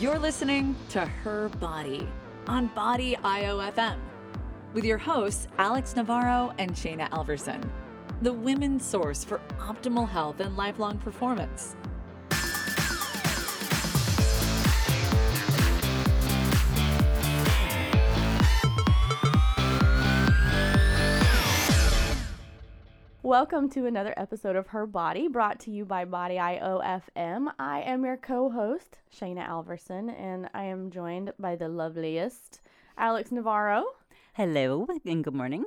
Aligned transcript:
You're 0.00 0.18
listening 0.20 0.76
to 0.90 1.00
Her 1.00 1.48
Body 1.48 2.06
on 2.46 2.68
Body 2.68 3.16
IOFM 3.24 3.98
with 4.72 4.84
your 4.84 4.96
hosts, 4.96 5.48
Alex 5.58 5.96
Navarro 5.96 6.54
and 6.58 6.70
Shana 6.70 7.10
Alverson, 7.10 7.68
the 8.22 8.32
women's 8.32 8.84
source 8.84 9.24
for 9.24 9.40
optimal 9.58 10.08
health 10.08 10.38
and 10.38 10.56
lifelong 10.56 10.98
performance. 10.98 11.74
Welcome 23.28 23.68
to 23.72 23.84
another 23.84 24.14
episode 24.16 24.56
of 24.56 24.68
Her 24.68 24.86
Body, 24.86 25.28
brought 25.28 25.60
to 25.60 25.70
you 25.70 25.84
by 25.84 26.06
Body 26.06 26.36
IOFM. 26.36 27.52
I 27.58 27.82
am 27.82 28.02
your 28.02 28.16
co-host, 28.16 29.00
Shana 29.14 29.46
Alverson, 29.46 30.08
and 30.18 30.48
I 30.54 30.64
am 30.64 30.90
joined 30.90 31.34
by 31.38 31.54
the 31.54 31.68
loveliest 31.68 32.62
Alex 32.96 33.30
Navarro. 33.30 33.84
Hello 34.32 34.86
and 35.04 35.22
good 35.22 35.34
morning. 35.34 35.66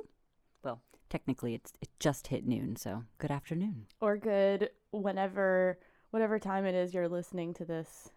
Well, 0.64 0.80
technically 1.08 1.54
it's 1.54 1.72
it 1.80 1.88
just 2.00 2.26
hit 2.26 2.48
noon, 2.48 2.74
so 2.74 3.04
good 3.18 3.30
afternoon. 3.30 3.86
Or 4.00 4.16
good 4.16 4.70
whenever 4.90 5.78
whatever 6.10 6.40
time 6.40 6.64
it 6.64 6.74
is 6.74 6.92
you're 6.92 7.08
listening 7.08 7.54
to 7.54 7.64
this. 7.64 8.08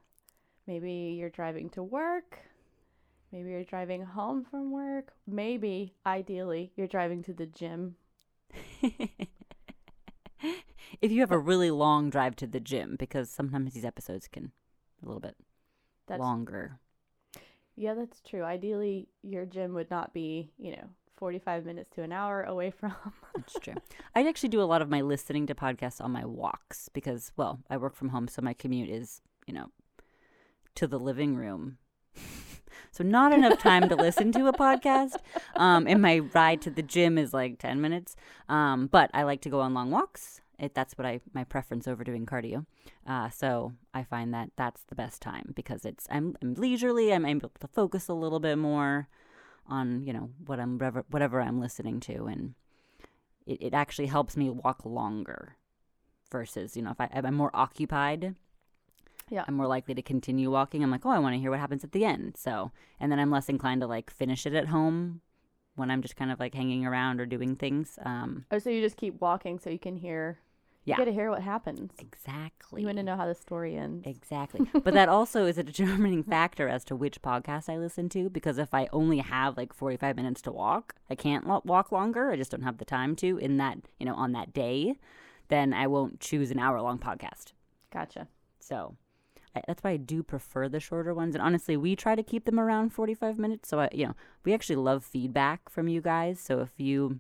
Maybe 0.66 1.16
you're 1.20 1.30
driving 1.30 1.70
to 1.70 1.84
work. 1.84 2.40
Maybe 3.32 3.52
you're 3.52 3.64
driving 3.64 4.06
home 4.06 4.44
from 4.44 4.72
work. 4.72 5.14
Maybe, 5.28 5.94
ideally, 6.04 6.72
you're 6.76 6.88
driving 6.88 7.22
to 7.26 7.34
the 7.34 7.46
gym. 7.46 7.98
if 11.02 11.12
you 11.12 11.22
have 11.22 11.32
a 11.32 11.40
really 11.40 11.72
long 11.72 12.10
drive 12.10 12.36
to 12.38 12.48
the 12.48 12.60
gym, 12.60 12.96
because 12.98 13.30
sometimes 13.30 13.74
these 13.74 13.86
episodes 13.86 14.28
can 14.28 14.52
a 15.04 15.06
little 15.06 15.22
bit 15.22 15.36
That's 16.08 16.20
longer. 16.20 16.80
Yeah, 17.76 17.94
that's 17.94 18.22
true. 18.22 18.44
Ideally, 18.44 19.10
your 19.22 19.46
gym 19.46 19.74
would 19.74 19.92
not 19.92 20.14
be, 20.14 20.52
you 20.58 20.72
know, 20.72 20.90
45 21.18 21.66
minutes 21.66 21.90
to 21.96 22.04
an 22.04 22.12
hour 22.12 22.44
away 22.44 22.72
from. 22.80 22.94
That's 23.36 23.60
true. 23.60 23.76
I 24.16 24.28
actually 24.28 24.50
do 24.50 24.62
a 24.62 24.64
lot 24.64 24.82
of 24.82 24.90
my 24.90 25.02
listening 25.02 25.48
to 25.48 25.56
podcasts 25.56 26.04
on 26.04 26.12
my 26.12 26.26
walks 26.26 26.90
because, 26.90 27.32
well, 27.36 27.60
I 27.70 27.78
work 27.78 27.96
from 27.96 28.10
home, 28.10 28.28
so 28.28 28.42
my 28.42 28.54
commute 28.54 28.90
is, 28.90 29.22
you 29.46 29.54
know, 29.54 29.68
to 30.76 30.88
the 30.88 31.00
living 31.00 31.36
room. 31.36 31.78
so 32.92 33.04
not 33.04 33.34
enough 33.34 33.60
time 33.60 33.90
to 33.90 33.96
listen 33.96 34.32
to 34.34 34.48
a 34.48 34.54
podcast. 34.54 35.16
Um, 35.56 35.88
and 35.88 36.02
my 36.02 36.20
ride 36.20 36.62
to 36.64 36.70
the 36.70 36.82
gym 36.82 37.18
is 37.18 37.34
like 37.34 37.60
10 37.60 37.82
minutes. 37.82 38.16
Um, 38.48 38.88
but 38.88 39.10
I 39.14 39.24
like 39.24 39.42
to 39.42 39.50
go 39.50 39.62
on 39.62 39.74
long 39.74 39.92
walks. 39.92 40.42
It, 40.58 40.74
that's 40.74 40.98
what 40.98 41.06
I 41.06 41.20
my 41.34 41.44
preference 41.44 41.88
over 41.88 42.04
doing 42.04 42.26
cardio. 42.26 42.66
Uh, 43.06 43.30
so 43.30 43.74
I 43.94 44.04
find 44.04 44.34
that 44.34 44.52
that's 44.56 44.84
the 44.84 44.96
best 44.96 45.22
time 45.22 45.54
because 45.56 45.86
it's 45.86 46.08
I'm, 46.10 46.38
I'm 46.42 46.54
leisurely. 46.54 47.14
I'm 47.14 47.26
able 47.26 47.52
to 47.60 47.68
focus 47.68 48.08
a 48.08 48.14
little 48.14 48.40
bit 48.40 48.58
more 48.58 49.08
on 49.68 50.04
you 50.06 50.14
know 50.14 50.30
what 50.46 50.60
I'm 50.60 50.78
whatever, 50.78 51.06
whatever 51.10 51.42
I'm 51.42 51.60
listening 51.60 52.00
to, 52.02 52.26
and 52.26 52.54
it, 53.46 53.62
it 53.62 53.74
actually 53.74 54.08
helps 54.08 54.38
me 54.38 54.50
walk 54.50 54.86
longer. 54.86 55.58
Versus 56.32 56.76
you 56.76 56.82
know 56.82 56.92
if, 56.92 57.00
I, 57.00 57.10
if 57.14 57.24
I'm 57.26 57.36
more 57.36 57.52
occupied, 57.54 58.36
Yeah. 59.30 59.46
I'm 59.48 59.56
more 59.56 59.68
likely 59.68 59.94
to 59.96 60.02
continue 60.02 60.52
walking. 60.52 60.84
I'm 60.84 60.92
like, 60.92 61.06
oh, 61.06 61.10
I 61.12 61.20
want 61.20 61.34
to 61.36 61.40
hear 61.40 61.52
what 61.52 61.60
happens 61.60 61.84
at 61.84 61.92
the 61.92 62.06
end. 62.06 62.36
So 62.38 62.72
and 63.00 63.12
then 63.12 63.20
I'm 63.20 63.32
less 63.32 63.50
inclined 63.50 63.82
to 63.82 63.88
like 63.88 64.10
finish 64.10 64.46
it 64.46 64.54
at 64.54 64.68
home 64.68 65.22
when 65.76 65.92
I'm 65.92 66.02
just 66.02 66.16
kind 66.16 66.32
of 66.32 66.40
like 66.40 66.54
hanging 66.56 66.86
around 66.86 67.20
or 67.20 67.26
doing 67.26 67.56
things. 67.56 67.98
Um, 68.04 68.46
Oh, 68.52 68.60
so 68.60 68.70
you 68.70 68.82
just 68.82 68.98
keep 68.98 69.20
walking 69.22 69.60
so 69.60 69.70
you 69.70 69.80
can 69.80 69.96
hear. 69.98 70.40
Yeah. 70.86 70.94
You 70.96 70.98
got 71.00 71.06
to 71.06 71.14
hear 71.14 71.32
what 71.32 71.42
happens. 71.42 71.92
exactly. 71.98 72.82
You 72.82 72.88
want 72.88 72.98
to 72.98 73.04
know 73.04 73.16
how 73.16 73.26
the 73.26 73.34
story 73.34 73.76
ends. 73.76 74.06
Exactly. 74.06 74.68
but 74.84 74.94
that 74.94 75.10
also 75.10 75.46
is 75.48 75.58
a 75.58 75.64
determining 75.64 76.24
factor 76.36 76.68
as 76.70 76.84
to 76.86 76.96
which 76.96 77.22
podcast 77.24 77.70
I 77.70 77.78
listen 77.78 78.08
to 78.10 78.30
because 78.30 78.60
if 78.60 78.72
I 78.74 78.88
only 78.94 79.18
have 79.18 79.58
like 79.58 79.74
45 79.74 80.16
minutes 80.16 80.42
to 80.44 80.52
walk, 80.52 80.94
I 81.10 81.16
can't 81.16 81.46
walk 81.66 81.92
longer. 81.92 82.30
I 82.32 82.36
just 82.36 82.52
don't 82.52 82.62
have 82.62 82.78
the 82.78 82.86
time 82.86 83.16
to 83.18 83.38
in 83.40 83.58
that, 83.58 83.80
you 84.00 84.06
know, 84.06 84.14
on 84.14 84.32
that 84.34 84.54
day, 84.54 84.96
then 85.48 85.74
I 85.74 85.88
won't 85.88 86.20
choose 86.20 86.52
an 86.52 86.60
hour 86.60 86.80
long 86.82 87.00
podcast. 87.00 87.54
Gotcha. 87.92 88.28
So 88.60 88.96
that's 89.68 89.84
why 89.84 89.92
I 89.92 89.98
do 89.98 90.24
prefer 90.24 90.68
the 90.70 90.80
shorter 90.80 91.14
ones. 91.14 91.36
And 91.36 91.42
honestly, 91.42 91.78
we 91.78 91.96
try 91.96 92.16
to 92.16 92.24
keep 92.24 92.46
them 92.46 92.60
around 92.60 92.92
45 92.92 93.38
minutes. 93.40 93.70
So, 93.70 93.80
I, 93.80 93.90
you 93.92 94.06
know, 94.08 94.16
we 94.44 94.54
actually 94.54 94.76
love 94.78 95.04
feedback 95.04 95.70
from 95.70 95.88
you 95.88 96.02
guys. 96.02 96.40
So 96.40 96.60
if 96.62 96.72
you, 96.78 97.20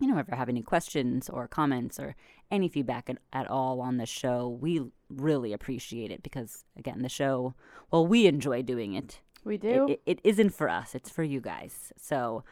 you 0.00 0.06
know, 0.08 0.18
ever 0.18 0.34
have 0.36 0.48
any 0.48 0.62
questions 0.62 1.28
or 1.28 1.48
comments 1.48 1.98
or 1.98 2.14
any 2.50 2.68
feedback 2.68 3.08
at, 3.10 3.18
at 3.32 3.48
all 3.48 3.80
on 3.80 3.96
the 3.96 4.06
show, 4.06 4.48
we 4.48 4.82
really 5.08 5.52
appreciate 5.52 6.10
it 6.10 6.22
because, 6.22 6.64
again, 6.76 7.02
the 7.02 7.08
show, 7.08 7.54
well, 7.90 8.06
we 8.06 8.26
enjoy 8.26 8.62
doing 8.62 8.94
it. 8.94 9.20
We 9.44 9.54
It, 9.54 9.60
do. 9.60 9.88
it, 9.88 10.02
it 10.06 10.20
isn't 10.24 10.50
for 10.50 10.68
us, 10.68 10.94
it's 10.94 11.10
for 11.10 11.22
you 11.24 11.40
guys. 11.40 11.92
So 11.96 12.44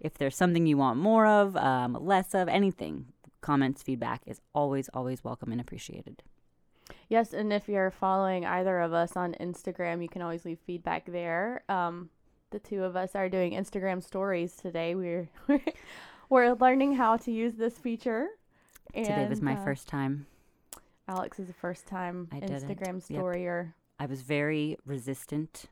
if 0.00 0.14
there's 0.14 0.36
something 0.36 0.66
you 0.66 0.76
want 0.76 0.98
more 0.98 1.26
of, 1.26 1.56
um, 1.56 1.96
less 2.00 2.34
of, 2.34 2.48
anything, 2.48 3.06
comments, 3.40 3.82
feedback 3.82 4.22
is 4.26 4.40
always, 4.54 4.88
always 4.94 5.24
welcome 5.24 5.50
and 5.52 5.60
appreciated. 5.60 6.22
Yes, 7.08 7.32
and 7.32 7.52
if 7.52 7.68
you're 7.68 7.90
following 7.90 8.44
either 8.44 8.80
of 8.80 8.92
us 8.92 9.16
on 9.16 9.34
Instagram, 9.40 10.02
you 10.02 10.08
can 10.08 10.22
always 10.22 10.44
leave 10.44 10.58
feedback 10.66 11.06
there. 11.06 11.62
Um, 11.68 12.10
the 12.50 12.58
two 12.58 12.84
of 12.84 12.96
us 12.96 13.14
are 13.14 13.28
doing 13.28 13.52
Instagram 13.52 14.02
stories 14.02 14.54
today. 14.54 14.94
We're 14.94 15.28
we're 16.28 16.52
learning 16.54 16.94
how 16.94 17.16
to 17.18 17.30
use 17.32 17.54
this 17.54 17.78
feature. 17.78 18.28
Today 18.94 19.26
was 19.28 19.42
my 19.42 19.54
uh, 19.54 19.64
first 19.64 19.88
time. 19.88 20.26
Alex 21.08 21.38
is 21.38 21.48
the 21.48 21.52
first 21.54 21.86
time 21.86 22.28
I. 22.32 22.40
Instagram 22.40 23.02
Yep. 23.08 23.20
storyer. 23.22 23.72
I 23.98 24.06
was 24.06 24.22
very 24.22 24.76
resistant. 24.84 25.66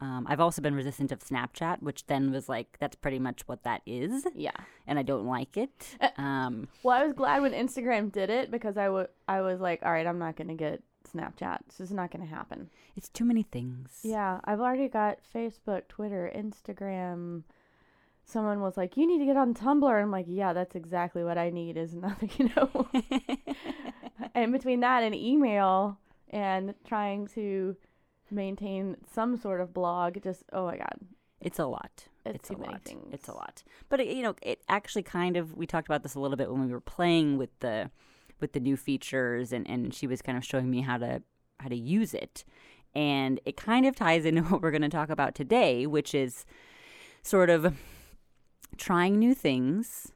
Um, 0.00 0.26
I've 0.28 0.40
also 0.40 0.62
been 0.62 0.74
resistant 0.74 1.12
of 1.12 1.20
Snapchat, 1.20 1.82
which 1.82 2.06
then 2.06 2.30
was 2.30 2.48
like, 2.48 2.76
that's 2.80 2.96
pretty 2.96 3.18
much 3.18 3.46
what 3.46 3.64
that 3.64 3.82
is, 3.84 4.26
Yeah. 4.34 4.52
and 4.86 4.98
I 4.98 5.02
don't 5.02 5.26
like 5.26 5.56
it. 5.58 5.96
Uh, 6.00 6.08
Um, 6.20 6.68
Well, 6.82 6.98
I 7.00 7.04
was 7.04 7.12
glad 7.12 7.42
when 7.42 7.52
Instagram 7.52 8.10
did 8.10 8.30
it 8.30 8.50
because 8.50 8.76
I 8.78 8.88
wa- 8.88 9.08
I 9.28 9.42
was 9.42 9.60
like, 9.60 9.80
all 9.84 9.92
right, 9.92 10.06
I'm 10.06 10.18
not 10.18 10.36
gonna 10.36 10.54
get 10.54 10.82
Snapchat. 11.12 11.58
This 11.68 11.80
is 11.80 11.90
not 11.92 12.10
gonna 12.10 12.24
happen. 12.26 12.70
it's 12.96 13.08
too 13.08 13.24
many 13.24 13.42
things. 13.42 14.00
Yeah, 14.04 14.40
I've 14.44 14.60
already 14.60 14.88
got 14.88 15.18
Facebook, 15.34 15.88
Twitter, 15.88 16.30
Instagram. 16.34 17.44
Someone 18.24 18.60
was 18.60 18.76
like, 18.76 18.96
"You 18.96 19.06
need 19.06 19.18
to 19.18 19.24
get 19.26 19.36
on 19.36 19.54
Tumblr." 19.54 20.02
I'm 20.02 20.10
like, 20.10 20.26
"Yeah, 20.28 20.52
that's 20.52 20.76
exactly 20.76 21.24
what 21.24 21.36
I 21.38 21.50
need. 21.50 21.76
Is 21.76 21.94
nothing, 21.94 22.30
you 22.38 22.50
know." 22.56 22.88
and 24.34 24.52
between 24.52 24.80
that 24.80 25.02
and 25.02 25.14
email 25.14 25.98
and 26.30 26.74
trying 26.86 27.26
to 27.28 27.76
maintain 28.32 28.96
some 29.12 29.36
sort 29.36 29.60
of 29.60 29.72
blog, 29.72 30.22
just 30.22 30.44
oh 30.52 30.66
my 30.66 30.76
god, 30.76 30.98
It's 31.40 31.58
a 31.58 31.66
lot. 31.66 32.08
It's 32.24 32.50
a 32.50 32.54
too 32.54 32.60
many 32.60 32.72
lot. 32.72 32.82
It's 33.12 33.28
a 33.28 33.32
lot. 33.32 33.62
But 33.88 34.00
it, 34.00 34.08
you 34.08 34.22
know, 34.22 34.34
it 34.42 34.62
actually 34.68 35.02
kind 35.02 35.36
of 35.36 35.56
we 35.56 35.66
talked 35.66 35.88
about 35.88 36.02
this 36.02 36.14
a 36.14 36.20
little 36.20 36.36
bit 36.36 36.50
when 36.50 36.66
we 36.66 36.72
were 36.72 36.80
playing 36.80 37.38
with 37.38 37.50
the 37.60 37.90
with 38.40 38.52
the 38.52 38.60
new 38.60 38.76
features 38.76 39.52
and 39.52 39.68
and 39.68 39.94
she 39.94 40.06
was 40.06 40.22
kind 40.22 40.36
of 40.38 40.44
showing 40.44 40.70
me 40.70 40.82
how 40.82 40.98
to 40.98 41.22
how 41.58 41.68
to 41.68 41.76
use 41.76 42.14
it. 42.14 42.44
And 42.94 43.40
it 43.44 43.56
kind 43.56 43.86
of 43.86 43.94
ties 43.94 44.24
into 44.24 44.42
what 44.48 44.62
we're 44.62 44.70
going 44.70 44.82
to 44.82 44.88
talk 44.88 45.10
about 45.10 45.34
today, 45.34 45.86
which 45.86 46.14
is 46.14 46.44
sort 47.22 47.50
of 47.50 47.74
trying 48.76 49.18
new 49.18 49.34
things. 49.34 50.12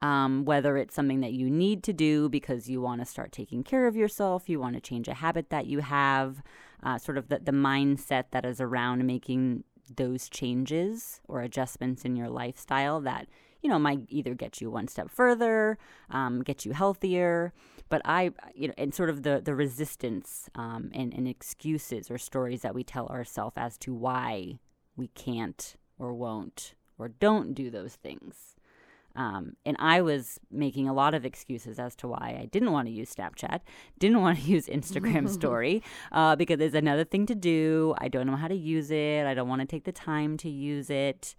Um, 0.00 0.44
whether 0.44 0.76
it's 0.76 0.94
something 0.94 1.20
that 1.22 1.32
you 1.32 1.50
need 1.50 1.82
to 1.82 1.92
do 1.92 2.28
because 2.28 2.70
you 2.70 2.80
want 2.80 3.00
to 3.00 3.04
start 3.04 3.32
taking 3.32 3.64
care 3.64 3.88
of 3.88 3.96
yourself, 3.96 4.48
you 4.48 4.60
want 4.60 4.76
to 4.76 4.80
change 4.80 5.08
a 5.08 5.14
habit 5.14 5.50
that 5.50 5.66
you 5.66 5.80
have, 5.80 6.40
uh, 6.84 6.98
sort 6.98 7.18
of 7.18 7.28
the, 7.28 7.40
the 7.40 7.50
mindset 7.50 8.26
that 8.30 8.44
is 8.44 8.60
around 8.60 9.04
making 9.04 9.64
those 9.96 10.28
changes 10.28 11.20
or 11.26 11.40
adjustments 11.40 12.04
in 12.04 12.16
your 12.16 12.28
lifestyle 12.28 13.00
that 13.00 13.26
you 13.62 13.68
know 13.68 13.78
might 13.78 14.00
either 14.08 14.34
get 14.34 14.60
you 14.60 14.70
one 14.70 14.86
step 14.86 15.10
further 15.10 15.78
um, 16.10 16.42
get 16.42 16.64
you 16.64 16.72
healthier. 16.72 17.52
But 17.88 18.02
i 18.04 18.32
you 18.54 18.68
know 18.68 18.74
and 18.76 18.94
sort 18.94 19.10
of 19.10 19.22
the 19.22 19.40
the 19.42 19.54
resistance 19.54 20.48
um, 20.54 20.90
and, 20.92 21.12
and 21.14 21.26
excuses 21.26 22.10
or 22.10 22.18
stories 22.18 22.62
that 22.62 22.74
we 22.74 22.84
tell 22.84 23.06
ourselves 23.08 23.54
as 23.56 23.78
to 23.78 23.94
why 23.94 24.58
we 24.96 25.08
can't 25.08 25.76
or 25.98 26.12
won't 26.14 26.74
or 26.98 27.08
don't 27.08 27.54
do 27.54 27.70
those 27.70 27.94
things 27.94 28.56
um, 29.18 29.56
and 29.66 29.76
I 29.80 30.00
was 30.00 30.38
making 30.48 30.88
a 30.88 30.94
lot 30.94 31.12
of 31.12 31.24
excuses 31.24 31.80
as 31.80 31.96
to 31.96 32.06
why 32.06 32.38
I 32.40 32.46
didn't 32.52 32.70
want 32.70 32.86
to 32.86 32.94
use 32.94 33.12
Snapchat, 33.12 33.60
didn't 33.98 34.20
want 34.20 34.38
to 34.38 34.44
use 34.44 34.68
Instagram 34.68 35.28
Story, 35.40 35.82
uh, 36.12 36.36
because 36.36 36.58
there's 36.58 36.74
another 36.74 37.02
thing 37.02 37.26
to 37.26 37.34
do. 37.34 37.96
I 37.98 38.06
don't 38.06 38.28
know 38.28 38.36
how 38.36 38.46
to 38.46 38.54
use 38.54 38.92
it. 38.92 39.26
I 39.26 39.34
don't 39.34 39.48
want 39.48 39.60
to 39.60 39.66
take 39.66 39.82
the 39.82 39.92
time 39.92 40.36
to 40.38 40.48
use 40.48 40.88
it. 40.88 41.34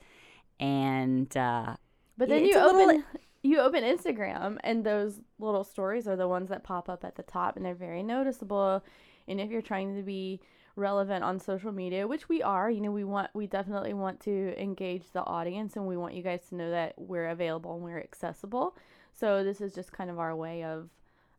And 0.60 1.36
uh, 1.38 1.78
But 2.18 2.28
then 2.28 2.44
you 2.44 2.58
a 2.58 2.66
little 2.66 2.82
open 2.82 3.06
you 3.44 3.62
open 3.62 3.86
Instagram 3.86 4.58
and 4.66 4.86
those 4.86 5.22
little 5.40 5.64
stories 5.64 6.06
are 6.06 6.18
the 6.18 6.28
ones 6.28 6.50
that 6.50 6.66
pop 6.66 6.90
up 6.90 7.06
at 7.06 7.16
the 7.16 7.24
top 7.24 7.56
and 7.56 7.66
they're 7.66 7.74
very 7.76 8.04
noticeable. 8.04 8.84
And 9.30 9.40
if 9.40 9.50
you're 9.50 9.62
trying 9.62 9.96
to 9.96 10.04
be 10.04 10.42
relevant 10.76 11.24
on 11.24 11.40
social 11.40 11.72
media, 11.72 12.08
which 12.08 12.30
we 12.30 12.42
are, 12.42 12.70
you 12.70 12.82
know, 12.82 12.92
we 12.92 13.04
want 13.04 13.30
we 13.34 13.48
definitely 13.48 13.94
want 13.94 14.20
to 14.22 14.62
engage 14.62 15.12
the 15.12 15.24
audience 15.24 15.76
and 15.76 15.88
we 15.88 15.98
want 15.98 16.14
you 16.14 16.24
guys 16.24 16.42
to 16.50 16.56
know 16.56 16.70
that 16.72 16.94
we're 16.98 17.30
available 17.30 17.76
and 17.76 17.84
we're 17.84 18.00
accessible. 18.00 18.76
So 19.14 19.44
this 19.44 19.62
is 19.62 19.74
just 19.74 19.92
kind 19.92 20.10
of 20.10 20.20
our 20.20 20.36
way 20.36 20.64
of 20.64 20.90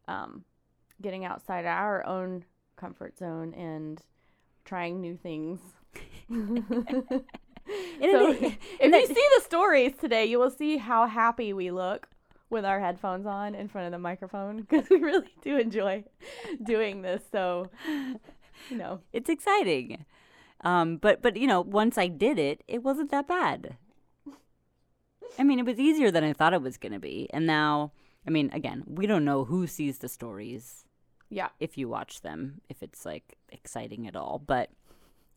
um, 0.09 0.45
getting 1.01 1.25
outside 1.25 1.65
our 1.65 2.07
own 2.07 2.45
comfort 2.77 3.19
zone 3.19 3.55
and 3.55 4.03
trying 4.65 5.01
new 5.01 5.17
things. 5.17 5.61
so 6.31 6.35
if 8.01 8.59
you 8.81 9.07
see 9.07 9.15
the 9.37 9.43
stories 9.45 9.93
today, 10.01 10.27
you 10.27 10.39
will 10.39 10.51
see 10.51 10.77
how 10.77 11.07
happy 11.07 11.53
we 11.53 11.71
look 11.71 12.09
with 12.51 12.65
our 12.65 12.81
headphones 12.81 13.27
on 13.27 13.55
in 13.55 13.69
front 13.69 13.87
of 13.87 13.93
the 13.93 13.99
microphone 13.99 14.61
because 14.63 14.91
we 14.91 14.99
really 14.99 15.33
do 15.43 15.57
enjoy 15.57 16.05
doing 16.63 17.03
this. 17.03 17.23
So, 17.31 17.71
know, 18.71 19.01
it's 19.13 19.31
exciting. 19.31 20.05
Um, 20.63 20.97
but 20.97 21.23
but 21.23 21.37
you 21.37 21.47
know, 21.47 21.61
once 21.61 21.97
I 21.97 22.09
did 22.09 22.39
it, 22.39 22.63
it 22.69 22.83
wasn't 22.83 23.11
that 23.11 23.27
bad. 23.27 23.77
I 25.39 25.45
mean, 25.45 25.59
it 25.59 25.67
was 25.67 25.79
easier 25.79 26.11
than 26.11 26.25
I 26.25 26.33
thought 26.33 26.55
it 26.55 26.63
was 26.63 26.77
going 26.77 26.93
to 26.93 26.99
be. 26.99 27.29
And 27.33 27.47
now, 27.47 27.93
I 28.27 28.31
mean, 28.31 28.51
again, 28.53 28.83
we 28.87 29.07
don't 29.07 29.25
know 29.25 29.45
who 29.45 29.67
sees 29.67 29.99
the 29.99 30.09
stories 30.09 30.85
yeah. 31.31 31.49
if 31.61 31.79
you 31.79 31.89
watch 31.89 32.23
them, 32.23 32.61
if 32.69 32.83
it's 32.83 33.07
like 33.07 33.39
exciting 33.51 34.07
at 34.07 34.17
all, 34.17 34.43
but 34.45 34.71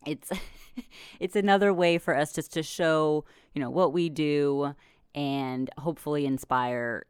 it's 0.05 0.31
it's 1.19 1.35
another 1.35 1.73
way 1.73 1.97
for 1.97 2.17
us 2.17 2.33
just 2.33 2.51
to 2.53 2.63
show, 2.63 3.23
you 3.53 3.61
know, 3.61 3.69
what 3.69 3.93
we 3.93 4.09
do 4.09 4.75
and 5.15 5.69
hopefully 5.77 6.25
inspire 6.25 7.05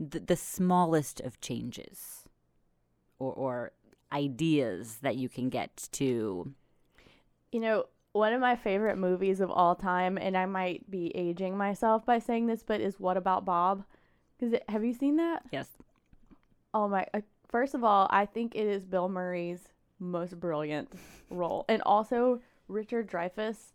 the, 0.00 0.20
the 0.20 0.36
smallest 0.36 1.20
of 1.20 1.40
changes 1.40 2.24
or 3.18 3.32
or 3.32 3.72
ideas 4.12 4.98
that 5.02 5.16
you 5.16 5.28
can 5.28 5.48
get 5.48 5.88
to 5.92 6.54
You 7.52 7.60
know, 7.60 7.84
one 8.12 8.32
of 8.32 8.40
my 8.40 8.56
favorite 8.56 8.98
movies 8.98 9.40
of 9.40 9.50
all 9.50 9.74
time, 9.74 10.18
and 10.18 10.36
I 10.36 10.46
might 10.46 10.90
be 10.90 11.14
aging 11.14 11.56
myself 11.56 12.04
by 12.04 12.18
saying 12.18 12.46
this, 12.46 12.62
but 12.62 12.80
is 12.80 12.98
What 12.98 13.16
About 13.16 13.44
Bob? 13.44 13.84
Because 14.38 14.58
have 14.68 14.84
you 14.84 14.92
seen 14.92 15.16
that? 15.16 15.42
yes 15.50 15.68
Oh 16.74 16.88
my! 16.88 17.06
Uh, 17.14 17.20
first 17.48 17.74
of 17.74 17.82
all, 17.82 18.06
I 18.10 18.26
think 18.26 18.54
it 18.54 18.66
is 18.66 18.84
Bill 18.84 19.08
Murray's 19.08 19.68
most 19.98 20.38
brilliant 20.38 20.92
role, 21.30 21.64
and 21.68 21.82
also 21.82 22.40
Richard 22.68 23.08
Dreyfuss 23.08 23.72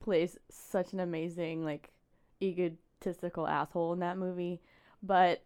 plays 0.00 0.36
such 0.50 0.92
an 0.92 1.00
amazing, 1.00 1.64
like, 1.64 1.90
egotistical 2.42 3.46
asshole 3.46 3.92
in 3.92 4.00
that 4.00 4.18
movie. 4.18 4.60
But 5.02 5.42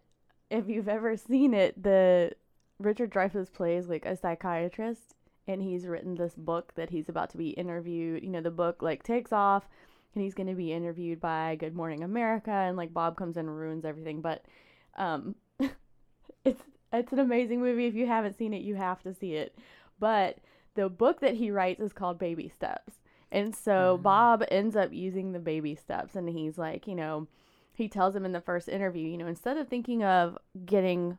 if 0.50 0.68
you've 0.68 0.88
ever 0.88 1.16
seen 1.16 1.54
it, 1.54 1.82
the 1.82 2.32
Richard 2.80 3.12
Dreyfuss 3.12 3.52
plays 3.52 3.88
like 3.88 4.06
a 4.06 4.16
psychiatrist, 4.16 5.14
and 5.46 5.62
he's 5.62 5.86
written 5.86 6.14
this 6.14 6.34
book 6.34 6.72
that 6.74 6.90
he's 6.90 7.08
about 7.08 7.30
to 7.30 7.36
be 7.36 7.50
interviewed. 7.50 8.22
You 8.24 8.30
know, 8.30 8.40
the 8.40 8.50
book 8.50 8.82
like 8.82 9.02
takes 9.02 9.32
off, 9.32 9.68
and 10.14 10.24
he's 10.24 10.34
going 10.34 10.48
to 10.48 10.54
be 10.54 10.72
interviewed 10.72 11.20
by 11.20 11.56
Good 11.56 11.74
Morning 11.76 12.02
America, 12.02 12.50
and 12.50 12.76
like 12.76 12.92
Bob 12.94 13.16
comes 13.16 13.36
in 13.36 13.46
and 13.46 13.56
ruins 13.56 13.84
everything. 13.84 14.20
But 14.22 14.44
um, 14.96 15.34
it's 16.44 16.62
it's 16.92 17.12
an 17.12 17.18
amazing 17.18 17.60
movie. 17.60 17.86
If 17.86 17.94
you 17.94 18.06
haven't 18.06 18.38
seen 18.38 18.54
it, 18.54 18.62
you 18.62 18.74
have 18.74 19.02
to 19.02 19.14
see 19.14 19.34
it. 19.34 19.54
But 19.98 20.38
the 20.74 20.88
book 20.88 21.20
that 21.20 21.34
he 21.34 21.50
writes 21.50 21.80
is 21.80 21.92
called 21.92 22.18
Baby 22.18 22.48
Steps. 22.48 22.94
And 23.30 23.54
so 23.54 23.96
Mhm. 23.98 24.02
Bob 24.02 24.44
ends 24.50 24.74
up 24.74 24.92
using 24.92 25.32
the 25.32 25.38
baby 25.38 25.76
steps 25.76 26.16
and 26.16 26.28
he's 26.28 26.58
like, 26.58 26.88
you 26.88 26.96
know, 26.96 27.28
he 27.72 27.88
tells 27.88 28.16
him 28.16 28.24
in 28.24 28.32
the 28.32 28.40
first 28.40 28.68
interview, 28.68 29.06
you 29.08 29.16
know, 29.16 29.28
instead 29.28 29.56
of 29.56 29.68
thinking 29.68 30.02
of 30.02 30.36
getting 30.64 31.18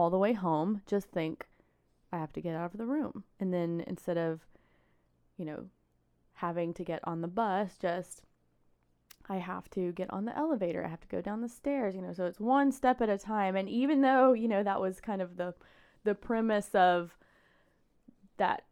all 0.00 0.10
the 0.10 0.18
way 0.18 0.32
home, 0.32 0.80
just 0.86 1.08
think 1.10 1.46
I 2.10 2.16
have 2.16 2.32
to 2.32 2.40
get 2.40 2.56
out 2.56 2.72
of 2.72 2.78
the 2.78 2.86
room. 2.86 3.24
And 3.38 3.52
then 3.52 3.84
instead 3.86 4.16
of, 4.16 4.40
you 5.36 5.44
know, 5.44 5.66
having 6.34 6.72
to 6.74 6.84
get 6.84 7.00
on 7.04 7.20
the 7.20 7.28
bus, 7.28 7.76
just 7.80 8.22
I 9.28 9.36
have 9.36 9.68
to 9.70 9.92
get 9.92 10.10
on 10.10 10.24
the 10.24 10.36
elevator. 10.36 10.82
I 10.84 10.88
have 10.88 11.02
to 11.02 11.08
go 11.08 11.20
down 11.20 11.42
the 11.42 11.48
stairs, 11.50 11.94
you 11.94 12.00
know. 12.00 12.14
So 12.14 12.24
it's 12.24 12.40
one 12.40 12.72
step 12.72 13.02
at 13.02 13.10
a 13.10 13.18
time. 13.18 13.56
And 13.56 13.68
even 13.68 14.00
though, 14.00 14.32
you 14.32 14.48
know, 14.48 14.62
that 14.62 14.80
was 14.80 15.00
kind 15.00 15.20
of 15.20 15.36
the 15.36 15.54
the 16.02 16.14
premise 16.14 16.74
of 16.74 17.14
that 18.38 18.64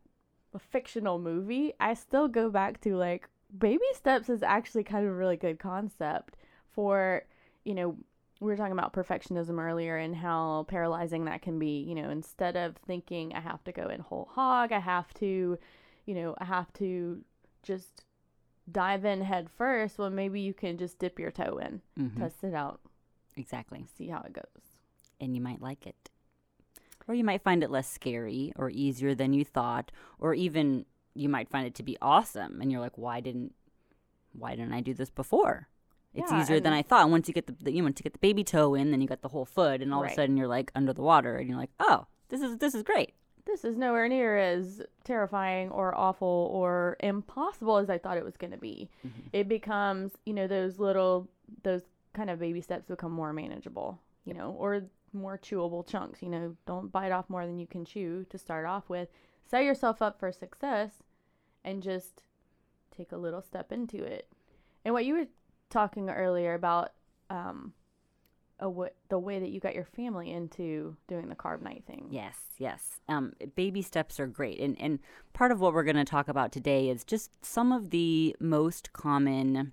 fictional 0.58 1.18
movie, 1.18 1.74
I 1.78 1.92
still 1.92 2.26
go 2.26 2.48
back 2.48 2.80
to 2.80 2.96
like 2.96 3.28
baby 3.56 3.84
steps 3.92 4.30
is 4.30 4.42
actually 4.42 4.84
kind 4.84 5.04
of 5.04 5.12
a 5.12 5.14
really 5.14 5.36
good 5.36 5.58
concept 5.58 6.36
for, 6.72 7.24
you 7.64 7.74
know, 7.74 7.96
we 8.40 8.46
were 8.50 8.56
talking 8.56 8.72
about 8.72 8.92
perfectionism 8.92 9.58
earlier 9.60 9.96
and 9.96 10.14
how 10.16 10.64
paralyzing 10.68 11.24
that 11.24 11.42
can 11.42 11.58
be, 11.58 11.80
you 11.80 11.94
know, 11.94 12.10
instead 12.10 12.56
of 12.56 12.76
thinking 12.76 13.32
I 13.34 13.40
have 13.40 13.64
to 13.64 13.72
go 13.72 13.88
in 13.88 14.00
whole 14.00 14.28
hog, 14.32 14.70
I 14.72 14.78
have 14.78 15.12
to, 15.14 15.58
you 16.06 16.14
know, 16.14 16.34
I 16.38 16.44
have 16.44 16.72
to 16.74 17.22
just 17.62 18.04
dive 18.70 19.04
in 19.04 19.22
head 19.22 19.48
first, 19.50 19.98
well 19.98 20.10
maybe 20.10 20.40
you 20.40 20.52
can 20.54 20.76
just 20.78 20.98
dip 20.98 21.18
your 21.18 21.30
toe 21.30 21.58
in, 21.58 21.80
Mhm. 21.98 22.16
test 22.18 22.44
it 22.44 22.54
out, 22.54 22.80
exactly 23.36 23.86
see 23.96 24.08
how 24.08 24.20
it 24.22 24.32
goes. 24.32 24.44
and 25.20 25.34
you 25.34 25.40
might 25.40 25.60
like 25.60 25.84
it. 25.84 26.10
Or 27.08 27.14
you 27.14 27.24
might 27.24 27.42
find 27.42 27.64
it 27.64 27.70
less 27.70 27.88
scary 27.90 28.52
or 28.54 28.70
easier 28.70 29.14
than 29.16 29.32
you 29.32 29.44
thought, 29.44 29.90
or 30.20 30.32
even 30.32 30.86
you 31.14 31.28
might 31.28 31.48
find 31.48 31.66
it 31.66 31.74
to 31.76 31.82
be 31.82 31.96
awesome 32.00 32.60
and 32.60 32.70
you're 32.70 32.80
like, 32.80 32.96
why 32.96 33.20
didn't 33.20 33.54
why 34.32 34.54
didn't 34.54 34.74
I 34.74 34.80
do 34.80 34.94
this 34.94 35.10
before? 35.10 35.66
It's 36.14 36.30
Yeah, 36.30 36.40
easier 36.42 36.60
than 36.60 36.72
I 36.72 36.82
thought. 36.82 37.10
Once 37.10 37.28
you 37.28 37.34
get 37.34 37.46
the, 37.46 37.54
the 37.60 37.72
you 37.72 37.82
once 37.82 38.00
you 38.00 38.02
get 38.02 38.12
the 38.14 38.18
baby 38.18 38.42
toe 38.44 38.74
in, 38.74 38.90
then 38.90 39.00
you 39.00 39.06
got 39.08 39.22
the 39.22 39.28
whole 39.28 39.44
foot 39.44 39.82
and 39.82 39.92
all 39.92 40.02
of 40.02 40.10
a 40.10 40.14
sudden 40.14 40.36
you're 40.36 40.48
like 40.48 40.70
under 40.74 40.92
the 40.92 41.02
water 41.02 41.36
and 41.36 41.48
you're 41.48 41.58
like, 41.58 41.70
"Oh, 41.78 42.06
this 42.28 42.40
is 42.40 42.58
this 42.58 42.74
is 42.74 42.82
great." 42.82 43.14
This 43.44 43.64
is 43.64 43.78
nowhere 43.78 44.08
near 44.08 44.36
as 44.38 44.82
terrifying 45.04 45.70
or 45.70 45.96
awful 45.96 46.50
or 46.52 46.96
impossible 47.00 47.78
as 47.78 47.88
I 47.88 47.96
thought 47.96 48.18
it 48.18 48.24
was 48.24 48.36
going 48.36 48.50
to 48.50 48.58
be. 48.58 48.90
Mhm. 49.06 49.10
It 49.32 49.48
becomes, 49.48 50.12
you 50.26 50.34
know, 50.34 50.46
those 50.46 50.78
little, 50.78 51.28
those 51.62 51.80
kind 52.12 52.28
of 52.28 52.38
baby 52.38 52.60
steps 52.60 52.84
become 52.86 53.10
more 53.10 53.32
manageable, 53.32 54.00
you 54.26 54.34
know, 54.34 54.50
or 54.58 54.82
more 55.14 55.38
chewable 55.38 55.86
chunks. 55.86 56.20
You 56.22 56.28
know, 56.28 56.56
don't 56.66 56.92
bite 56.92 57.10
off 57.10 57.30
more 57.30 57.46
than 57.46 57.58
you 57.58 57.66
can 57.66 57.86
chew 57.86 58.26
to 58.28 58.36
start 58.36 58.66
off 58.66 58.90
with. 58.90 59.08
Set 59.46 59.64
yourself 59.64 60.02
up 60.02 60.20
for 60.20 60.30
success 60.30 61.02
and 61.64 61.82
just 61.82 62.22
take 62.94 63.12
a 63.12 63.16
little 63.16 63.40
step 63.40 63.72
into 63.72 64.04
it. 64.04 64.28
And 64.84 64.92
what 64.92 65.06
you 65.06 65.14
were 65.14 65.26
talking 65.70 66.08
earlier 66.10 66.54
about, 66.54 66.92
um, 67.30 67.72
w- 68.60 68.90
the 69.08 69.18
way 69.18 69.38
that 69.38 69.50
you 69.50 69.60
got 69.60 69.74
your 69.74 69.84
family 69.84 70.30
into 70.30 70.96
doing 71.06 71.28
the 71.28 71.34
carb 71.34 71.62
nite 71.62 71.84
thing. 71.86 72.08
Yes, 72.10 72.36
yes. 72.58 73.00
Um, 73.08 73.32
baby 73.54 73.82
steps 73.82 74.18
are 74.18 74.26
great, 74.26 74.60
and 74.60 74.80
and 74.80 74.98
part 75.32 75.52
of 75.52 75.60
what 75.60 75.72
we're 75.72 75.84
going 75.84 75.96
to 75.96 76.04
talk 76.04 76.28
about 76.28 76.52
today 76.52 76.88
is 76.88 77.04
just 77.04 77.44
some 77.44 77.72
of 77.72 77.90
the 77.90 78.34
most 78.40 78.92
common 78.92 79.72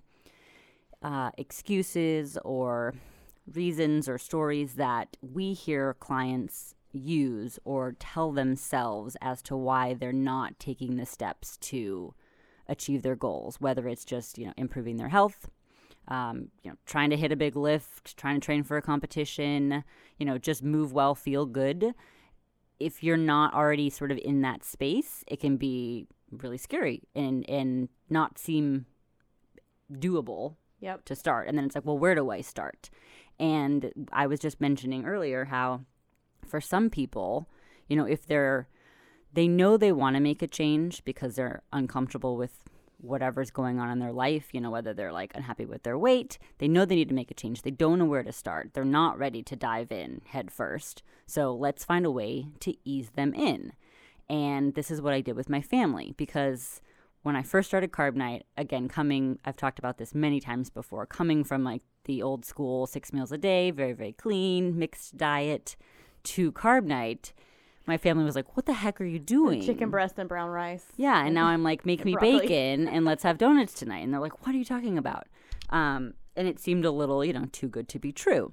uh, 1.02 1.30
excuses 1.36 2.38
or 2.44 2.94
reasons 3.52 4.08
or 4.08 4.18
stories 4.18 4.74
that 4.74 5.16
we 5.20 5.52
hear 5.52 5.94
clients 5.94 6.74
use 6.92 7.58
or 7.64 7.94
tell 7.98 8.32
themselves 8.32 9.16
as 9.20 9.42
to 9.42 9.56
why 9.56 9.94
they're 9.94 10.12
not 10.12 10.58
taking 10.58 10.96
the 10.96 11.06
steps 11.06 11.56
to 11.58 12.14
achieve 12.68 13.02
their 13.02 13.14
goals, 13.14 13.60
whether 13.60 13.86
it's 13.88 14.04
just 14.04 14.38
you 14.38 14.46
know 14.46 14.54
improving 14.56 14.96
their 14.96 15.08
health, 15.08 15.48
um, 16.08 16.48
you 16.62 16.70
know, 16.70 16.76
trying 16.86 17.10
to 17.10 17.16
hit 17.16 17.32
a 17.32 17.36
big 17.36 17.56
lift, 17.56 18.16
trying 18.16 18.40
to 18.40 18.44
train 18.44 18.62
for 18.62 18.76
a 18.76 18.82
competition, 18.82 19.84
you 20.18 20.26
know, 20.26 20.38
just 20.38 20.62
move 20.62 20.92
well, 20.92 21.14
feel 21.14 21.46
good. 21.46 21.94
If 22.78 23.02
you're 23.02 23.16
not 23.16 23.54
already 23.54 23.90
sort 23.90 24.12
of 24.12 24.18
in 24.18 24.42
that 24.42 24.64
space, 24.64 25.24
it 25.26 25.40
can 25.40 25.56
be 25.56 26.06
really 26.30 26.58
scary 26.58 27.02
and 27.14 27.48
and 27.48 27.88
not 28.10 28.38
seem 28.38 28.86
doable 29.92 30.56
Yep. 30.80 31.04
to 31.06 31.16
start. 31.16 31.48
And 31.48 31.56
then 31.56 31.64
it's 31.64 31.74
like, 31.74 31.86
well, 31.86 31.98
where 31.98 32.14
do 32.14 32.30
I 32.30 32.42
start? 32.42 32.90
And 33.38 34.08
I 34.12 34.26
was 34.26 34.40
just 34.40 34.60
mentioning 34.60 35.06
earlier 35.06 35.46
how 35.46 35.82
for 36.46 36.60
some 36.60 36.90
people, 36.90 37.48
you 37.88 37.96
know, 37.96 38.04
if 38.04 38.26
they're 38.26 38.68
they 39.32 39.48
know 39.48 39.76
they 39.76 39.92
want 39.92 40.16
to 40.16 40.20
make 40.20 40.42
a 40.42 40.46
change 40.46 41.04
because 41.04 41.34
they're 41.34 41.62
uncomfortable 41.72 42.36
with 42.36 42.64
whatever's 42.98 43.50
going 43.50 43.78
on 43.78 43.90
in 43.90 43.98
their 43.98 44.12
life, 44.12 44.48
you 44.52 44.60
know, 44.60 44.70
whether 44.70 44.94
they're 44.94 45.12
like 45.12 45.32
unhappy 45.34 45.66
with 45.66 45.82
their 45.82 45.98
weight, 45.98 46.38
they 46.58 46.68
know 46.68 46.84
they 46.84 46.96
need 46.96 47.08
to 47.08 47.14
make 47.14 47.30
a 47.30 47.34
change. 47.34 47.62
They 47.62 47.70
don't 47.70 47.98
know 47.98 48.04
where 48.04 48.22
to 48.22 48.32
start. 48.32 48.70
They're 48.72 48.84
not 48.84 49.18
ready 49.18 49.42
to 49.42 49.56
dive 49.56 49.92
in 49.92 50.22
head 50.26 50.50
first. 50.50 51.02
So 51.26 51.54
let's 51.54 51.84
find 51.84 52.06
a 52.06 52.10
way 52.10 52.48
to 52.60 52.74
ease 52.84 53.10
them 53.10 53.34
in. 53.34 53.72
And 54.28 54.74
this 54.74 54.90
is 54.90 55.00
what 55.00 55.12
I 55.12 55.20
did 55.20 55.36
with 55.36 55.48
my 55.48 55.60
family 55.60 56.14
because 56.16 56.80
when 57.22 57.36
I 57.36 57.42
first 57.42 57.68
started 57.68 57.92
Carb 57.92 58.14
Nite, 58.14 58.46
again, 58.56 58.88
coming, 58.88 59.38
I've 59.44 59.56
talked 59.56 59.78
about 59.78 59.98
this 59.98 60.14
many 60.14 60.40
times 60.40 60.70
before, 60.70 61.06
coming 61.06 61.44
from 61.44 61.64
like 61.64 61.82
the 62.04 62.22
old 62.22 62.44
school 62.44 62.86
six 62.86 63.12
meals 63.12 63.32
a 63.32 63.38
day, 63.38 63.70
very, 63.70 63.92
very 63.92 64.12
clean, 64.12 64.78
mixed 64.78 65.16
diet 65.16 65.76
to 66.22 66.52
Carb 66.52 66.84
Nite, 66.84 67.32
my 67.86 67.96
family 67.96 68.24
was 68.24 68.34
like, 68.34 68.56
What 68.56 68.66
the 68.66 68.72
heck 68.72 69.00
are 69.00 69.04
you 69.04 69.18
doing? 69.18 69.62
Chicken 69.62 69.90
breast 69.90 70.18
and 70.18 70.28
brown 70.28 70.50
rice. 70.50 70.84
Yeah, 70.96 71.24
and 71.24 71.34
now 71.34 71.46
I'm 71.46 71.62
like, 71.62 71.86
make 71.86 72.04
me 72.04 72.12
Broccoli. 72.12 72.40
bacon 72.40 72.88
and 72.88 73.04
let's 73.04 73.22
have 73.22 73.38
donuts 73.38 73.74
tonight. 73.74 74.00
And 74.00 74.12
they're 74.12 74.20
like, 74.20 74.46
what 74.46 74.54
are 74.54 74.58
you 74.58 74.64
talking 74.64 74.98
about? 74.98 75.26
Um, 75.70 76.14
and 76.36 76.46
it 76.48 76.58
seemed 76.58 76.84
a 76.84 76.90
little, 76.90 77.24
you 77.24 77.32
know, 77.32 77.46
too 77.52 77.68
good 77.68 77.88
to 77.90 77.98
be 77.98 78.12
true. 78.12 78.52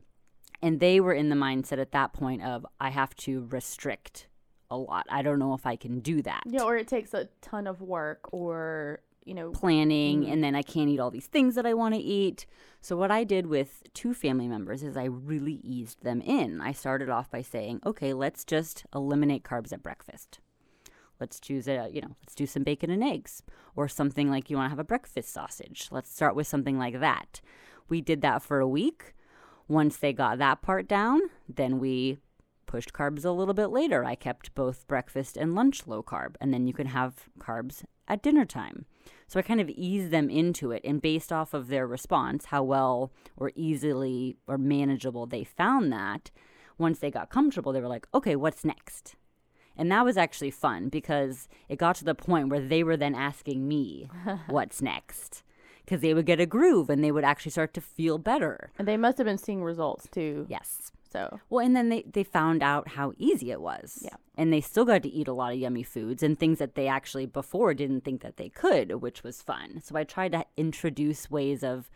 And 0.62 0.80
they 0.80 1.00
were 1.00 1.14
in 1.14 1.30
the 1.30 1.36
mindset 1.36 1.80
at 1.80 1.92
that 1.92 2.14
point 2.14 2.42
of, 2.44 2.66
I 2.80 2.90
have 2.90 3.16
to 3.18 3.46
restrict 3.50 4.28
a 4.72 4.78
lot. 4.78 5.06
I 5.10 5.22
don't 5.22 5.38
know 5.40 5.54
if 5.54 5.66
I 5.66 5.76
can 5.76 6.00
do 6.00 6.22
that. 6.22 6.44
Yeah, 6.46 6.64
or 6.64 6.78
it 6.78 6.88
takes 6.88 7.14
a 7.14 7.28
ton 7.42 7.68
of 7.68 7.82
work 7.82 8.32
or, 8.32 9.02
you 9.26 9.34
know, 9.34 9.52
Planning, 9.52 10.24
Mhm. 10.24 10.32
and 10.32 10.44
then 10.44 10.56
I 10.56 10.62
can't 10.62 10.90
eat 10.90 11.00
all 11.00 11.12
these 11.12 11.28
things 11.28 11.56
that 11.56 11.66
I 11.66 11.74
want 11.74 11.96
to 11.96 12.02
eat. 12.02 12.46
So, 12.82 12.98
what 12.98 13.12
I 13.12 13.24
did 13.24 13.48
with 13.48 13.84
two 13.94 14.14
family 14.14 14.48
members 14.48 14.84
is 14.84 14.98
I 14.98 15.06
really 15.06 15.60
eased 15.64 16.04
them 16.04 16.22
in. 16.22 16.62
I 16.62 16.72
started 16.72 17.10
off 17.10 17.30
by 17.32 17.42
saying, 17.42 17.80
okay, 17.86 18.14
let's 18.14 18.44
just 18.44 18.86
eliminate 18.94 19.44
carbs 19.44 19.72
at 19.72 19.84
breakfast. 19.84 20.40
Let's 21.20 21.40
choose 21.40 21.68
a, 21.68 21.90
you 21.92 22.02
know, 22.02 22.16
let's 22.22 22.36
do 22.36 22.46
some 22.46 22.64
bacon 22.64 22.90
and 22.90 23.04
eggs 23.04 23.44
or 23.76 23.88
something 23.88 24.30
like 24.30 24.50
you 24.50 24.58
want 24.58 24.66
to 24.66 24.72
have 24.72 24.80
a 24.80 24.84
breakfast 24.84 25.32
sausage. 25.32 25.88
Let's 25.92 26.14
start 26.14 26.36
with 26.36 26.48
something 26.48 26.78
like 26.78 27.00
that. 27.00 27.40
We 27.88 28.02
did 28.02 28.22
that 28.22 28.42
for 28.42 28.60
a 28.60 28.68
week. 28.68 29.14
Once 29.68 29.96
they 29.98 30.12
got 30.12 30.38
that 30.40 30.62
part 30.62 30.88
down, 30.88 31.22
then 31.48 31.80
we 31.80 32.18
pushed 32.66 32.92
carbs 32.92 33.24
a 33.24 33.30
little 33.30 33.54
bit 33.54 33.68
later. 33.68 34.04
I 34.04 34.16
kept 34.16 34.54
both 34.56 34.88
breakfast 34.88 35.38
and 35.38 35.56
lunch 35.56 35.88
low 35.88 36.02
carb, 36.04 36.36
and 36.42 36.54
then 36.54 36.68
you 36.68 36.74
can 36.74 36.88
have 36.88 37.30
carbs 37.40 37.84
at 38.08 38.22
dinner 38.22 38.46
time. 38.46 38.86
So 39.28 39.40
I 39.40 39.44
kind 39.44 39.62
of 39.62 39.70
eased 39.70 40.12
them 40.12 40.30
into 40.30 40.72
it, 40.72 40.82
and 40.84 41.02
based 41.02 41.32
off 41.32 41.54
of 41.54 41.68
their 41.68 41.88
response, 41.88 42.46
how 42.46 42.64
well 42.64 43.12
or 43.38 43.52
easily 43.56 44.38
or 44.48 44.58
manageable 44.58 45.26
they 45.26 45.44
found 45.44 45.92
that, 45.92 46.32
once 46.78 47.00
they 47.00 47.12
got 47.12 47.30
comfortable, 47.30 47.72
they 47.72 47.82
were 47.82 47.88
like, 47.88 48.08
okay, 48.14 48.36
what's 48.36 48.66
next? 48.66 49.16
And 49.76 49.92
that 49.92 50.06
was 50.06 50.18
actually 50.18 50.52
fun 50.52 50.90
because 50.90 51.48
it 51.68 51.78
got 51.78 51.96
to 51.98 52.06
the 52.06 52.16
point 52.16 52.50
where 52.50 52.60
they 52.60 52.84
were 52.84 52.98
then 52.98 53.16
asking 53.16 53.68
me, 53.68 54.10
what's 54.48 54.82
next? 54.82 55.44
Because 55.84 56.02
they 56.02 56.14
would 56.14 56.26
get 56.26 56.40
a 56.40 56.46
groove 56.46 56.90
and 56.90 57.04
they 57.04 57.12
would 57.12 57.24
actually 57.24 57.52
start 57.52 57.74
to 57.74 57.82
feel 57.82 58.18
better. 58.18 58.72
And 58.78 58.88
they 58.88 58.98
must 58.98 59.18
have 59.18 59.26
been 59.26 59.38
seeing 59.38 59.64
results 59.64 60.08
too. 60.12 60.46
Yes. 60.50 60.92
So 61.14 61.40
Well, 61.48 61.64
and 61.64 61.76
then 61.76 61.90
they, 61.90 62.04
they 62.12 62.24
found 62.24 62.64
out 62.64 62.90
how 62.90 63.14
easy 63.18 63.52
it 63.52 63.62
was. 63.62 64.00
Yeah. 64.04 64.16
And 64.36 64.52
they 64.52 64.62
still 64.62 64.84
got 64.84 65.04
to 65.04 65.10
eat 65.10 65.28
a 65.28 65.34
lot 65.34 65.54
of 65.54 65.60
yummy 65.60 65.84
foods 65.84 66.24
and 66.24 66.38
things 66.38 66.58
that 66.58 66.74
they 66.74 66.88
actually 66.88 67.28
before 67.28 67.76
didn't 67.76 68.04
think 68.04 68.22
that 68.24 68.38
they 68.38 68.50
could, 68.50 69.02
which 69.02 69.24
was 69.24 69.44
fun. 69.44 69.80
So 69.84 69.96
I 69.96 70.06
tried 70.06 70.32
to 70.32 70.44
introduce 70.58 71.30
ways 71.30 71.64
of, 71.64 71.92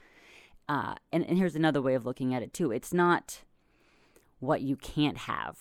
uh, 0.69 0.93
and, 1.11 1.25
and 1.25 1.35
here's 1.35 1.55
another 1.55 1.81
way 1.81 1.95
of 1.95 2.05
looking 2.05 2.35
at 2.35 2.43
it 2.43 2.53
too. 2.53 2.71
It's 2.71 2.93
not 2.93 3.41
what 4.39 4.61
you 4.61 4.75
can't 4.75 5.17
have, 5.17 5.57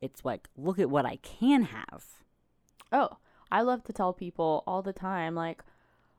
it's 0.00 0.24
like, 0.24 0.48
look 0.56 0.78
at 0.78 0.88
what 0.88 1.04
I 1.04 1.16
can 1.16 1.64
have. 1.64 2.04
Oh, 2.92 3.16
I 3.50 3.62
love 3.62 3.82
to 3.84 3.92
tell 3.92 4.12
people 4.12 4.62
all 4.66 4.80
the 4.80 4.92
time 4.92 5.34
like 5.34 5.64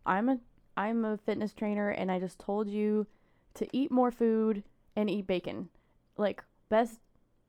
I'm 0.06 0.28
a 0.28 0.40
I'm 0.76 1.06
a 1.06 1.18
fitness 1.18 1.54
trainer 1.54 1.90
and 1.90 2.12
I 2.12 2.20
just 2.20 2.40
told 2.40 2.68
you 2.68 3.08
to 3.54 3.68
eat 3.72 3.92
more 3.92 4.12
food 4.12 4.64
and 4.96 5.10
eat 5.10 5.28
bacon. 5.28 5.70
Like 6.18 6.44
best 6.74 7.00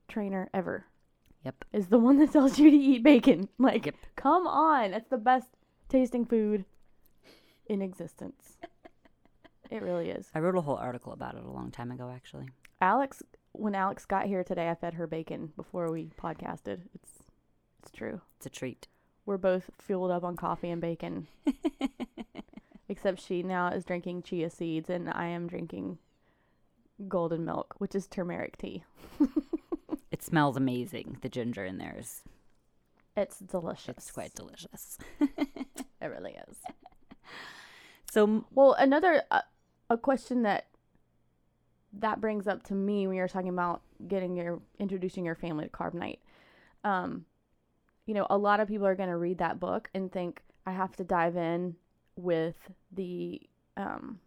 trainer 0.07 0.51
ever 0.53 0.85
Yep. 1.45 1.65
is 1.73 1.87
the 1.89 1.99
one 1.99 2.19
that 2.19 2.33
tells 2.33 2.59
you 2.59 2.71
to 2.71 2.77
eat 2.77 3.03
bacon. 3.03 3.49
Like 3.59 3.87
Yep. 3.87 3.95
come 4.17 4.47
on, 4.47 4.93
it's 4.93 5.09
the 5.09 5.17
best 5.17 5.49
tasting 5.89 6.27
food 6.27 6.65
in 7.67 7.81
existence. 7.81 8.59
it 9.71 9.81
really 9.83 10.11
is. 10.11 10.29
I 10.35 10.41
wrote 10.41 10.57
a 10.57 10.61
whole 10.61 10.77
article 10.77 11.13
about 11.15 11.37
it 11.37 11.45
a 11.45 11.51
long 11.51 11.71
time 11.71 11.91
ago, 11.91 12.11
actually. 12.15 12.49
Alex 12.83 13.23
when 13.53 13.75
Alex 13.75 14.05
got 14.05 14.27
here 14.27 14.43
today, 14.45 14.69
I 14.69 14.75
fed 14.75 14.95
her 14.95 15.07
bacon 15.07 15.53
before 15.57 15.91
we 15.91 16.11
podcasted. 16.21 16.81
It's 16.95 17.13
it's 17.81 17.91
true. 17.91 18.21
It's 18.37 18.47
a 18.47 18.51
treat. 18.51 18.89
We're 19.25 19.39
both 19.39 19.71
fueled 19.81 20.11
up 20.11 20.23
on 20.25 20.37
coffee 20.37 20.71
and 20.71 20.83
bacon. 20.83 21.29
Except 22.89 23.21
she 23.21 23.43
now 23.43 23.69
is 23.69 23.85
drinking 23.85 24.23
chia 24.25 24.51
seeds 24.51 24.91
and 24.91 25.09
I 25.09 25.27
am 25.29 25.47
drinking 25.47 25.99
golden 27.09 27.45
milk, 27.45 27.75
which 27.79 27.95
is 27.95 28.07
turmeric 28.07 28.57
tea. 28.59 28.85
It 30.11 30.23
smells 30.23 30.57
amazing. 30.57 31.19
The 31.23 31.29
ginger 31.29 31.65
in 31.65 31.79
there 31.79 31.97
is 31.99 32.23
It's 33.17 33.41
delicious. 33.41 33.97
it's 33.99 34.11
quite 34.13 34.33
delicious. 34.35 34.97
It 36.01 36.07
really 36.07 36.37
is. 36.49 36.57
So 38.13 38.45
Well, 38.53 38.75
another 38.75 39.23
uh, 39.33 39.41
a 39.91 39.99
question 39.99 40.43
that 40.43 40.67
that 41.95 42.21
brings 42.21 42.47
up 42.47 42.63
to 42.65 42.75
me 42.75 43.07
when 43.07 43.17
you're 43.17 43.27
talking 43.29 43.49
about 43.49 43.83
getting 44.07 44.37
your 44.37 44.61
introducing 44.79 45.25
your 45.25 45.35
family 45.35 45.65
to 45.65 45.71
carb 45.71 45.95
nite. 45.95 46.21
Um, 46.85 47.25
you 48.07 48.15
know, 48.15 48.27
a 48.31 48.37
lot 48.39 48.61
of 48.61 48.69
people 48.69 48.87
are 48.87 48.95
going 48.97 49.09
to 49.09 49.17
read 49.17 49.39
that 49.39 49.59
book 49.59 49.89
and 49.95 50.13
think 50.13 50.43
I 50.67 50.73
have 50.73 50.95
to 50.97 51.05
dive 51.05 51.37
in 51.37 51.75
with 52.17 52.57
the 52.93 53.41
um 53.77 54.21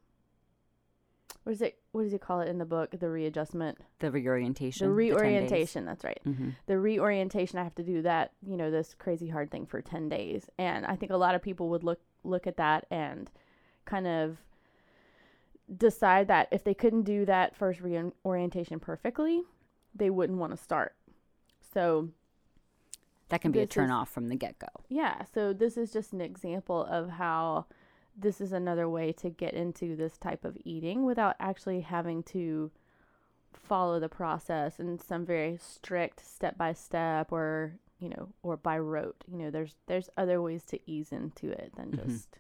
what 1.48 1.54
is 1.54 1.62
it 1.62 1.78
what 1.94 2.04
does 2.04 2.12
he 2.12 2.18
call 2.18 2.42
it 2.42 2.50
in 2.50 2.58
the 2.58 2.66
book 2.66 2.92
the 3.00 3.10
readjustment 3.10 3.78
the 4.00 4.12
reorientation. 4.12 4.86
the 4.94 4.94
10 4.94 4.98
days. 4.98 5.14
reorientation 5.16 5.86
that's 5.86 6.04
right 6.04 6.20
Mhm. 6.26 6.56
the 6.66 6.78
reorientation 6.78 7.58
i 7.58 7.64
have 7.64 7.76
to 7.76 7.84
do 7.84 8.02
that 8.02 8.34
you 8.46 8.58
know 8.58 8.70
this 8.70 8.94
crazy 8.94 9.30
hard 9.30 9.50
thing 9.50 9.66
for 9.66 9.82
10 9.82 10.10
days 10.10 10.50
and 10.58 10.86
i 10.86 10.98
think 10.98 11.10
a 11.10 11.16
lot 11.16 11.36
of 11.36 11.42
people 11.42 11.70
would 11.70 11.86
look 11.86 12.02
look 12.26 12.48
at 12.48 12.58
that 12.58 12.86
and 12.92 13.32
kind 13.86 14.08
of 14.08 14.40
decide 15.78 16.28
that 16.28 16.50
if 16.52 16.66
they 16.66 16.74
couldn't 16.74 17.04
do 17.04 17.26
that 17.26 17.56
first 17.56 17.80
reorientation 17.82 18.80
perfectly 18.82 19.44
they 19.96 20.10
wouldn't 20.10 20.40
want 20.40 20.52
to 20.52 20.58
start 20.58 20.96
so 21.74 22.10
That 23.30 23.40
can 23.42 23.52
be 23.54 23.60
a 23.60 23.62
This 23.64 23.70
is- 23.72 23.76
turn 23.76 23.92
off 23.92 24.10
from 24.10 24.28
the 24.28 24.36
get 24.36 24.60
go. 24.60 24.68
yeah 24.90 25.24
so 25.34 25.54
this 25.54 25.78
is 25.78 25.94
just 25.94 26.12
an 26.12 26.20
example 26.20 26.84
of 26.86 27.10
how 27.12 27.68
this 28.18 28.42
is 28.42 28.52
another 28.52 28.90
way 28.90 29.12
to 29.14 29.30
get 29.30 29.54
into 29.54 29.96
this 29.96 30.18
type 30.18 30.44
of 30.44 30.58
eating 30.66 31.06
without 31.06 31.36
actually 31.40 31.82
having 31.82 32.24
to 32.24 32.72
follow 33.54 34.00
the 34.00 34.10
process 34.10 34.80
in 34.80 34.98
some 35.00 35.26
very 35.26 35.58
strict 35.58 36.26
step 36.26 36.58
by 36.58 36.74
step 36.74 37.32
or 37.32 37.74
you 38.00 38.10
know 38.10 38.30
or 38.44 38.58
by 38.58 38.78
rote 38.78 39.24
you 39.32 39.38
know 39.38 39.50
there's 39.50 39.76
there's 39.88 40.10
other 40.18 40.42
ways 40.42 40.64
to 40.64 40.80
ease 40.90 41.12
into 41.12 41.50
it 41.50 41.72
than 41.76 41.92
Mhm. 41.92 42.06
just 42.06 42.40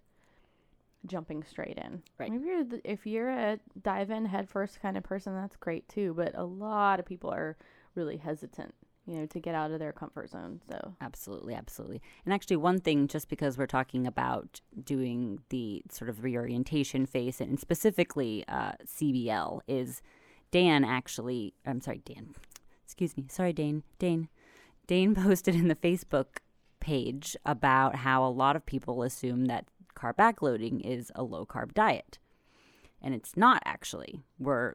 jumping 1.05 1.43
straight 1.43 1.77
in 1.77 2.01
Right. 2.17 2.33
if 2.33 2.41
you're 2.43 2.63
the, 2.63 2.91
if 2.91 3.05
you're 3.07 3.29
a 3.29 3.59
dive 3.81 4.11
in 4.11 4.25
head 4.25 4.49
first 4.49 4.81
kind 4.81 4.97
of 4.97 5.03
person 5.03 5.33
that's 5.33 5.55
great 5.55 5.87
too 5.87 6.13
but 6.13 6.33
a 6.35 6.43
lot 6.43 6.99
of 6.99 7.05
people 7.05 7.29
are 7.29 7.55
really 7.95 8.17
hesitant 8.17 8.73
you 9.07 9.15
know 9.15 9.25
to 9.25 9.39
get 9.39 9.55
out 9.55 9.71
of 9.71 9.79
their 9.79 9.93
comfort 9.93 10.29
zone 10.29 10.61
so 10.69 10.95
Absolutely, 11.01 11.53
absolutely. 11.55 12.01
And 12.25 12.33
actually, 12.33 12.57
one 12.57 12.79
thing, 12.79 13.07
just 13.07 13.29
because 13.29 13.57
we're 13.57 13.65
talking 13.65 14.05
about 14.05 14.61
doing 14.83 15.39
the 15.49 15.81
sort 15.89 16.09
of 16.09 16.23
reorientation 16.23 17.05
phase 17.05 17.39
and 17.39 17.59
specifically 17.59 18.43
uh, 18.47 18.73
CBL, 18.85 19.61
is 19.67 20.01
Dan 20.51 20.83
actually, 20.83 21.53
I'm 21.65 21.81
sorry, 21.81 22.01
Dan, 22.05 22.35
excuse 22.85 23.15
me, 23.15 23.25
sorry, 23.29 23.53
Dane, 23.53 23.83
Dane, 23.99 24.29
Dane 24.85 25.15
posted 25.23 25.55
in 25.55 25.67
the 25.67 25.75
Facebook 25.75 26.39
page 26.79 27.35
about 27.45 27.95
how 27.95 28.25
a 28.25 28.29
lot 28.29 28.55
of 28.55 28.65
people 28.65 29.03
assume 29.03 29.45
that 29.45 29.65
carb 29.95 30.15
backloading 30.15 30.81
is 30.81 31.11
a 31.15 31.23
low 31.23 31.45
carb 31.45 31.73
diet. 31.73 32.19
And 33.01 33.13
it's 33.13 33.37
not 33.37 33.61
actually. 33.65 34.21
We're 34.39 34.73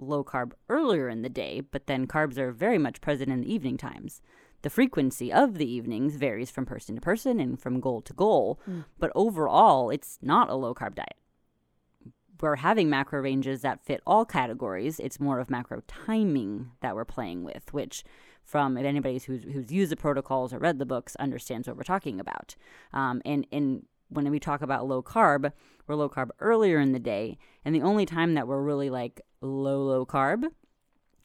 low 0.00 0.24
carb 0.24 0.52
earlier 0.68 1.08
in 1.08 1.22
the 1.22 1.28
day, 1.28 1.60
but 1.60 1.86
then 1.86 2.06
carbs 2.06 2.38
are 2.38 2.50
very 2.52 2.78
much 2.78 3.00
present 3.00 3.30
in 3.30 3.40
the 3.42 3.52
evening 3.52 3.76
times. 3.76 4.20
The 4.62 4.70
frequency 4.70 5.32
of 5.32 5.56
the 5.56 5.70
evenings 5.70 6.16
varies 6.16 6.50
from 6.50 6.66
person 6.66 6.94
to 6.94 7.00
person 7.00 7.40
and 7.40 7.60
from 7.60 7.80
goal 7.80 8.02
to 8.02 8.12
goal, 8.12 8.60
but 8.98 9.10
overall, 9.14 9.90
it's 9.90 10.18
not 10.20 10.50
a 10.50 10.54
low 10.54 10.74
carb 10.74 10.94
diet. 10.96 11.16
We're 12.40 12.56
having 12.56 12.88
macro 12.90 13.20
ranges 13.20 13.62
that 13.62 13.84
fit 13.84 14.00
all 14.06 14.24
categories. 14.24 14.98
It's 14.98 15.20
more 15.20 15.40
of 15.40 15.50
macro 15.50 15.82
timing 15.86 16.72
that 16.80 16.94
we're 16.94 17.04
playing 17.04 17.44
with, 17.44 17.72
which, 17.72 18.02
from 18.42 18.76
if 18.76 18.84
anybody 18.84 19.18
who's, 19.18 19.44
who's 19.44 19.70
used 19.70 19.92
the 19.92 19.96
protocols 19.96 20.52
or 20.52 20.58
read 20.58 20.78
the 20.78 20.86
books, 20.86 21.16
understands 21.16 21.68
what 21.68 21.76
we're 21.76 21.82
talking 21.82 22.18
about. 22.18 22.56
Um, 22.92 23.20
and, 23.24 23.46
and 23.52 23.86
when 24.10 24.30
we 24.30 24.38
talk 24.40 24.60
about 24.62 24.86
low 24.86 25.02
carb, 25.02 25.52
we're 25.86 25.94
low 25.94 26.08
carb 26.08 26.30
earlier 26.40 26.78
in 26.78 26.92
the 26.92 26.98
day, 26.98 27.38
and 27.64 27.74
the 27.74 27.82
only 27.82 28.04
time 28.06 28.34
that 28.34 28.46
we're 28.46 28.60
really 28.62 28.90
like 28.90 29.20
low, 29.40 29.82
low 29.82 30.04
carb 30.04 30.44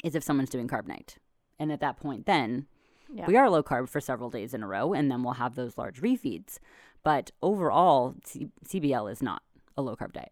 is 0.03 0.15
if 0.15 0.23
someone's 0.23 0.49
doing 0.49 0.67
carb 0.67 0.87
nite. 0.87 1.17
And 1.59 1.71
at 1.71 1.79
that 1.81 1.97
point, 1.97 2.25
then 2.25 2.67
yeah 3.13 3.25
we 3.27 3.37
are 3.37 3.49
low 3.49 3.61
carb 3.63 3.87
for 3.89 4.01
several 4.01 4.29
days 4.29 4.53
in 4.53 4.63
a 4.63 4.67
row, 4.67 4.93
and 4.93 5.11
then 5.11 5.23
we'll 5.23 5.33
have 5.33 5.55
those 5.55 5.77
large 5.77 6.01
refeeds. 6.01 6.59
But 7.03 7.31
overall, 7.41 8.15
C- 8.23 8.49
CBL 8.67 9.11
is 9.11 9.21
not 9.21 9.43
a 9.77 9.81
low 9.81 9.95
carb 9.95 10.13
diet. 10.13 10.31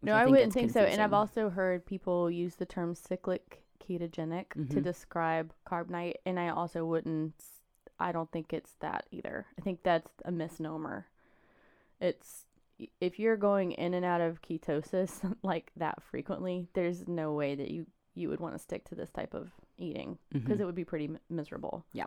No, 0.00 0.12
I, 0.12 0.26
wouldn't 0.26 0.52
gets 0.52 0.54
think 0.54 0.70
so. 0.70 0.80
And 0.82 1.02
I've 1.02 1.12
also 1.12 1.50
heard 1.50 1.84
people 1.84 2.30
use 2.30 2.54
the 2.54 2.66
term 2.66 2.94
cyclic 2.94 3.64
ketogenic 3.84 4.52
to 4.52 4.76
Mhm. 4.76 4.82
describe 4.82 5.52
carb 5.66 5.90
nite, 5.90 6.18
and 6.24 6.38
I 6.38 6.48
also 6.50 6.84
wouldn't. 6.84 7.34
I 7.98 8.12
don't 8.12 8.30
think 8.30 8.52
it's 8.52 8.74
that 8.78 9.06
either. 9.10 9.46
I 9.58 9.60
think 9.62 9.82
that's 9.82 10.12
a 10.24 10.30
misnomer. 10.30 11.06
It's 12.00 12.44
if 13.00 13.18
you're 13.18 13.36
going 13.36 13.72
in 13.72 13.92
and 13.94 14.04
out 14.04 14.20
of 14.20 14.40
ketosis 14.42 15.34
like 15.42 15.72
that 15.76 16.02
frequently, 16.02 16.68
there's 16.74 17.08
no 17.08 17.32
way 17.32 17.54
that 17.54 17.70
you 17.70 17.86
you 18.14 18.28
would 18.28 18.40
want 18.40 18.54
to 18.54 18.58
stick 18.58 18.84
to 18.88 18.94
this 18.96 19.10
type 19.10 19.32
of 19.34 19.50
eating 19.76 20.18
because 20.32 20.58
Mhm. 20.58 20.60
it 20.60 20.64
would 20.64 20.74
be 20.74 20.84
pretty 20.84 21.04
m- 21.06 21.18
miserable. 21.30 21.84
Yeah. 21.92 22.06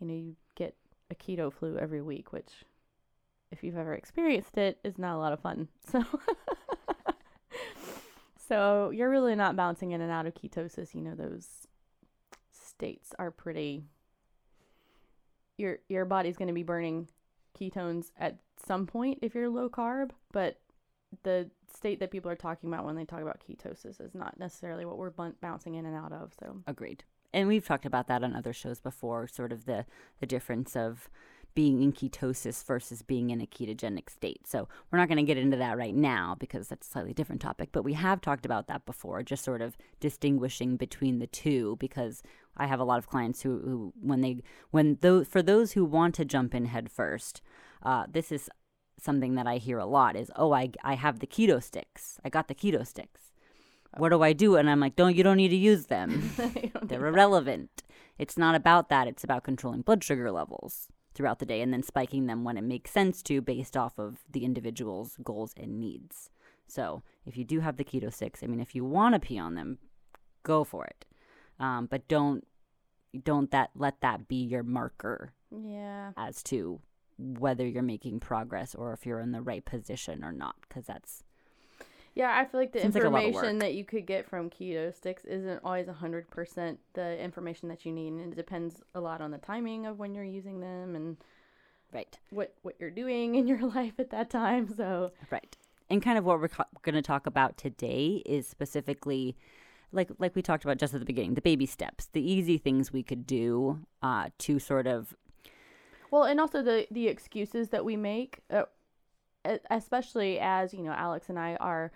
You 0.00 0.06
know, 0.06 0.14
you 0.14 0.36
get 0.54 0.74
a 1.10 1.14
keto 1.14 1.50
flu 1.52 1.78
every 1.78 2.02
week, 2.02 2.32
which 2.32 2.64
if 3.50 3.62
you've 3.64 3.76
ever 3.76 3.94
experienced 3.94 4.58
it 4.58 4.78
is 4.84 4.98
not 4.98 5.14
a 5.16 5.18
lot 5.18 5.32
of 5.32 5.40
fun. 5.40 5.68
So 5.90 6.02
So 8.48 8.90
you're 8.90 9.10
really 9.10 9.34
not 9.34 9.56
bouncing 9.56 9.90
in 9.90 10.00
and 10.00 10.12
out 10.12 10.26
of 10.26 10.34
ketosis, 10.34 10.94
you 10.94 11.00
know, 11.00 11.14
those 11.16 11.66
states 12.52 13.12
are 13.18 13.30
pretty 13.32 13.84
your 15.58 15.78
your 15.88 16.04
body's 16.04 16.36
going 16.36 16.48
to 16.48 16.54
be 16.54 16.62
burning 16.62 17.08
ketones 17.56 18.10
at 18.18 18.38
some 18.66 18.86
point 18.86 19.18
if 19.22 19.34
you're 19.34 19.48
low 19.48 19.68
carb, 19.68 20.10
but 20.32 20.60
the 21.22 21.50
state 21.74 22.00
that 22.00 22.10
people 22.10 22.30
are 22.30 22.36
talking 22.36 22.72
about 22.72 22.84
when 22.84 22.96
they 22.96 23.04
talk 23.04 23.20
about 23.20 23.42
ketosis 23.46 24.00
is 24.00 24.14
not 24.14 24.38
necessarily 24.38 24.84
what 24.84 24.98
we're 24.98 25.10
bun- 25.10 25.34
bouncing 25.40 25.74
in 25.74 25.86
and 25.86 25.96
out 25.96 26.12
of. 26.12 26.32
So 26.40 26.62
Agreed. 26.66 27.04
And 27.32 27.48
we've 27.48 27.66
talked 27.66 27.86
about 27.86 28.06
that 28.08 28.24
on 28.24 28.34
other 28.34 28.52
shows 28.52 28.80
before, 28.80 29.28
sort 29.28 29.52
of 29.52 29.66
the, 29.66 29.84
the 30.20 30.26
difference 30.26 30.74
of 30.74 31.10
being 31.54 31.82
in 31.82 31.92
ketosis 31.92 32.62
versus 32.64 33.02
being 33.02 33.30
in 33.30 33.40
a 33.40 33.46
ketogenic 33.46 34.10
state. 34.10 34.46
So 34.46 34.68
we're 34.90 34.98
not 34.98 35.08
going 35.08 35.16
to 35.16 35.24
get 35.24 35.38
into 35.38 35.56
that 35.56 35.78
right 35.78 35.94
now 35.94 36.36
because 36.38 36.68
that's 36.68 36.86
a 36.86 36.90
slightly 36.90 37.14
different 37.14 37.40
topic, 37.40 37.70
but 37.72 37.82
we 37.82 37.94
have 37.94 38.20
talked 38.20 38.44
about 38.44 38.68
that 38.68 38.84
before, 38.84 39.22
just 39.22 39.42
sort 39.42 39.62
of 39.62 39.76
distinguishing 39.98 40.76
between 40.76 41.18
the 41.18 41.26
two 41.26 41.76
because 41.80 42.22
I 42.56 42.66
have 42.66 42.80
a 42.80 42.84
lot 42.84 42.98
of 42.98 43.08
clients 43.08 43.42
who, 43.42 43.60
who 43.60 43.92
when 44.00 44.20
they 44.20 44.42
when 44.70 44.98
those 45.00 45.26
for 45.26 45.42
those 45.42 45.72
who 45.72 45.84
want 45.84 46.14
to 46.16 46.24
jump 46.24 46.54
in 46.54 46.66
head 46.66 46.90
first, 46.90 47.42
uh, 47.82 48.04
this 48.08 48.32
is 48.32 48.48
something 48.98 49.34
that 49.34 49.46
I 49.46 49.58
hear 49.58 49.78
a 49.78 49.86
lot 49.86 50.16
is, 50.16 50.30
"Oh, 50.36 50.52
I 50.52 50.70
I 50.82 50.94
have 50.94 51.18
the 51.18 51.26
keto 51.26 51.62
sticks. 51.62 52.18
I 52.24 52.28
got 52.28 52.48
the 52.48 52.54
keto 52.54 52.86
sticks." 52.86 53.32
What 53.96 54.10
do 54.10 54.22
I 54.22 54.32
do? 54.34 54.56
And 54.56 54.68
I'm 54.68 54.80
like, 54.80 54.96
"Don't 54.96 55.16
you 55.16 55.22
don't 55.22 55.36
need 55.36 55.48
to 55.48 55.56
use 55.56 55.86
them. 55.86 56.32
They're 56.82 57.06
irrelevant." 57.06 57.82
It's 58.18 58.38
not 58.38 58.54
about 58.54 58.88
that. 58.88 59.08
It's 59.08 59.24
about 59.24 59.44
controlling 59.44 59.82
blood 59.82 60.02
sugar 60.02 60.30
levels 60.30 60.88
throughout 61.14 61.38
the 61.38 61.46
day 61.46 61.62
and 61.62 61.72
then 61.72 61.82
spiking 61.82 62.26
them 62.26 62.44
when 62.44 62.56
it 62.56 62.64
makes 62.64 62.90
sense 62.90 63.22
to 63.22 63.40
based 63.40 63.76
off 63.76 63.98
of 63.98 64.18
the 64.30 64.44
individual's 64.44 65.16
goals 65.22 65.54
and 65.56 65.80
needs. 65.80 66.30
So 66.68 67.02
if 67.24 67.36
you 67.36 67.44
do 67.44 67.60
have 67.60 67.76
the 67.76 67.84
keto 67.84 68.12
sticks, 68.12 68.42
I 68.42 68.46
mean, 68.46 68.60
if 68.60 68.74
you 68.74 68.84
want 68.84 69.14
to 69.14 69.20
pee 69.20 69.38
on 69.38 69.54
them, 69.54 69.78
go 70.42 70.64
for 70.64 70.84
it. 70.84 71.06
Um, 71.58 71.86
but 71.86 72.06
don't 72.08 72.46
don't 73.24 73.50
that 73.50 73.70
let 73.74 74.00
that 74.02 74.28
be 74.28 74.36
your 74.44 74.62
marker 74.62 75.32
Yeah. 75.50 76.12
as 76.16 76.42
to 76.44 76.80
whether 77.18 77.66
you're 77.66 77.82
making 77.82 78.20
progress 78.20 78.74
or 78.74 78.92
if 78.92 79.06
you're 79.06 79.20
in 79.20 79.32
the 79.32 79.40
right 79.40 79.64
position 79.64 80.22
or 80.22 80.32
not 80.32 80.56
because 80.68 80.84
that's 80.84 81.24
Yeah, 82.14 82.36
I 82.36 82.44
feel 82.44 82.60
like 82.60 82.72
the 82.72 82.80
Seems 82.82 82.94
like 82.94 83.04
a 83.04 83.08
lot 83.08 83.20
of 83.20 83.24
information 83.28 83.58
that 83.60 83.72
you 83.74 83.84
could 83.86 84.06
get 84.06 84.28
from 84.28 84.50
keto 84.50 84.94
sticks 84.94 85.24
isn't 85.24 85.60
always 85.64 85.86
100% 85.86 86.76
the 86.92 87.18
information 87.18 87.68
that 87.70 87.86
you 87.86 87.92
need. 87.92 88.12
And 88.12 88.32
it 88.32 88.36
depends 88.36 88.82
a 88.94 89.00
lot 89.00 89.20
on 89.22 89.30
the 89.30 89.38
timing 89.38 89.86
of 89.86 89.98
when 89.98 90.14
you're 90.14 90.24
using 90.24 90.60
them 90.60 90.94
and 90.94 91.16
right 91.92 92.18
what, 92.30 92.52
what 92.62 92.74
you're 92.78 92.90
doing 92.90 93.34
in 93.36 93.46
your 93.46 93.60
life 93.74 93.94
at 93.98 94.10
that 94.10 94.28
time. 94.28 94.74
So, 94.76 95.12
Right. 95.30 95.56
And 95.88 96.02
kind 96.02 96.18
of 96.18 96.24
what 96.24 96.40
we're 96.40 96.48
co- 96.48 96.64
going 96.82 96.96
to 96.96 97.02
talk 97.02 97.26
about 97.26 97.56
today 97.56 98.22
is 98.26 98.46
specifically 98.48 99.36
like 99.96 100.10
like 100.18 100.36
we 100.36 100.42
talked 100.42 100.64
about 100.64 100.78
just 100.78 100.94
at 100.94 101.00
the 101.00 101.06
beginning, 101.06 101.34
the 101.34 101.42
baby 101.42 101.66
steps, 101.66 102.08
the 102.12 102.20
easy 102.20 102.58
things 102.58 102.92
we 102.92 103.02
could 103.02 103.26
do 103.26 103.80
uh, 104.02 104.28
to 104.38 104.58
sort 104.58 104.86
of 104.86 105.16
well, 106.10 106.24
and 106.24 106.40
also 106.40 106.62
the, 106.62 106.86
the 106.90 107.08
excuses 107.08 107.70
that 107.70 107.84
we 107.84 107.96
make, 107.96 108.40
uh, 108.50 108.64
especially 109.70 110.38
as, 110.40 110.72
you 110.72 110.82
know, 110.82 110.92
Alex 110.92 111.28
and 111.28 111.38
I 111.38 111.56
are 111.56 111.92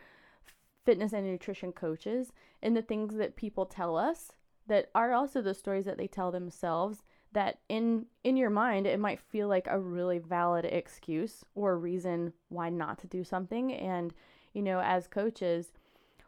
fitness 0.84 1.12
and 1.12 1.26
nutrition 1.26 1.72
coaches, 1.72 2.32
and 2.62 2.76
the 2.76 2.82
things 2.82 3.14
that 3.16 3.36
people 3.36 3.66
tell 3.66 3.96
us 3.96 4.32
that 4.66 4.90
are 4.94 5.12
also 5.12 5.40
the 5.40 5.54
stories 5.54 5.84
that 5.84 5.98
they 5.98 6.06
tell 6.06 6.30
themselves 6.30 7.02
that 7.32 7.60
in 7.68 8.06
in 8.24 8.36
your 8.36 8.50
mind 8.50 8.86
it 8.86 8.98
might 8.98 9.20
feel 9.20 9.46
like 9.46 9.66
a 9.68 9.78
really 9.78 10.18
valid 10.18 10.64
excuse 10.64 11.44
or 11.54 11.78
reason 11.78 12.32
why 12.48 12.68
not 12.68 12.98
to 12.98 13.06
do 13.06 13.22
something. 13.22 13.72
And 13.72 14.12
you 14.52 14.62
know 14.62 14.80
as 14.80 15.06
coaches 15.06 15.72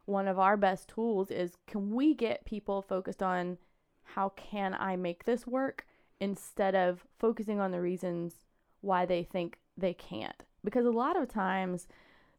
one 0.05 0.29
of 0.29 0.39
our 0.39 0.57
best 0.57 0.89
tools 0.89 1.31
is 1.31 1.57
can 1.67 1.91
we 1.91 2.15
get 2.15 2.45
people 2.45 2.83
focused 2.83 3.23
on 3.23 3.59
how 4.03 4.31
can 4.31 4.75
I 4.79 4.97
make 4.97 5.25
this 5.25 5.47
work 5.47 5.87
instead 6.21 6.75
of 6.75 7.05
focusing 7.19 7.61
on 7.61 7.71
the 7.71 7.81
reasons 7.81 8.35
why 8.81 9.07
they 9.07 9.23
think 9.23 9.59
they 9.77 9.95
can't 9.95 10.43
because 10.65 10.85
a 10.85 10.91
lot 10.91 11.17
of 11.17 11.29
times 11.29 11.87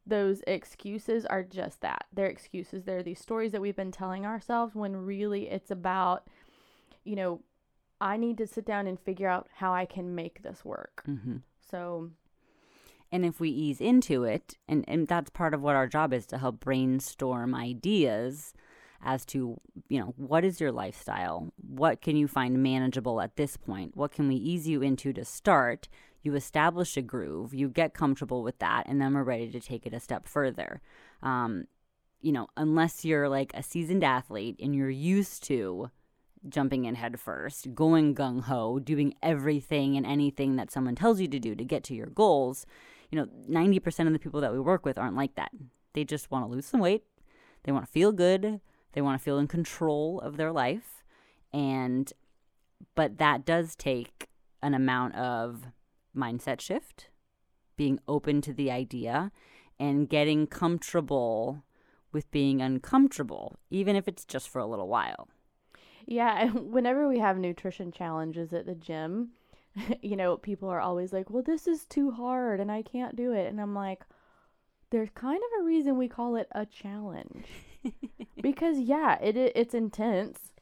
those 0.06 0.42
excuses 0.46 1.24
are 1.26 1.42
just 1.42 1.80
that 1.80 2.04
they're 2.12 2.26
excuses 2.26 2.84
they're 2.84 3.02
these 3.02 3.18
stories 3.18 3.52
that 3.52 3.60
we've 3.60 3.76
been 3.76 3.90
telling 3.90 4.24
ourselves 4.26 4.74
when 4.74 4.94
really 4.94 5.48
it's 5.48 5.70
about 5.70 6.28
you 7.04 7.16
know 7.16 7.40
I 8.00 8.16
need 8.18 8.36
to 8.38 8.46
sit 8.46 8.66
down 8.66 8.86
and 8.86 9.00
figure 9.00 9.28
out 9.28 9.48
how 9.54 9.72
I 9.72 9.86
can 9.86 10.14
make 10.14 10.42
this 10.42 10.64
work. 10.64 11.02
mhm. 11.08 11.40
So, 11.58 12.10
and 13.14 13.24
if 13.24 13.38
we 13.38 13.48
ease 13.48 13.80
into 13.80 14.24
it 14.24 14.58
and 14.68 14.84
and 14.88 15.06
that's 15.06 15.30
part 15.30 15.54
of 15.54 15.62
what 15.62 15.76
our 15.76 15.86
job 15.86 16.12
is 16.12 16.26
to 16.26 16.36
help 16.36 16.58
brainstorm 16.58 17.54
ideas 17.54 18.52
as 19.02 19.24
to 19.24 19.60
you 19.88 20.00
know 20.00 20.12
what 20.16 20.44
is 20.44 20.60
your 20.60 20.72
lifestyle? 20.72 21.52
What 21.56 22.02
can 22.02 22.16
you 22.16 22.26
find 22.26 22.60
manageable 22.60 23.20
at 23.20 23.36
this 23.36 23.56
point? 23.56 23.96
What 23.96 24.10
can 24.10 24.26
we 24.26 24.34
ease 24.34 24.66
you 24.66 24.82
into 24.82 25.12
to 25.12 25.24
start? 25.24 25.88
You 26.22 26.34
establish 26.34 26.96
a 26.96 27.02
groove 27.02 27.54
you 27.54 27.68
get 27.68 27.94
comfortable 27.94 28.42
with 28.42 28.58
that 28.58 28.84
and 28.88 29.00
then 29.00 29.14
we're 29.14 29.22
ready 29.22 29.48
to 29.52 29.60
take 29.60 29.86
it 29.86 29.94
a 29.94 30.00
step 30.00 30.26
further. 30.26 30.80
Um, 31.22 31.66
you 32.20 32.32
know 32.32 32.48
unless 32.56 33.04
you're 33.04 33.28
like 33.28 33.52
a 33.54 33.62
seasoned 33.62 34.02
athlete 34.02 34.56
and 34.60 34.74
you're 34.74 34.90
used 34.90 35.44
to 35.44 35.90
jumping 36.48 36.84
in 36.84 36.96
head 36.96 37.20
first 37.20 37.74
going 37.74 38.12
gung-ho 38.14 38.80
doing 38.80 39.14
everything 39.22 39.96
and 39.96 40.04
anything 40.04 40.56
that 40.56 40.72
someone 40.72 40.96
tells 40.96 41.20
you 41.20 41.28
to 41.28 41.38
do 41.38 41.54
to 41.54 41.64
get 41.64 41.84
to 41.84 41.94
your 41.94 42.06
goals 42.06 42.66
you 43.14 43.20
know 43.20 43.28
90% 43.48 44.08
of 44.08 44.12
the 44.12 44.18
people 44.18 44.40
that 44.40 44.52
we 44.52 44.58
work 44.58 44.84
with 44.84 44.98
aren't 44.98 45.14
like 45.14 45.36
that. 45.36 45.52
They 45.92 46.02
just 46.02 46.32
want 46.32 46.44
to 46.44 46.50
lose 46.50 46.66
some 46.66 46.80
weight. 46.80 47.04
They 47.62 47.70
want 47.70 47.86
to 47.86 47.92
feel 47.92 48.10
good. 48.10 48.60
They 48.92 49.00
want 49.00 49.20
to 49.20 49.24
feel 49.24 49.38
in 49.38 49.46
control 49.46 50.18
of 50.20 50.36
their 50.36 50.50
life. 50.50 51.04
And 51.52 52.12
but 52.96 53.18
that 53.18 53.44
does 53.44 53.76
take 53.76 54.28
an 54.62 54.74
amount 54.74 55.14
of 55.14 55.68
mindset 56.16 56.60
shift 56.60 57.08
being 57.76 58.00
open 58.08 58.40
to 58.40 58.52
the 58.52 58.72
idea 58.72 59.30
and 59.78 60.08
getting 60.08 60.48
comfortable 60.48 61.62
with 62.10 62.28
being 62.32 62.60
uncomfortable 62.60 63.56
even 63.70 63.94
if 63.94 64.08
it's 64.08 64.24
just 64.24 64.48
for 64.48 64.58
a 64.58 64.66
little 64.66 64.88
while. 64.88 65.28
Yeah, 66.04 66.48
whenever 66.50 67.06
we 67.06 67.20
have 67.20 67.38
nutrition 67.38 67.92
challenges 67.92 68.52
at 68.52 68.66
the 68.66 68.74
gym, 68.74 69.30
you 70.02 70.16
know, 70.16 70.36
people 70.36 70.68
are 70.68 70.80
always 70.80 71.12
like, 71.12 71.30
well, 71.30 71.42
this 71.42 71.66
is 71.66 71.84
too 71.86 72.10
hard 72.10 72.60
and 72.60 72.70
I 72.70 72.82
can't 72.82 73.16
do 73.16 73.32
it. 73.32 73.46
And 73.48 73.60
I'm 73.60 73.74
like, 73.74 74.02
there's 74.90 75.10
kind 75.14 75.38
of 75.42 75.60
a 75.60 75.64
reason 75.64 75.96
we 75.98 76.08
call 76.08 76.36
it 76.36 76.48
a 76.52 76.66
challenge. 76.66 77.46
because, 78.42 78.78
yeah, 78.78 79.18
it, 79.20 79.36
i- 79.36 79.52
it's 79.58 79.74
intense, 79.74 80.52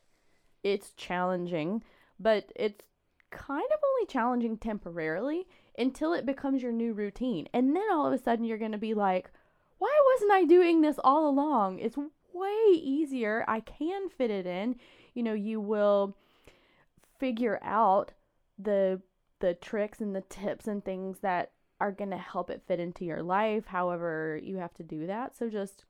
it's 0.62 0.92
challenging, 0.94 1.82
but 2.18 2.52
it's 2.56 2.84
kind 3.30 3.64
of 3.72 3.78
only 3.90 4.06
challenging 4.06 4.56
temporarily 4.56 5.46
until 5.78 6.12
it 6.12 6.26
becomes 6.26 6.62
your 6.62 6.72
new 6.72 6.92
routine. 6.92 7.48
And 7.54 7.74
then 7.74 7.84
all 7.92 8.06
of 8.06 8.12
a 8.12 8.18
sudden 8.22 8.44
you're 8.44 8.58
going 8.58 8.72
to 8.72 8.78
be 8.78 8.94
like, 8.94 9.30
why 9.78 9.96
wasn't 10.14 10.32
I 10.32 10.44
doing 10.44 10.80
this 10.80 10.98
all 11.02 11.28
along? 11.28 11.78
It's 11.80 11.96
way 12.32 12.72
easier. 12.74 13.44
I 13.48 13.60
can 13.60 14.08
fit 14.10 14.30
it 14.30 14.46
in. 14.46 14.76
You 15.14 15.22
know, 15.22 15.34
you 15.34 15.60
will 15.60 16.16
figure 17.18 17.58
out 17.62 18.12
the 18.62 19.00
the 19.40 19.54
tricks 19.54 20.00
and 20.00 20.14
the 20.14 20.20
tips 20.22 20.68
and 20.68 20.84
things 20.84 21.18
that 21.20 21.52
are 21.80 21.90
going 21.92 22.10
to 22.10 22.16
help 22.18 22.48
it 22.48 22.62
fit 22.66 22.78
into 22.78 23.04
your 23.04 23.22
life 23.22 23.66
however 23.66 24.38
you 24.42 24.56
have 24.58 24.72
to 24.74 24.84
do 24.84 25.06
that. 25.08 25.36
So 25.36 25.48
just 25.48 25.84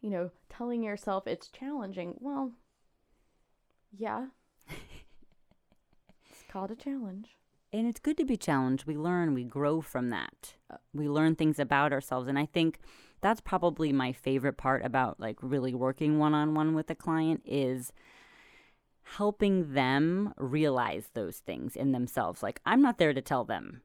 you 0.00 0.10
know, 0.10 0.30
telling 0.48 0.82
yourself 0.82 1.26
it's 1.26 1.48
challenging. 1.48 2.14
Well, 2.20 2.52
yeah. 3.96 4.26
it's 4.68 6.44
called 6.50 6.70
a 6.70 6.76
challenge. 6.76 7.36
and 7.72 7.86
it's 7.86 8.00
good 8.00 8.16
to 8.18 8.24
be 8.24 8.36
challenged. 8.36 8.86
We 8.86 8.96
learn, 8.96 9.34
we 9.34 9.44
grow 9.44 9.80
from 9.80 10.10
that. 10.10 10.54
Uh, 10.70 10.76
we 10.94 11.08
learn 11.08 11.34
things 11.34 11.58
about 11.58 11.92
ourselves. 11.92 12.28
And 12.28 12.38
I 12.38 12.46
think 12.46 12.78
that's 13.20 13.40
probably 13.40 13.92
my 13.92 14.12
favorite 14.12 14.56
part 14.56 14.84
about 14.84 15.18
like 15.18 15.36
really 15.42 15.74
working 15.74 16.18
one 16.18 16.34
on 16.34 16.54
one 16.54 16.74
with 16.74 16.88
a 16.90 16.94
client 16.94 17.42
is 17.44 17.92
helping 19.16 19.72
them 19.74 20.34
realize 20.36 21.10
those 21.14 21.38
things 21.38 21.76
in 21.76 21.92
themselves. 21.92 22.42
Like, 22.42 22.60
I'm 22.66 22.82
not 22.82 22.98
there 22.98 23.12
to 23.14 23.22
tell 23.22 23.44
them, 23.44 23.82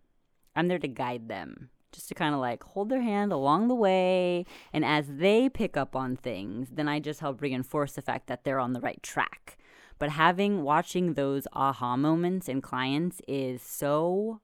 I'm 0.56 0.68
there 0.68 0.80
to 0.80 0.88
guide 0.88 1.28
them, 1.30 1.70
just 1.92 2.10
to 2.10 2.16
kind 2.16 2.34
of 2.34 2.42
like 2.42 2.64
hold 2.64 2.90
their 2.90 3.02
hand 3.02 3.32
along 3.32 3.68
the 3.68 3.76
way. 3.76 4.46
And 4.74 4.84
as 4.84 5.08
they 5.08 5.50
pick 5.50 5.78
up 5.78 5.96
on 5.96 6.18
things, 6.18 6.70
then 6.72 6.88
I 6.88 7.00
just 7.00 7.22
help 7.22 7.42
reinforce 7.42 7.94
the 7.94 8.02
fact 8.02 8.28
that 8.28 8.44
they're 8.44 8.60
on 8.60 8.74
the 8.74 8.82
right 8.82 9.02
track. 9.02 9.58
But 10.00 10.10
having, 10.10 10.64
watching 10.64 11.14
those 11.14 11.48
aha 11.54 11.96
moments 11.96 12.50
in 12.50 12.62
clients 12.62 13.22
is 13.28 13.62
so 13.62 14.42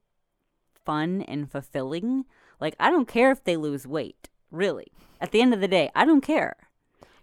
fun 0.86 1.22
and 1.24 1.52
fulfilling. 1.52 2.26
Like, 2.62 2.76
I 2.80 2.90
don't 2.90 3.08
care 3.08 3.32
if 3.32 3.44
they 3.44 3.58
lose 3.58 3.86
weight, 3.86 4.30
really. 4.52 4.88
At 5.20 5.32
the 5.32 5.42
end 5.42 5.54
of 5.54 5.60
the 5.60 5.68
day, 5.68 5.90
I 5.94 6.06
don't 6.06 6.22
care. 6.22 6.56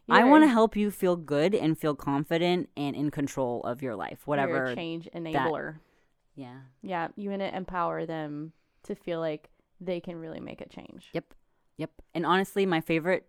I 0.09 0.25
want 0.25 0.45
to 0.45 0.49
help 0.49 0.77
you 0.77 0.91
feel 0.91 1.17
good 1.17 1.55
and 1.55 1.79
feel 1.79 1.95
confident 1.95 2.69
and 2.77 2.95
in 2.95 3.11
control 3.11 3.63
of 3.65 3.83
your 3.83 3.97
life, 3.97 4.27
whatever. 4.27 4.75
change 4.75 5.09
enabler. 5.15 5.77
Yeah. 6.37 6.59
Yeah, 6.83 7.09
you 7.17 7.31
want 7.31 7.43
to 7.43 7.55
empower 7.57 8.07
them 8.07 8.53
to 8.85 8.95
feel 8.95 9.21
like 9.21 9.49
they 9.81 10.01
can 10.01 10.17
really 10.17 10.41
make 10.41 10.61
a 10.61 10.69
change. 10.69 11.11
Yep. 11.13 11.35
Yep. 11.79 11.91
And 12.15 12.25
honestly, 12.25 12.67
my 12.67 12.81
favorite 12.81 13.27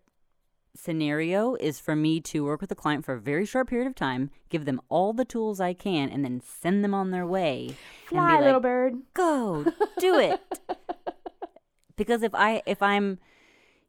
scenario 0.75 1.55
is 1.55 1.79
for 1.79 1.95
me 1.95 2.21
to 2.21 2.45
work 2.45 2.61
with 2.61 2.71
a 2.71 2.75
client 2.75 3.03
for 3.03 3.13
a 3.13 3.19
very 3.19 3.45
short 3.45 3.67
period 3.67 3.87
of 3.87 3.95
time, 3.95 4.29
give 4.49 4.65
them 4.65 4.79
all 4.89 5.11
the 5.13 5.25
tools 5.25 5.59
I 5.59 5.73
can, 5.73 6.09
and 6.09 6.23
then 6.23 6.39
send 6.41 6.83
them 6.83 6.93
on 6.93 7.09
their 7.11 7.25
way. 7.25 7.75
Fly, 8.05 8.37
be 8.37 8.43
little 8.45 8.59
bird. 8.59 8.95
go 9.13 9.65
do 9.99 10.19
it 10.19 10.39
because 11.97 12.21
if 12.21 12.33
i 12.35 12.61
if 12.65 12.81
i'm 12.81 13.19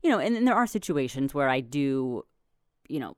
you 0.02 0.10
know 0.10 0.18
and, 0.18 0.36
and 0.36 0.48
there 0.48 0.54
are 0.54 0.66
situations 0.66 1.34
where 1.34 1.48
i 1.48 1.60
do 1.60 2.24
you 2.88 3.00
know 3.00 3.16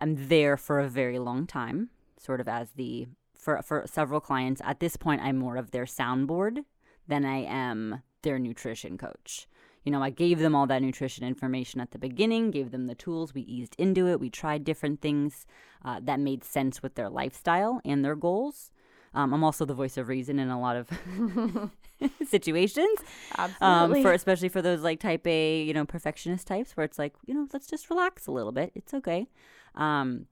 I'm 0.00 0.28
there 0.28 0.56
for 0.56 0.80
a 0.80 0.88
very 0.88 1.18
long 1.18 1.46
time 1.46 1.90
sort 2.18 2.40
of 2.40 2.48
as 2.48 2.70
the 2.72 3.08
for 3.34 3.60
for 3.62 3.84
several 3.86 4.20
clients. 4.20 4.62
At 4.64 4.80
this 4.80 4.96
point, 4.96 5.20
I'm 5.22 5.36
more 5.36 5.56
of 5.56 5.72
their 5.72 5.84
soundboard 5.84 6.64
than 7.08 7.24
I 7.24 7.38
am 7.38 8.02
their 8.22 8.38
nutrition 8.38 8.96
coach. 8.96 9.48
You 9.84 9.90
know, 9.90 10.00
I 10.02 10.10
gave 10.10 10.38
them 10.38 10.54
all 10.54 10.68
that 10.68 10.80
nutrition 10.80 11.26
information 11.26 11.80
at 11.80 11.90
the 11.90 11.98
beginning, 11.98 12.52
gave 12.52 12.70
them 12.70 12.86
the 12.86 12.94
tools, 12.94 13.34
we 13.34 13.40
eased 13.42 13.74
into 13.78 14.06
it, 14.06 14.20
we 14.20 14.30
tried 14.30 14.62
different 14.62 15.00
things 15.00 15.44
uh, 15.84 15.98
that 16.04 16.20
made 16.20 16.44
sense 16.44 16.84
with 16.84 16.94
their 16.94 17.10
lifestyle 17.10 17.80
and 17.84 18.04
their 18.04 18.14
goals. 18.14 18.70
Um, 19.14 19.34
I'm 19.34 19.44
also 19.44 19.64
the 19.64 19.74
voice 19.74 19.96
of 19.98 20.08
reason 20.08 20.38
in 20.38 20.48
a 20.48 20.60
lot 20.60 20.76
of 20.76 20.88
situations. 22.28 22.98
Absolutely. 23.36 23.98
Um, 23.98 24.02
for 24.02 24.12
especially 24.12 24.48
for 24.48 24.62
those 24.62 24.80
like 24.80 25.00
type 25.00 25.26
A, 25.26 25.62
you 25.62 25.74
know, 25.74 25.84
perfectionist 25.84 26.46
types, 26.46 26.76
where 26.76 26.84
it's 26.84 26.98
like, 26.98 27.14
you 27.26 27.34
know, 27.34 27.46
let's 27.52 27.66
just 27.66 27.90
relax 27.90 28.26
a 28.26 28.30
little 28.30 28.52
bit. 28.52 28.72
It's 28.74 28.94
okay. 28.94 29.28
Um, 29.74 30.26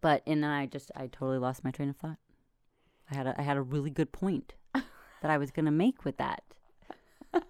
but 0.00 0.22
and 0.26 0.42
then 0.42 0.50
I 0.50 0.66
just 0.66 0.90
I 0.96 1.06
totally 1.06 1.38
lost 1.38 1.64
my 1.64 1.70
train 1.70 1.88
of 1.88 1.96
thought. 1.96 2.18
I 3.10 3.14
had 3.14 3.26
a 3.26 3.34
I 3.38 3.42
had 3.42 3.56
a 3.56 3.62
really 3.62 3.90
good 3.90 4.12
point 4.12 4.54
that 4.74 5.30
I 5.30 5.38
was 5.38 5.50
gonna 5.50 5.70
make 5.70 6.04
with 6.04 6.16
that. 6.18 6.42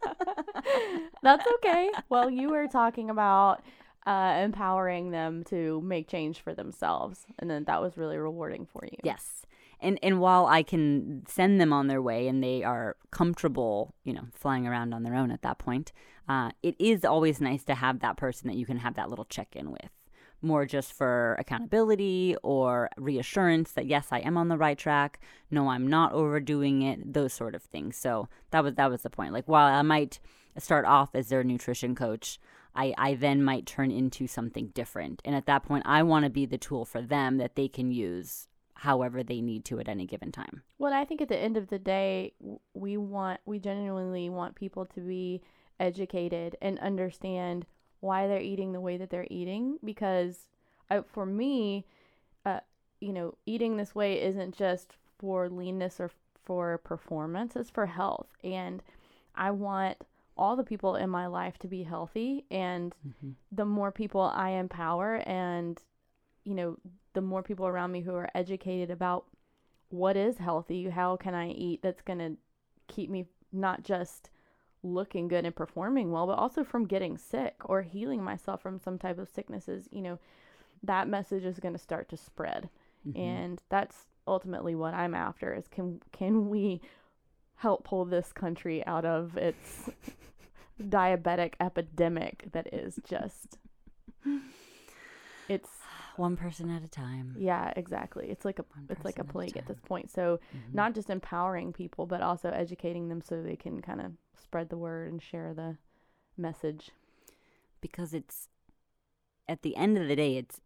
That's 1.23 1.47
okay. 1.57 1.91
Well, 2.09 2.31
you 2.31 2.51
were 2.51 2.67
talking 2.67 3.11
about 3.11 3.63
uh, 4.07 4.41
empowering 4.43 5.11
them 5.11 5.45
to 5.45 5.81
make 5.83 6.09
change 6.09 6.41
for 6.41 6.55
themselves, 6.55 7.27
and 7.39 7.51
then 7.51 7.65
that 7.65 7.81
was 7.81 7.97
really 7.97 8.17
rewarding 8.17 8.67
for 8.67 8.85
you. 8.85 8.99
Yes. 9.03 9.45
And 9.81 9.99
and 10.03 10.21
while 10.21 10.47
I 10.47 10.63
can 10.63 11.25
send 11.29 11.61
them 11.61 11.73
on 11.73 11.87
their 11.87 12.01
way 12.01 12.29
and 12.29 12.43
they 12.43 12.63
are 12.63 12.97
comfortable, 13.11 13.95
you 14.05 14.13
know, 14.13 14.27
flying 14.33 14.67
around 14.67 14.95
on 14.95 15.03
their 15.03 15.15
own 15.15 15.31
at 15.31 15.43
that 15.43 15.59
point, 15.59 15.93
uh, 16.29 16.51
it 16.63 16.75
is 16.79 17.05
always 17.05 17.41
nice 17.41 17.65
to 17.65 17.75
have 17.75 18.01
that 18.01 18.17
person 18.17 18.49
that 18.49 18.57
you 18.57 18.67
can 18.67 18.79
have 18.79 18.95
that 18.95 19.11
little 19.11 19.27
check 19.27 19.55
in 19.55 19.71
with. 19.71 19.91
More 20.43 20.67
just 20.67 20.93
for 20.93 21.35
accountability 21.39 22.37
or 22.43 22.91
reassurance 22.97 23.73
that 23.73 23.87
yes, 23.87 24.09
I 24.11 24.19
am 24.21 24.37
on 24.37 24.49
the 24.49 24.59
right 24.59 24.79
track. 24.79 25.21
No, 25.51 25.69
I'm 25.69 25.87
not 25.87 26.13
overdoing 26.13 26.83
it. 26.83 27.13
Those 27.13 27.33
sort 27.33 27.55
of 27.55 27.63
things. 27.63 27.97
So 27.97 28.29
that 28.51 28.63
was 28.65 28.75
that 28.75 28.91
was 28.91 29.03
the 29.03 29.11
point. 29.11 29.33
Like 29.33 29.49
while 29.49 29.67
I 29.67 29.83
might 29.83 30.21
start 30.59 30.87
off 30.87 31.15
as 31.15 31.29
their 31.29 31.45
nutrition 31.45 31.95
coach, 31.95 32.39
I, 32.75 32.95
I 32.99 33.15
then 33.15 33.43
might 33.43 33.67
turn 33.67 33.91
into 33.91 34.27
something 34.27 34.69
different. 34.69 35.23
And 35.25 35.35
at 35.35 35.47
that 35.47 35.65
point, 35.65 35.85
I 35.87 36.03
want 36.03 36.25
to 36.25 36.31
be 36.31 36.47
the 36.47 36.59
tool 36.59 36.85
for 36.85 37.01
them 37.01 37.39
that 37.39 37.57
they 37.57 37.69
can 37.69 37.91
use 37.91 38.49
however 38.81 39.23
they 39.23 39.41
need 39.41 39.65
to 39.65 39.79
at 39.81 39.89
any 39.89 40.07
given 40.07 40.31
time. 40.31 40.63
Well, 40.79 40.93
I 40.93 41.05
think 41.05 41.21
at 41.23 41.29
the 41.29 41.39
end 41.39 41.57
of 41.57 41.69
the 41.69 41.79
day, 41.79 42.35
we 42.75 42.97
want, 42.97 43.41
we 43.47 43.59
genuinely 43.59 44.29
want 44.29 44.55
people 44.55 44.85
to 44.87 45.01
be 45.01 45.41
educated 45.81 46.57
and 46.61 46.79
understand 46.81 47.67
why 48.01 48.27
they're 48.27 48.41
eating 48.41 48.73
the 48.73 48.81
way 48.81 48.97
that 48.99 49.09
they're 49.11 49.27
eating. 49.31 49.79
Because 49.83 50.49
I, 50.91 51.01
for 51.01 51.25
me, 51.25 51.87
uh, 52.45 52.61
you 53.01 53.13
know, 53.13 53.35
eating 53.47 53.77
this 53.77 53.95
way 53.95 54.23
isn't 54.23 54.55
just 54.55 54.97
for 55.19 55.49
leanness 55.49 55.99
or 55.99 56.11
for 56.45 56.79
performance, 56.79 57.57
it's 57.57 57.71
for 57.71 57.87
health. 57.87 58.29
And 58.45 58.83
I 59.35 59.51
want 59.53 59.97
all 60.37 60.55
the 60.55 60.63
people 60.65 60.97
in 60.97 61.09
my 61.09 61.27
life 61.27 61.59
to 61.61 61.67
be 61.69 61.83
healthy. 61.83 62.45
And 62.51 62.95
Mm-hmm. 63.09 63.31
the 63.53 63.65
more 63.65 63.91
people 63.91 64.21
I 64.21 64.51
empower 64.51 65.17
and, 65.27 65.81
you 66.45 66.55
know, 66.55 66.77
the 67.17 67.23
more 67.23 67.43
people 67.43 67.67
around 67.67 67.93
me 67.93 68.03
who 68.03 68.15
are 68.15 68.29
educated 68.35 68.91
about 68.91 69.25
what 69.89 70.19
is 70.19 70.37
healthy, 70.37 70.91
how 70.91 71.17
can 71.17 71.35
I 71.35 71.49
eat 71.49 71.81
that's 71.83 72.03
going 72.03 72.19
to 72.19 72.37
keep 72.89 73.09
me 73.09 73.25
not 73.51 73.83
just 73.83 74.29
looking 74.83 75.27
good 75.27 75.47
and 75.47 75.57
performing 75.57 76.13
well, 76.13 76.27
but 76.27 76.39
also 76.39 76.63
from 76.63 76.87
getting 76.87 77.17
sick 77.17 77.55
or 77.65 77.81
healing 77.81 78.23
myself 78.23 78.61
from 78.61 78.79
some 78.79 78.99
type 78.99 79.19
of 79.19 79.31
sicknesses, 79.31 79.89
you 79.91 80.03
know, 80.03 80.19
that 80.83 81.09
message 81.09 81.47
is 81.47 81.59
going 81.59 81.73
to 81.73 81.81
start 81.81 82.11
to 82.11 82.19
spread. 82.19 82.69
Mm-hmm. 83.09 83.19
And 83.19 83.63
that's 83.71 83.97
ultimately 84.29 84.75
what 84.75 84.93
I'm 84.93 85.15
after 85.15 85.55
is 85.55 85.69
can 85.69 86.03
can 86.13 86.51
we 86.51 86.83
help 87.57 87.85
pull 87.85 88.05
this 88.05 88.31
country 88.31 88.85
out 88.87 89.07
of 89.07 89.39
its 89.39 89.89
diabetic 90.83 91.55
epidemic 91.61 92.49
that 92.53 92.75
is 92.75 93.01
just 93.09 93.57
it's 95.49 95.71
One 96.19 96.37
person 96.37 96.71
at 96.71 96.83
a 96.83 96.89
time. 96.89 97.35
yeah, 97.39 97.73
exactly. 97.77 98.29
It's 98.31 98.45
like 98.45 98.59
a 98.59 98.63
One 98.75 98.87
it's 98.89 99.05
like 99.05 99.19
a 99.19 99.25
person 99.25 99.29
at 99.29 99.33
plague 99.33 99.57
at 99.57 99.67
this 99.67 99.81
point. 99.81 100.11
So 100.11 100.39
Mhm. 100.55 100.75
not 100.75 100.95
just 100.95 101.11
empowering 101.11 101.73
people, 101.73 102.07
but 102.07 102.23
also 102.23 102.51
educating 102.51 103.09
them 103.09 103.21
so 103.21 103.43
they 103.43 103.57
can 103.57 103.83
kind 103.83 104.01
of 104.01 104.13
spread 104.35 104.69
the 104.69 104.79
word 104.79 105.11
and 105.11 105.23
share 105.23 105.53
the 105.55 105.77
message. 106.37 106.91
because 107.81 108.15
it's 108.15 108.49
at 109.49 109.63
the 109.63 109.77
end 109.77 109.97
of 109.97 110.09
the 110.09 110.17
day 110.17 110.37
it's 110.37 110.61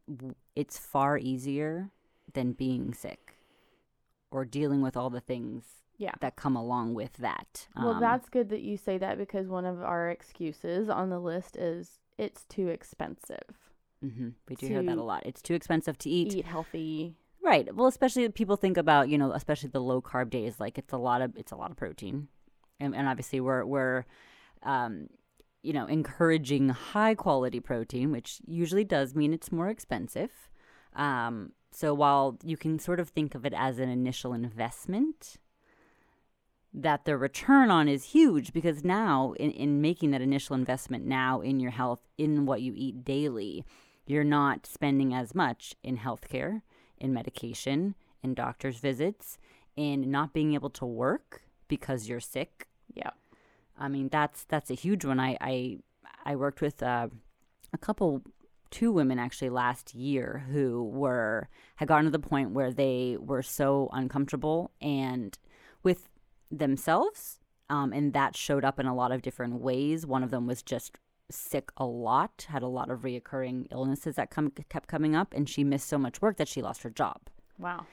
it's 0.56 0.78
far 0.78 1.18
easier 1.18 1.90
than 2.32 2.52
being 2.52 2.94
sick 2.94 3.36
or 4.30 4.44
dealing 4.44 4.80
with 4.80 4.96
all 4.96 5.10
the 5.10 5.20
things 5.20 5.82
Yeah. 5.98 6.14
that 6.20 6.36
come 6.36 6.56
along 6.56 6.94
with 6.94 7.14
that. 7.18 7.68
Well, 7.76 7.94
Um, 7.94 8.00
that's 8.00 8.28
good 8.30 8.48
that 8.50 8.62
you 8.62 8.76
say 8.76 8.96
that 8.98 9.18
because 9.18 9.48
one 9.48 9.66
of 9.66 9.82
our 9.82 10.08
excuses 10.08 10.88
on 10.88 11.10
the 11.10 11.18
list 11.18 11.56
is 11.56 11.98
it's 12.16 12.44
too 12.44 12.68
expensive. 12.68 13.69
Mhm, 14.04 14.34
we 14.48 14.56
do 14.56 14.66
hear 14.66 14.82
that 14.82 14.98
a 14.98 15.02
lot. 15.02 15.24
It's 15.26 15.42
too 15.42 15.54
expensive 15.54 15.98
to 15.98 16.10
eat. 16.10 16.34
Eat 16.34 16.44
healthy. 16.44 17.14
Right. 17.42 17.74
Well, 17.74 17.86
especially 17.86 18.28
people 18.28 18.56
think 18.56 18.76
about, 18.76 19.08
you 19.08 19.16
know, 19.16 19.32
especially 19.32 19.70
the 19.70 19.80
low 19.80 20.02
carb 20.02 20.30
days, 20.30 20.60
like 20.60 20.78
it's 20.78 20.92
a 20.92 20.98
lot 20.98 21.22
of 21.22 21.36
it's 21.36 21.52
a 21.52 21.56
lot 21.56 21.70
of 21.70 21.76
protein. 21.76 22.28
And, 22.78 22.94
and 22.94 23.08
obviously 23.08 23.40
we're 23.40 23.64
we're 23.64 24.04
um 24.62 25.08
you 25.62 25.72
know, 25.74 25.86
encouraging 25.86 26.70
high 26.70 27.14
quality 27.14 27.60
protein, 27.60 28.10
which 28.12 28.40
usually 28.46 28.84
does 28.84 29.14
mean 29.14 29.32
it's 29.32 29.52
more 29.52 29.68
expensive. 29.68 30.30
Um 30.94 31.52
so 31.72 31.94
while 31.94 32.38
you 32.42 32.56
can 32.56 32.78
sort 32.78 33.00
of 33.00 33.08
think 33.08 33.34
of 33.34 33.46
it 33.46 33.54
as 33.56 33.78
an 33.78 33.88
initial 33.88 34.32
investment, 34.32 35.36
that 36.72 37.04
the 37.04 37.16
return 37.16 37.70
on 37.70 37.88
is 37.88 38.04
huge 38.04 38.52
because 38.52 38.84
now 38.84 39.32
in, 39.40 39.50
in 39.50 39.80
making 39.80 40.10
that 40.12 40.20
initial 40.20 40.54
investment 40.54 41.04
now 41.04 41.40
in 41.40 41.58
your 41.58 41.70
health 41.72 42.00
in 42.16 42.46
what 42.46 42.62
you 42.62 42.72
eat 42.76 43.04
daily 43.04 43.64
you're 44.10 44.24
not 44.24 44.66
spending 44.66 45.14
as 45.14 45.34
much 45.34 45.74
in 45.82 45.98
healthcare 45.98 46.62
in 46.98 47.12
medication 47.12 47.94
in 48.22 48.34
doctor's 48.34 48.78
visits 48.78 49.38
in 49.76 50.10
not 50.10 50.32
being 50.32 50.54
able 50.54 50.70
to 50.70 50.84
work 50.84 51.42
because 51.68 52.08
you're 52.08 52.20
sick. 52.20 52.66
Yeah. 52.92 53.10
i 53.78 53.88
mean 53.88 54.08
that's 54.08 54.44
that's 54.44 54.70
a 54.70 54.74
huge 54.74 55.04
one. 55.04 55.20
I 55.20 55.36
i, 55.40 55.78
I 56.24 56.36
worked 56.36 56.60
with 56.60 56.82
uh, 56.82 57.08
a 57.72 57.78
couple 57.78 58.22
two 58.70 58.92
women 58.92 59.18
actually 59.18 59.50
last 59.50 59.94
year 59.94 60.44
who 60.50 60.84
were 60.84 61.48
had 61.76 61.88
gotten 61.88 62.04
to 62.04 62.10
the 62.10 62.18
point 62.18 62.50
where 62.50 62.72
they 62.72 63.16
were 63.18 63.42
so 63.42 63.88
uncomfortable 63.92 64.70
and 64.80 65.38
with 65.82 66.08
themselves 66.50 67.40
um, 67.70 67.92
and 67.92 68.12
that 68.12 68.36
showed 68.36 68.64
up 68.64 68.80
in 68.80 68.86
a 68.86 68.94
lot 68.94 69.12
of 69.12 69.22
different 69.22 69.54
ways. 69.60 70.04
One 70.04 70.24
of 70.24 70.30
them 70.30 70.46
was 70.46 70.60
just 70.60 70.98
sick 71.30 71.70
a 71.76 71.84
lot 71.84 72.46
had 72.50 72.62
a 72.62 72.66
lot 72.66 72.90
of 72.90 73.00
reoccurring 73.00 73.66
illnesses 73.72 74.16
that 74.16 74.30
come 74.30 74.50
kept 74.68 74.88
coming 74.88 75.14
up 75.14 75.32
and 75.34 75.48
she 75.48 75.64
missed 75.64 75.88
so 75.88 75.98
much 75.98 76.20
work 76.22 76.36
that 76.36 76.48
she 76.48 76.60
lost 76.62 76.82
her 76.82 76.90
job 76.90 77.20
Wow. 77.58 77.86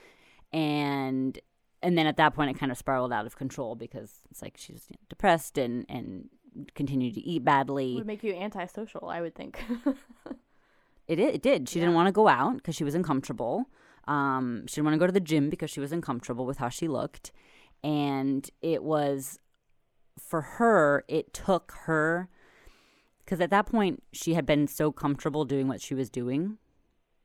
and 0.53 1.39
and 1.83 1.97
then 1.97 2.07
at 2.07 2.17
that 2.17 2.33
point 2.33 2.49
it 2.51 2.59
kind 2.59 2.71
of 2.71 2.77
spiraled 2.77 3.13
out 3.13 3.25
of 3.25 3.35
control 3.37 3.75
because 3.75 4.21
it's 4.31 4.41
like 4.41 4.55
she's 4.57 4.87
depressed 5.09 5.57
and 5.57 5.85
and 5.89 6.29
continued 6.75 7.13
to 7.13 7.21
eat 7.21 7.43
badly 7.45 7.95
Would 7.95 8.07
make 8.07 8.23
you 8.23 8.33
antisocial, 8.33 9.09
I 9.09 9.21
would 9.21 9.35
think. 9.35 9.59
It, 11.07 11.19
it 11.19 11.41
did. 11.41 11.69
She 11.69 11.79
didn't 11.79 11.95
want 11.95 12.07
to 12.07 12.11
go 12.11 12.27
out 12.27 12.57
because 12.57 12.75
she 12.75 12.83
was 12.83 12.93
uncomfortable. 12.93 13.69
Um, 14.09 14.67
she 14.67 14.75
didn't 14.75 14.87
want 14.87 14.95
to 14.95 14.99
go 14.99 15.05
to 15.07 15.13
the 15.13 15.21
gym 15.21 15.49
because 15.49 15.69
she 15.69 15.79
was 15.79 15.93
uncomfortable 15.93 16.45
with 16.45 16.57
how 16.57 16.67
she 16.67 16.89
looked. 16.89 17.31
And 17.81 18.49
it 18.61 18.83
was, 18.83 19.39
for 20.19 20.41
her, 20.41 21.05
it 21.07 21.33
took 21.33 21.71
her, 21.85 22.27
because 23.27 23.41
at 23.41 23.49
that 23.49 23.65
point, 23.65 24.01
she 24.13 24.35
had 24.35 24.45
been 24.45 24.67
so 24.67 24.89
comfortable 24.89 25.43
doing 25.43 25.67
what 25.67 25.81
she 25.81 25.93
was 25.93 26.09
doing. 26.09 26.57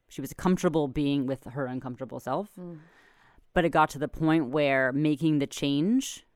She 0.08 0.20
was 0.20 0.32
comfortable 0.32 0.88
being 0.88 1.26
with 1.26 1.44
her 1.44 1.66
uncomfortable 1.66 2.18
self. 2.18 2.48
Mm. 2.58 2.78
But 3.54 3.64
it 3.64 3.68
got 3.68 3.88
to 3.90 4.00
the 4.00 4.08
point 4.08 4.48
where 4.48 4.92
making 4.92 5.38
the 5.38 5.46
change 5.46 6.26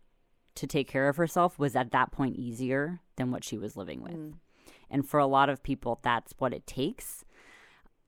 to 0.55 0.69
take 0.69 0.87
care 0.87 1.09
of 1.09 1.17
herself 1.17 1.59
was 1.59 1.75
at 1.75 1.91
that 1.91 2.13
point 2.13 2.37
easier 2.37 3.01
than 3.17 3.33
what 3.33 3.43
she 3.43 3.59
was 3.59 3.77
living 3.77 4.03
with. 4.03 4.15
Mm. 4.15 4.35
And 4.89 5.09
for 5.09 5.19
a 5.19 5.27
lot 5.27 5.49
of 5.49 5.65
people, 5.65 5.99
that's 6.01 6.33
what 6.39 6.55
it 6.55 6.65
takes. 6.69 7.25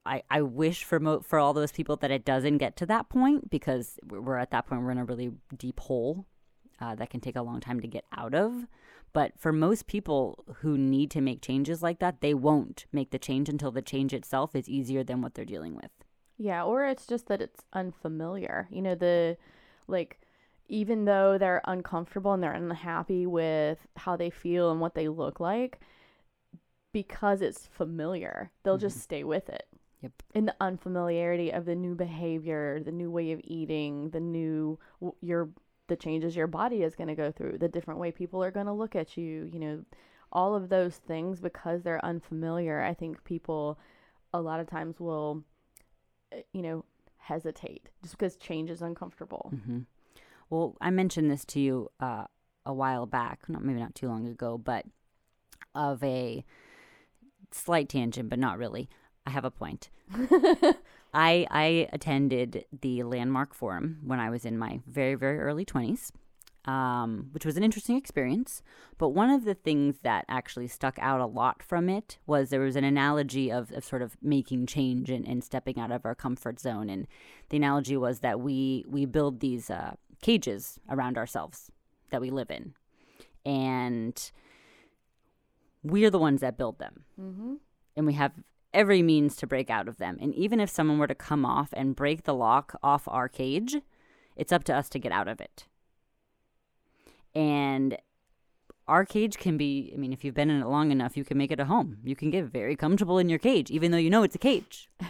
I, 0.06 0.22
I 0.30 0.42
wish 0.42 0.84
for 0.84 1.00
mo- 1.00 1.20
for 1.20 1.40
all 1.40 1.52
those 1.52 1.72
people 1.72 1.96
that 1.96 2.12
it 2.12 2.24
doesn't 2.24 2.58
get 2.58 2.76
to 2.76 2.86
that 2.86 3.08
point 3.08 3.50
because 3.50 3.98
we're 4.06 4.20
we're 4.20 4.36
at 4.36 4.52
that 4.52 4.66
point 4.66 4.82
we're 4.82 4.92
in 4.92 4.98
a 4.98 5.04
really 5.04 5.32
deep 5.56 5.80
hole 5.80 6.24
uh, 6.80 6.94
that 6.94 7.10
can 7.10 7.20
take 7.20 7.36
a 7.36 7.42
long 7.42 7.60
time 7.60 7.80
to 7.80 7.88
get 7.88 8.04
out 8.16 8.32
of. 8.32 8.66
But 9.12 9.32
for 9.38 9.52
most 9.52 9.86
people 9.86 10.44
who 10.60 10.76
need 10.76 11.10
to 11.12 11.20
make 11.20 11.42
changes 11.42 11.82
like 11.82 11.98
that, 12.00 12.20
they 12.20 12.34
won't 12.34 12.86
make 12.92 13.10
the 13.10 13.18
change 13.18 13.48
until 13.48 13.70
the 13.70 13.82
change 13.82 14.12
itself 14.12 14.54
is 14.54 14.68
easier 14.68 15.02
than 15.02 15.22
what 15.22 15.34
they're 15.34 15.44
dealing 15.44 15.74
with. 15.74 15.90
Yeah, 16.36 16.62
or 16.62 16.84
it's 16.86 17.06
just 17.06 17.26
that 17.26 17.40
it's 17.40 17.64
unfamiliar. 17.72 18.68
You 18.70 18.82
know, 18.82 18.94
the 18.94 19.36
like 19.88 20.20
even 20.68 21.06
though 21.06 21.38
they're 21.38 21.62
uncomfortable 21.64 22.32
and 22.32 22.42
they're 22.42 22.52
unhappy 22.52 23.26
with 23.26 23.78
how 23.96 24.16
they 24.16 24.30
feel 24.30 24.70
and 24.70 24.80
what 24.80 24.94
they 24.94 25.08
look 25.08 25.40
like, 25.40 25.80
because 26.92 27.40
it's 27.40 27.66
familiar, 27.66 28.50
they'll 28.62 28.78
just 28.78 28.96
mm-hmm. 28.96 29.02
stay 29.02 29.24
with 29.24 29.48
it. 29.48 29.66
Yep. 30.02 30.12
In 30.34 30.46
the 30.46 30.54
unfamiliarity 30.60 31.50
of 31.50 31.64
the 31.64 31.74
new 31.74 31.94
behavior, 31.94 32.80
the 32.84 32.92
new 32.92 33.10
way 33.10 33.32
of 33.32 33.40
eating, 33.42 34.10
the 34.10 34.20
new 34.20 34.78
your 35.20 35.48
the 35.88 35.96
changes 35.96 36.36
your 36.36 36.46
body 36.46 36.82
is 36.82 36.94
going 36.94 37.08
to 37.08 37.14
go 37.14 37.32
through, 37.32 37.58
the 37.58 37.68
different 37.68 38.00
way 38.00 38.10
people 38.10 38.42
are 38.42 38.50
going 38.50 38.66
to 38.66 38.72
look 38.72 38.94
at 38.94 39.16
you, 39.16 39.50
you 39.52 39.58
know, 39.58 39.84
all 40.32 40.54
of 40.54 40.68
those 40.68 40.96
things 40.96 41.40
because 41.40 41.82
they're 41.82 42.04
unfamiliar. 42.04 42.82
I 42.82 42.94
think 42.94 43.24
people 43.24 43.78
a 44.32 44.40
lot 44.40 44.60
of 44.60 44.68
times 44.68 45.00
will 45.00 45.42
uh, 46.32 46.38
you 46.52 46.62
know, 46.62 46.84
hesitate 47.18 47.88
just 48.02 48.16
because 48.16 48.36
change 48.36 48.70
is 48.70 48.82
uncomfortable. 48.82 49.52
hmm 49.64 49.80
Well, 50.50 50.76
I 50.80 50.90
mentioned 50.90 51.30
this 51.30 51.44
to 51.46 51.60
you 51.60 51.90
uh, 52.00 52.24
a 52.66 52.72
while 52.72 53.06
back, 53.06 53.48
not 53.48 53.64
maybe 53.64 53.80
not 53.80 53.94
too 53.94 54.08
long 54.08 54.26
ago, 54.26 54.58
but 54.58 54.84
of 55.74 56.02
a 56.04 56.44
slight 57.50 57.88
tangent, 57.88 58.28
but 58.28 58.38
not 58.38 58.58
really. 58.58 58.88
I 59.26 59.30
have 59.30 59.44
a 59.44 59.50
point. 59.50 59.90
I 61.14 61.46
I 61.50 61.88
attended 61.92 62.64
the 62.80 63.02
Landmark 63.02 63.54
Forum 63.54 64.00
when 64.04 64.20
I 64.20 64.30
was 64.30 64.44
in 64.44 64.58
my 64.58 64.80
very 64.86 65.14
very 65.14 65.38
early 65.38 65.64
twenties, 65.64 66.12
um, 66.64 67.28
which 67.32 67.46
was 67.46 67.56
an 67.56 67.64
interesting 67.64 67.96
experience. 67.96 68.62
But 68.98 69.10
one 69.10 69.30
of 69.30 69.44
the 69.44 69.54
things 69.54 69.96
that 70.02 70.24
actually 70.28 70.68
stuck 70.68 70.98
out 71.00 71.20
a 71.20 71.26
lot 71.26 71.62
from 71.62 71.88
it 71.88 72.18
was 72.26 72.50
there 72.50 72.60
was 72.60 72.76
an 72.76 72.84
analogy 72.84 73.50
of, 73.50 73.72
of 73.72 73.84
sort 73.84 74.02
of 74.02 74.16
making 74.22 74.66
change 74.66 75.10
and, 75.10 75.26
and 75.26 75.42
stepping 75.42 75.78
out 75.78 75.90
of 75.90 76.04
our 76.04 76.14
comfort 76.14 76.60
zone, 76.60 76.90
and 76.90 77.06
the 77.48 77.56
analogy 77.56 77.96
was 77.96 78.20
that 78.20 78.40
we 78.40 78.84
we 78.88 79.06
build 79.06 79.40
these 79.40 79.70
uh, 79.70 79.94
cages 80.20 80.80
around 80.90 81.16
ourselves 81.16 81.70
that 82.10 82.20
we 82.20 82.30
live 82.30 82.50
in, 82.50 82.74
and 83.44 84.30
we're 85.82 86.10
the 86.10 86.18
ones 86.18 86.40
that 86.40 86.58
build 86.58 86.78
them 86.78 87.04
mm-hmm. 87.20 87.54
and 87.96 88.06
we 88.06 88.14
have 88.14 88.32
every 88.72 89.02
means 89.02 89.36
to 89.36 89.46
break 89.46 89.70
out 89.70 89.88
of 89.88 89.98
them. 89.98 90.18
And 90.20 90.34
even 90.34 90.60
if 90.60 90.70
someone 90.70 90.98
were 90.98 91.06
to 91.06 91.14
come 91.14 91.44
off 91.44 91.70
and 91.72 91.96
break 91.96 92.24
the 92.24 92.34
lock 92.34 92.78
off 92.82 93.04
our 93.06 93.28
cage, 93.28 93.76
it's 94.36 94.52
up 94.52 94.64
to 94.64 94.74
us 94.74 94.88
to 94.90 94.98
get 94.98 95.12
out 95.12 95.28
of 95.28 95.40
it. 95.40 95.66
And 97.34 97.98
our 98.86 99.04
cage 99.04 99.38
can 99.38 99.56
be, 99.56 99.92
I 99.94 99.98
mean, 99.98 100.12
if 100.12 100.24
you've 100.24 100.34
been 100.34 100.50
in 100.50 100.62
it 100.62 100.66
long 100.66 100.90
enough, 100.90 101.16
you 101.16 101.24
can 101.24 101.36
make 101.36 101.50
it 101.50 101.60
a 101.60 101.66
home. 101.66 101.98
You 102.04 102.16
can 102.16 102.30
get 102.30 102.46
very 102.46 102.76
comfortable 102.76 103.18
in 103.18 103.28
your 103.28 103.38
cage, 103.38 103.70
even 103.70 103.90
though 103.90 103.98
you 103.98 104.10
know 104.10 104.22
it's 104.22 104.34
a 104.34 104.38
cage. 104.38 104.88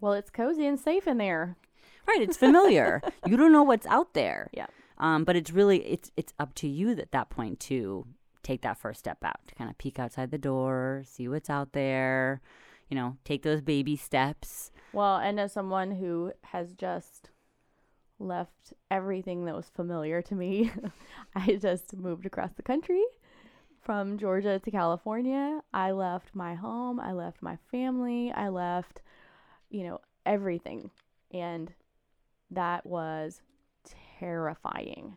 Well, 0.00 0.12
it's 0.12 0.30
cozy 0.30 0.66
and 0.66 0.78
safe 0.78 1.06
in 1.06 1.18
there. 1.18 1.56
Right, 2.06 2.20
it's 2.20 2.36
familiar. 2.36 3.02
you 3.26 3.36
don't 3.36 3.52
know 3.52 3.62
what's 3.62 3.86
out 3.86 4.14
there. 4.14 4.50
Yeah. 4.52 4.66
Um, 4.98 5.24
but 5.24 5.36
it's 5.36 5.50
really 5.50 5.78
it's 5.84 6.10
it's 6.16 6.32
up 6.38 6.54
to 6.56 6.68
you 6.68 6.90
at 6.92 7.12
that 7.12 7.28
point 7.28 7.60
to 7.60 8.06
take 8.46 8.62
that 8.62 8.78
first 8.78 9.00
step 9.00 9.18
out, 9.24 9.40
to 9.48 9.54
kind 9.54 9.68
of 9.68 9.76
peek 9.76 9.98
outside 9.98 10.30
the 10.30 10.38
door, 10.38 11.02
see 11.04 11.26
what's 11.28 11.50
out 11.50 11.72
there, 11.72 12.40
you 12.88 12.94
know, 12.94 13.16
take 13.24 13.42
those 13.42 13.60
baby 13.60 13.96
steps. 13.96 14.70
Well, 14.92 15.16
and 15.16 15.40
as 15.40 15.52
someone 15.52 15.90
who 15.90 16.32
has 16.42 16.72
just 16.72 17.30
left 18.18 18.72
everything 18.90 19.44
that 19.44 19.56
was 19.56 19.68
familiar 19.74 20.22
to 20.22 20.34
me, 20.34 20.70
I 21.34 21.58
just 21.60 21.96
moved 21.96 22.24
across 22.24 22.52
the 22.52 22.62
country 22.62 23.02
from 23.82 24.16
Georgia 24.16 24.60
to 24.60 24.70
California. 24.70 25.60
I 25.74 25.90
left 25.90 26.34
my 26.34 26.54
home, 26.54 27.00
I 27.00 27.12
left 27.12 27.42
my 27.42 27.58
family, 27.70 28.32
I 28.32 28.48
left, 28.48 29.02
you 29.70 29.82
know, 29.84 30.00
everything. 30.24 30.90
And 31.32 31.72
that 32.52 32.86
was 32.86 33.40
terrifying. 34.18 35.16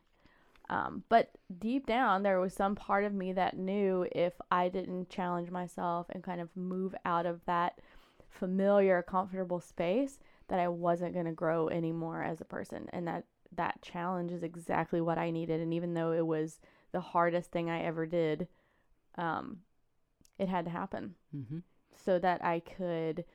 Um, 0.69 1.03
but 1.10 1.32
deep 1.58 1.88
down, 1.88 2.21
there 2.21 2.39
was 2.39 2.53
some 2.53 2.75
part 2.75 3.03
of 3.03 3.13
me 3.13 3.34
that 3.34 3.58
knew 3.58 4.05
if 4.12 4.34
I 4.51 4.69
didn't 4.69 5.10
challenge 5.10 5.49
myself 5.49 6.08
and 6.12 6.23
kind 6.23 6.39
of 6.39 6.55
move 6.55 6.93
out 7.05 7.25
of 7.25 7.43
that 7.45 7.79
familiar, 8.29 9.01
comfortable 9.01 9.60
space, 9.60 10.19
that 10.47 10.60
I 10.60 10.67
wasn't 10.67 11.13
going 11.13 11.25
to 11.25 11.32
grow 11.32 11.69
anymore 11.69 12.23
as 12.23 12.39
a 12.39 12.45
person. 12.45 12.88
And 12.93 13.08
that 13.08 13.25
that 13.55 13.82
challenge 13.82 14.32
is 14.32 14.43
exactly 14.43 15.01
what 15.01 15.17
I 15.17 15.32
needed. 15.32 15.60
And 15.60 15.73
even 15.73 15.95
though 15.95 16.12
it 16.12 16.25
was 16.25 16.60
the 16.91 17.01
hardest 17.01 17.51
thing 17.51 17.69
I 17.69 17.84
ever 17.84 18.05
did, 18.05 18.47
um, 19.17 19.58
it 20.38 20.47
had 20.47 20.65
to 20.65 20.71
happen 20.71 21.15
Mm-hmm. 21.36 21.60
so 22.05 22.19
that 22.19 22.43
I 22.45 22.60
could 22.60 23.25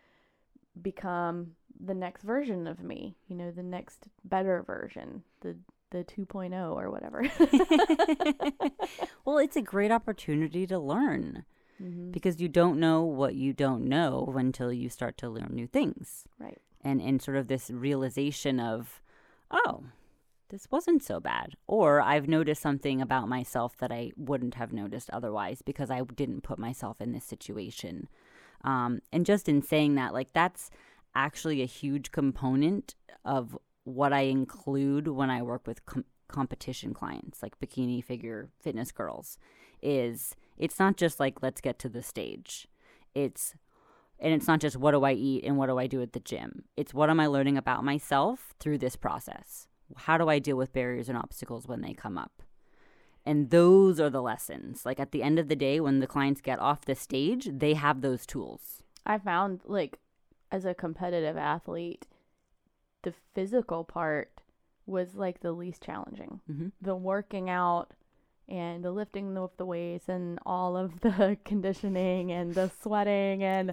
become 0.80 1.52
the 1.84 1.94
next 1.94 2.22
version 2.22 2.66
of 2.66 2.82
me, 2.82 3.16
you 3.28 3.36
know, 3.36 3.50
the 3.50 3.62
next 3.62 4.08
better 4.24 4.62
version, 4.62 5.22
the 5.40 5.56
the 5.90 6.04
2.0 6.04 6.74
or 6.74 6.90
whatever. 6.90 7.24
well, 9.24 9.38
it's 9.38 9.56
a 9.56 9.62
great 9.62 9.90
opportunity 9.90 10.66
to 10.66 10.78
learn 10.78 11.44
mm-hmm. 11.80 12.10
because 12.10 12.40
you 12.40 12.48
don't 12.48 12.78
know 12.78 13.02
what 13.02 13.34
you 13.34 13.52
don't 13.52 13.84
know 13.84 14.32
until 14.36 14.72
you 14.72 14.88
start 14.88 15.16
to 15.18 15.28
learn 15.28 15.50
new 15.52 15.66
things. 15.66 16.24
Right. 16.38 16.60
And 16.82 17.00
and 17.00 17.22
sort 17.22 17.36
of 17.36 17.48
this 17.48 17.70
realization 17.70 18.60
of, 18.60 19.00
oh, 19.50 19.84
this 20.50 20.68
wasn't 20.70 21.02
so 21.02 21.20
bad. 21.20 21.56
Or 21.66 22.00
I've 22.00 22.28
noticed 22.28 22.62
something 22.62 23.00
about 23.00 23.28
myself 23.28 23.76
that 23.78 23.90
I 23.90 24.12
wouldn't 24.16 24.54
have 24.54 24.72
noticed 24.72 25.10
otherwise 25.10 25.62
because 25.62 25.90
I 25.90 26.02
didn't 26.02 26.42
put 26.42 26.58
myself 26.58 27.00
in 27.00 27.12
this 27.12 27.24
situation. 27.24 28.08
Um, 28.62 29.00
and 29.12 29.26
just 29.26 29.48
in 29.48 29.62
saying 29.62 29.94
that, 29.96 30.12
like, 30.12 30.32
that's 30.32 30.70
actually 31.14 31.62
a 31.62 31.66
huge 31.66 32.12
component 32.12 32.94
of 33.24 33.56
what 33.84 34.12
I 34.12 34.22
include 34.22 35.08
when 35.08 35.30
I 35.30 35.42
work 35.42 35.66
with 35.66 35.84
com- 35.86 36.04
competition 36.28 36.92
clients, 36.94 37.42
like 37.42 37.58
bikini 37.60 38.02
figure 38.02 38.50
fitness 38.60 38.90
girls, 38.92 39.38
is 39.82 40.34
it's 40.58 40.78
not 40.78 40.96
just 40.96 41.20
like, 41.20 41.42
let's 41.42 41.60
get 41.60 41.78
to 41.80 41.88
the 41.88 42.02
stage. 42.02 42.66
It's 43.14 43.54
and 44.18 44.32
it's 44.32 44.46
not 44.46 44.60
just 44.60 44.76
what 44.76 44.92
do 44.92 45.04
I 45.04 45.12
eat 45.12 45.44
and 45.44 45.56
what 45.56 45.66
do 45.66 45.78
I 45.78 45.86
do 45.86 46.00
at 46.00 46.12
the 46.12 46.20
gym. 46.20 46.64
It's 46.76 46.94
what 46.94 47.10
am 47.10 47.20
I 47.20 47.26
learning 47.26 47.58
about 47.58 47.84
myself 47.84 48.54
through 48.60 48.78
this 48.78 48.96
process? 48.96 49.66
How 49.96 50.16
do 50.16 50.28
I 50.28 50.38
deal 50.38 50.56
with 50.56 50.72
barriers 50.72 51.08
and 51.08 51.18
obstacles 51.18 51.66
when 51.66 51.82
they 51.82 51.92
come 51.92 52.16
up? 52.16 52.42
And 53.26 53.50
those 53.50 54.00
are 54.00 54.10
the 54.10 54.22
lessons. 54.22 54.86
Like 54.86 55.00
at 55.00 55.12
the 55.12 55.22
end 55.22 55.38
of 55.38 55.48
the 55.48 55.56
day, 55.56 55.80
when 55.80 56.00
the 56.00 56.06
clients 56.06 56.40
get 56.40 56.58
off 56.58 56.84
the 56.84 56.94
stage, 56.94 57.48
they 57.52 57.74
have 57.74 58.00
those 58.00 58.24
tools. 58.24 58.82
I 59.04 59.18
found 59.18 59.60
like 59.66 59.98
as 60.50 60.64
a 60.64 60.74
competitive 60.74 61.36
athlete, 61.36 62.06
the 63.04 63.14
physical 63.34 63.84
part 63.84 64.30
was 64.86 65.14
like 65.14 65.40
the 65.40 65.52
least 65.52 65.82
challenging. 65.82 66.40
Mm-hmm. 66.50 66.68
The 66.82 66.96
working 66.96 67.48
out 67.48 67.92
and 68.48 68.84
the 68.84 68.90
lifting 68.90 69.36
of 69.38 69.52
the 69.56 69.64
weights 69.64 70.08
and 70.08 70.38
all 70.44 70.76
of 70.76 71.00
the 71.00 71.38
conditioning 71.44 72.32
and 72.32 72.54
the 72.54 72.70
sweating 72.82 73.42
and 73.42 73.72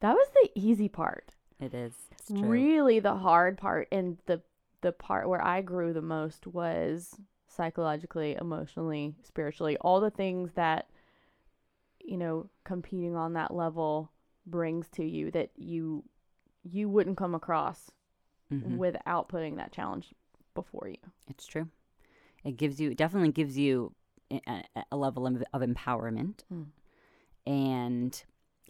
that 0.00 0.14
was 0.14 0.28
the 0.42 0.50
easy 0.54 0.88
part. 0.88 1.30
It 1.60 1.72
is. 1.72 1.92
Really 2.28 2.98
the 2.98 3.14
hard 3.14 3.56
part 3.56 3.88
and 3.92 4.18
the 4.26 4.42
the 4.80 4.92
part 4.92 5.28
where 5.28 5.42
I 5.42 5.62
grew 5.62 5.92
the 5.92 6.02
most 6.02 6.48
was 6.48 7.14
psychologically, 7.46 8.36
emotionally, 8.40 9.14
spiritually, 9.22 9.76
all 9.80 10.00
the 10.00 10.10
things 10.10 10.52
that 10.54 10.88
you 12.04 12.16
know, 12.16 12.48
competing 12.64 13.14
on 13.14 13.34
that 13.34 13.54
level 13.54 14.10
brings 14.44 14.88
to 14.88 15.04
you 15.04 15.30
that 15.30 15.50
you 15.56 16.02
you 16.64 16.88
wouldn't 16.88 17.16
come 17.16 17.34
across 17.34 17.90
Mhm. 18.52 18.76
without 18.76 19.28
putting 19.28 19.56
that 19.56 19.72
challenge 19.72 20.14
before 20.54 20.88
you. 20.88 20.98
It's 21.28 21.46
true. 21.46 21.68
It 22.44 22.56
gives 22.56 22.80
you, 22.80 22.90
it 22.90 22.98
definitely 22.98 23.32
gives 23.32 23.56
you 23.56 23.94
a, 24.30 24.40
a- 24.76 24.84
a 24.92 24.96
level 24.96 25.26
of, 25.26 25.42
of 25.52 25.62
empowerment 25.62 26.44
Mm. 26.52 26.66
and 27.46 28.22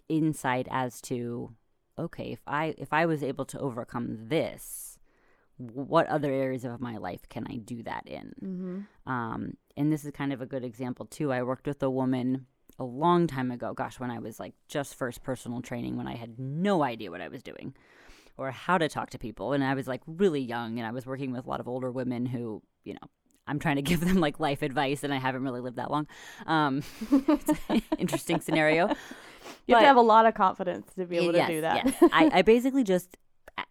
insight 0.08 0.66
as 0.70 1.00
to, 1.02 1.54
okay, 1.98 2.32
if 2.32 2.40
I 2.46 2.74
if 2.78 2.92
I 2.92 3.06
was 3.06 3.22
able 3.22 3.44
to 3.46 3.58
overcome 3.58 4.28
this, 4.28 4.98
what 5.56 6.06
other 6.08 6.32
areas 6.32 6.64
of 6.64 6.80
my 6.80 6.96
life 6.96 7.28
can 7.28 7.46
I 7.48 7.56
do 7.56 7.82
that 7.84 8.06
in? 8.06 8.32
Mm-hmm. 8.42 9.10
Um, 9.12 9.56
and 9.76 9.92
this 9.92 10.04
is 10.04 10.10
kind 10.12 10.32
of 10.32 10.40
a 10.40 10.46
good 10.46 10.64
example 10.64 11.06
too. 11.06 11.32
I 11.32 11.42
worked 11.42 11.66
with 11.66 11.82
a 11.82 11.90
woman 11.90 12.46
a 12.78 12.84
long 12.84 13.26
time 13.26 13.50
ago. 13.50 13.72
Gosh, 13.74 14.00
when 14.00 14.10
I 14.10 14.18
was 14.18 14.40
like 14.40 14.54
just 14.68 14.94
first 14.94 15.22
personal 15.22 15.60
training, 15.62 15.96
when 15.96 16.08
I 16.08 16.16
had 16.16 16.38
no 16.38 16.82
idea 16.82 17.10
what 17.10 17.20
I 17.20 17.28
was 17.28 17.42
doing 17.42 17.74
or 18.36 18.50
how 18.50 18.78
to 18.78 18.88
talk 18.88 19.10
to 19.10 19.18
people, 19.18 19.52
and 19.52 19.62
I 19.62 19.74
was 19.74 19.86
like 19.86 20.00
really 20.06 20.40
young, 20.40 20.78
and 20.78 20.86
I 20.86 20.90
was 20.90 21.06
working 21.06 21.32
with 21.32 21.44
a 21.46 21.48
lot 21.48 21.60
of 21.60 21.68
older 21.68 21.90
women 21.90 22.26
who, 22.26 22.62
you 22.84 22.94
know, 22.94 23.08
I'm 23.46 23.58
trying 23.58 23.76
to 23.76 23.82
give 23.90 24.00
them 24.00 24.16
like 24.16 24.40
life 24.40 24.62
advice, 24.62 25.04
and 25.04 25.12
I 25.12 25.18
haven't 25.18 25.42
really 25.42 25.60
lived 25.60 25.76
that 25.76 25.90
long. 25.90 26.06
Um, 26.46 26.82
it's 27.10 27.60
an 27.68 27.82
interesting 27.98 28.40
scenario. 28.40 28.88
You 29.66 29.74
have 29.74 29.82
to 29.82 29.86
have 29.86 29.96
a 29.96 30.00
lot 30.00 30.26
of 30.26 30.34
confidence 30.34 30.92
to 30.94 31.04
be 31.04 31.18
able 31.18 31.34
yes, 31.34 31.48
to 31.48 31.54
do 31.54 31.60
that. 31.62 31.86
yes. 31.86 32.10
I, 32.12 32.30
I 32.38 32.42
basically 32.54 32.84
just, 32.84 33.16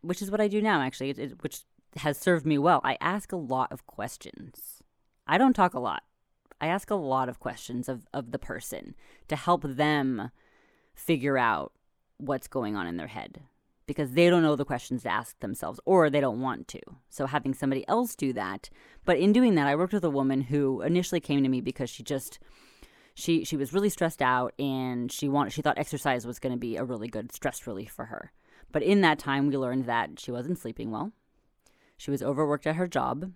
which 0.02 0.22
is 0.22 0.30
what 0.30 0.42
I 0.42 0.48
do 0.48 0.62
now, 0.62 0.82
actually, 0.82 1.10
it, 1.12 1.20
it- 1.20 1.44
which 1.44 1.62
has 1.98 2.18
served 2.18 2.46
me 2.46 2.58
well. 2.58 2.80
I 2.84 2.98
ask 3.02 3.32
a 3.34 3.38
lot 3.38 3.72
of 3.72 3.86
questions. 3.86 4.82
I 5.28 5.38
don't 5.38 5.54
talk 5.54 5.74
a 5.74 5.80
lot. 5.80 6.04
I 6.62 6.68
ask 6.68 6.90
a 6.90 6.96
lot 6.96 7.28
of 7.28 7.40
questions 7.40 7.90
of, 7.90 8.08
of 8.14 8.32
the 8.32 8.40
person 8.40 8.96
to 9.28 9.36
help 9.36 9.64
them 9.64 10.32
figure 10.94 11.38
out 11.38 11.74
what's 12.18 12.48
going 12.48 12.76
on 12.76 12.86
in 12.88 12.98
their 12.98 13.08
head 13.08 13.42
because 13.88 14.12
they 14.12 14.30
don't 14.30 14.44
know 14.44 14.56
the 14.56 14.66
questions 14.66 15.04
to 15.04 15.10
ask 15.10 15.40
themselves 15.40 15.80
or 15.86 16.10
they 16.10 16.22
don't 16.22 16.42
want 16.42 16.68
to. 16.70 16.80
So 17.10 17.26
having 17.26 17.54
somebody 17.54 17.88
else 17.88 18.16
do 18.16 18.34
that. 18.34 18.70
But 19.06 19.18
in 19.18 19.34
doing 19.34 19.56
that, 19.56 19.68
I 19.68 19.76
worked 19.76 19.94
with 19.94 20.04
a 20.04 20.10
woman 20.10 20.42
who 20.42 20.82
initially 20.82 21.20
came 21.20 21.44
to 21.44 21.50
me 21.50 21.62
because 21.62 21.90
she 21.90 22.04
just 22.04 22.40
she 23.14 23.44
she 23.44 23.58
was 23.58 23.74
really 23.74 23.90
stressed 23.90 24.22
out 24.22 24.54
and 24.58 25.12
she 25.12 25.28
wanted 25.28 25.52
she 25.52 25.62
thought 25.62 25.78
exercise 25.78 26.26
was 26.26 26.40
going 26.40 26.54
to 26.54 26.60
be 26.60 26.78
a 26.78 26.84
really 26.84 27.08
good 27.08 27.34
stress 27.34 27.68
relief 27.68 27.92
for 27.92 28.06
her. 28.06 28.32
But 28.72 28.84
in 28.84 29.02
that 29.02 29.20
time, 29.20 29.48
we 29.48 29.58
learned 29.58 29.86
that 29.86 30.20
she 30.20 30.32
wasn't 30.32 30.60
sleeping 30.60 30.92
well. 30.92 31.12
She 31.98 32.12
was 32.12 32.24
overworked 32.24 32.68
at 32.68 32.76
her 32.76 32.88
job. 32.88 33.34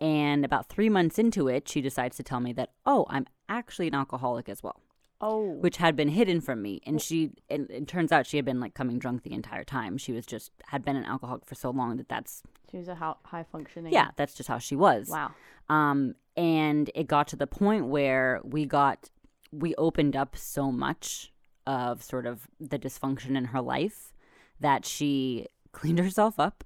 And 0.00 0.44
about 0.44 0.68
three 0.68 0.88
months 0.88 1.18
into 1.18 1.48
it, 1.48 1.68
she 1.68 1.80
decides 1.80 2.16
to 2.16 2.22
tell 2.22 2.40
me 2.40 2.52
that, 2.54 2.70
oh, 2.86 3.06
I'm 3.10 3.26
actually 3.48 3.88
an 3.88 3.94
alcoholic 3.94 4.48
as 4.48 4.62
well, 4.62 4.80
Oh. 5.20 5.50
which 5.54 5.76
had 5.76 5.96
been 5.96 6.08
hidden 6.08 6.40
from 6.40 6.62
me. 6.62 6.80
And 6.86 7.00
she, 7.00 7.32
and 7.48 7.70
it 7.70 7.86
turns 7.86 8.10
out 8.12 8.26
she 8.26 8.36
had 8.38 8.44
been 8.46 8.60
like 8.60 8.74
coming 8.74 8.98
drunk 8.98 9.22
the 9.22 9.32
entire 9.32 9.64
time. 9.64 9.98
She 9.98 10.12
was 10.12 10.24
just, 10.24 10.50
had 10.66 10.84
been 10.84 10.96
an 10.96 11.04
alcoholic 11.04 11.44
for 11.44 11.54
so 11.54 11.70
long 11.70 11.96
that 11.98 12.08
that's, 12.08 12.42
she 12.70 12.78
was 12.78 12.88
a 12.88 12.94
ho- 12.94 13.18
high 13.24 13.44
functioning. 13.44 13.92
yeah, 13.92 14.12
that's 14.16 14.34
just 14.34 14.48
how 14.48 14.58
she 14.58 14.76
was. 14.76 15.08
Wow. 15.08 15.32
Um, 15.68 16.14
and 16.36 16.90
it 16.94 17.06
got 17.06 17.28
to 17.28 17.36
the 17.36 17.46
point 17.46 17.86
where 17.86 18.40
we 18.44 18.64
got, 18.64 19.10
we 19.52 19.74
opened 19.74 20.16
up 20.16 20.36
so 20.36 20.72
much 20.72 21.32
of 21.66 22.02
sort 22.02 22.26
of 22.26 22.48
the 22.58 22.78
dysfunction 22.78 23.36
in 23.36 23.46
her 23.46 23.60
life 23.60 24.12
that 24.58 24.86
she 24.86 25.46
cleaned 25.72 25.98
herself 25.98 26.40
up. 26.40 26.64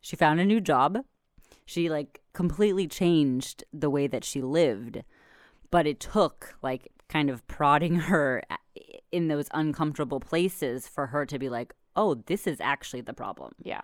She 0.00 0.16
found 0.16 0.40
a 0.40 0.44
new 0.44 0.60
job. 0.60 1.04
She 1.66 1.90
like 1.90 2.22
completely 2.32 2.86
changed 2.86 3.64
the 3.72 3.90
way 3.90 4.06
that 4.06 4.24
she 4.24 4.40
lived. 4.40 5.02
But 5.70 5.86
it 5.86 6.00
took 6.00 6.54
like 6.62 6.88
kind 7.08 7.30
of 7.30 7.46
prodding 7.46 7.94
her 8.10 8.42
in 9.10 9.28
those 9.28 9.48
uncomfortable 9.54 10.20
places 10.20 10.86
for 10.88 11.06
her 11.08 11.24
to 11.26 11.38
be 11.38 11.48
like, 11.48 11.74
oh, 11.96 12.14
this 12.26 12.46
is 12.46 12.60
actually 12.60 13.00
the 13.00 13.14
problem. 13.14 13.52
Yeah. 13.62 13.82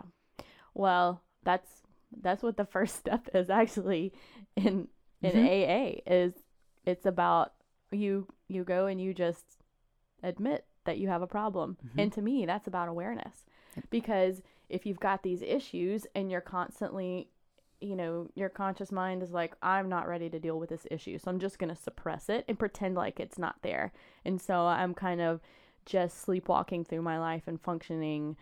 Well, 0.75 1.23
that's 1.43 1.83
that's 2.21 2.43
what 2.43 2.57
the 2.57 2.65
first 2.77 2.97
step 2.97 3.29
is 3.35 3.51
actually 3.51 4.13
in 4.57 4.89
in 5.23 5.33
Mhm. 5.33 5.47
AA 5.47 6.01
is 6.07 6.35
it's 6.85 7.07
about 7.07 7.55
you 7.91 8.27
you 8.49 8.65
go 8.65 8.87
and 8.87 9.01
you 9.01 9.15
just 9.15 9.45
admit 10.23 10.67
that 10.85 10.99
you 10.99 11.09
have 11.09 11.23
a 11.23 11.27
problem. 11.27 11.77
Mhm. 11.87 12.03
And 12.03 12.13
to 12.13 12.23
me, 12.23 12.45
that's 12.47 12.67
about 12.67 12.89
awareness. 12.89 13.47
Because 13.91 14.43
if 14.69 14.87
you've 14.87 15.01
got 15.01 15.23
these 15.23 15.43
issues 15.43 16.07
and 16.15 16.31
you're 16.31 16.41
constantly 16.41 17.29
you 17.81 17.97
know, 17.97 18.29
your 18.35 18.49
conscious 18.49 18.91
mind 18.93 19.23
is 19.23 19.31
like, 19.33 19.55
I'm 19.63 19.89
not 19.89 20.09
ready 20.09 20.31
to 20.31 20.39
deal 20.39 20.59
with 20.59 20.71
this 20.71 20.87
issue. 20.91 21.19
So 21.19 21.31
I'm 21.31 21.39
just 21.39 21.59
going 21.59 21.75
to 21.75 21.81
suppress 21.81 22.29
it 22.29 22.45
and 22.49 22.59
pretend 22.59 22.95
like 22.95 23.21
it's 23.21 23.39
not 23.39 23.57
there. 23.63 23.93
And 24.25 24.41
so 24.41 24.67
I'm 24.67 24.95
kind 24.95 25.21
of 25.21 25.41
just 25.85 26.21
sleepwalking 26.23 26.85
through 26.85 27.03
my 27.03 27.19
life 27.19 27.43
and 27.47 27.61
functioning, 27.61 28.37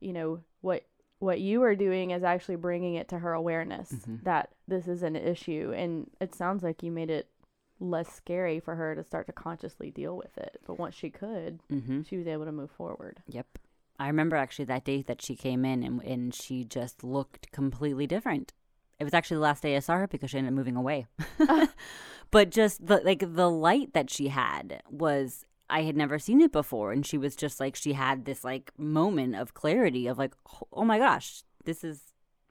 you 0.00 0.12
know, 0.12 0.40
what 0.60 0.84
what 1.18 1.40
you 1.40 1.62
are 1.62 1.74
doing 1.74 2.10
is 2.10 2.22
actually 2.22 2.56
bringing 2.56 2.94
it 2.94 3.08
to 3.08 3.18
her 3.18 3.32
awareness 3.32 3.90
Mhm. 3.90 4.22
that 4.24 4.50
this 4.68 4.86
is 4.86 5.02
an 5.02 5.16
issue 5.16 5.72
and 5.74 6.10
it 6.20 6.34
sounds 6.34 6.62
like 6.62 6.82
you 6.82 6.92
made 6.92 7.08
it 7.08 7.30
less 7.80 8.12
scary 8.12 8.60
for 8.60 8.74
her 8.74 8.94
to 8.94 9.02
start 9.02 9.26
to 9.26 9.32
consciously 9.32 9.90
deal 9.90 10.14
with 10.14 10.36
it 10.36 10.60
but 10.66 10.78
once 10.78 10.94
she 10.94 11.08
could 11.08 11.58
Mm-hmm. 11.72 12.02
she 12.02 12.18
was 12.18 12.26
able 12.26 12.44
to 12.44 12.52
move 12.52 12.70
forward 12.70 13.22
Yep. 13.28 13.46
I 13.98 14.08
remember 14.08 14.36
actually 14.36 14.66
that 14.66 14.84
day 14.84 15.00
that 15.02 15.22
she 15.22 15.34
came 15.36 15.64
in 15.64 15.82
and, 15.82 16.02
and 16.02 16.34
she 16.34 16.64
just 16.64 17.02
looked 17.02 17.50
completely 17.50 18.06
different. 18.06 18.52
It 18.98 19.04
was 19.04 19.14
actually 19.14 19.36
the 19.36 19.42
last 19.42 19.62
day 19.62 19.76
I 19.76 19.80
saw 19.80 19.96
her 19.96 20.06
because 20.06 20.30
she 20.30 20.38
ended 20.38 20.52
up 20.52 20.56
moving 20.56 20.76
away. 20.76 21.06
Uh-huh. 21.38 21.66
but 22.30 22.50
just 22.50 22.86
the 22.86 22.98
like 23.04 23.34
the 23.34 23.50
light 23.50 23.92
that 23.92 24.10
she 24.10 24.28
had 24.28 24.82
was 24.90 25.44
I 25.68 25.82
had 25.82 25.96
never 25.96 26.18
seen 26.18 26.40
it 26.40 26.52
before 26.52 26.92
and 26.92 27.04
she 27.04 27.18
was 27.18 27.36
just 27.36 27.60
like 27.60 27.76
she 27.76 27.92
had 27.92 28.24
this 28.24 28.44
like 28.44 28.72
moment 28.78 29.36
of 29.36 29.54
clarity 29.54 30.06
of 30.06 30.18
like 30.18 30.34
oh 30.72 30.84
my 30.84 30.98
gosh, 30.98 31.42
this 31.64 31.84
is 31.84 32.00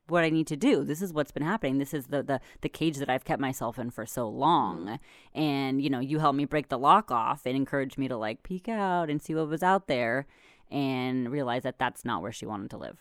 what 0.08 0.24
I 0.24 0.30
need 0.30 0.46
to 0.48 0.56
do. 0.56 0.84
This 0.84 1.02
is 1.02 1.14
what's 1.14 1.32
been 1.32 1.42
happening. 1.42 1.80
This 1.80 1.94
is 1.94 2.08
the 2.08 2.22
the 2.22 2.40
the 2.62 2.70
cage 2.70 2.98
that 2.98 3.10
I've 3.10 3.26
kept 3.26 3.42
myself 3.42 3.80
in 3.80 3.90
for 3.90 4.06
so 4.06 4.30
long. 4.30 4.86
Mm-hmm. 4.86 5.40
And 5.40 5.82
you 5.82 5.90
know, 5.90 6.00
you 6.00 6.20
helped 6.20 6.38
me 6.38 6.46
break 6.46 6.70
the 6.70 6.78
lock 6.78 7.10
off 7.10 7.48
and 7.48 7.56
encouraged 7.56 7.98
me 7.98 8.08
to 8.08 8.18
like 8.18 8.44
peek 8.44 8.70
out 8.70 9.10
and 9.10 9.20
see 9.20 9.34
what 9.34 9.50
was 9.50 9.64
out 9.64 9.88
there 9.88 10.28
and 10.70 11.32
realize 11.32 11.64
that 11.64 11.80
that's 11.80 12.06
not 12.06 12.22
where 12.22 12.32
she 12.32 12.46
wanted 12.46 12.70
to 12.72 12.78
live, 12.78 13.00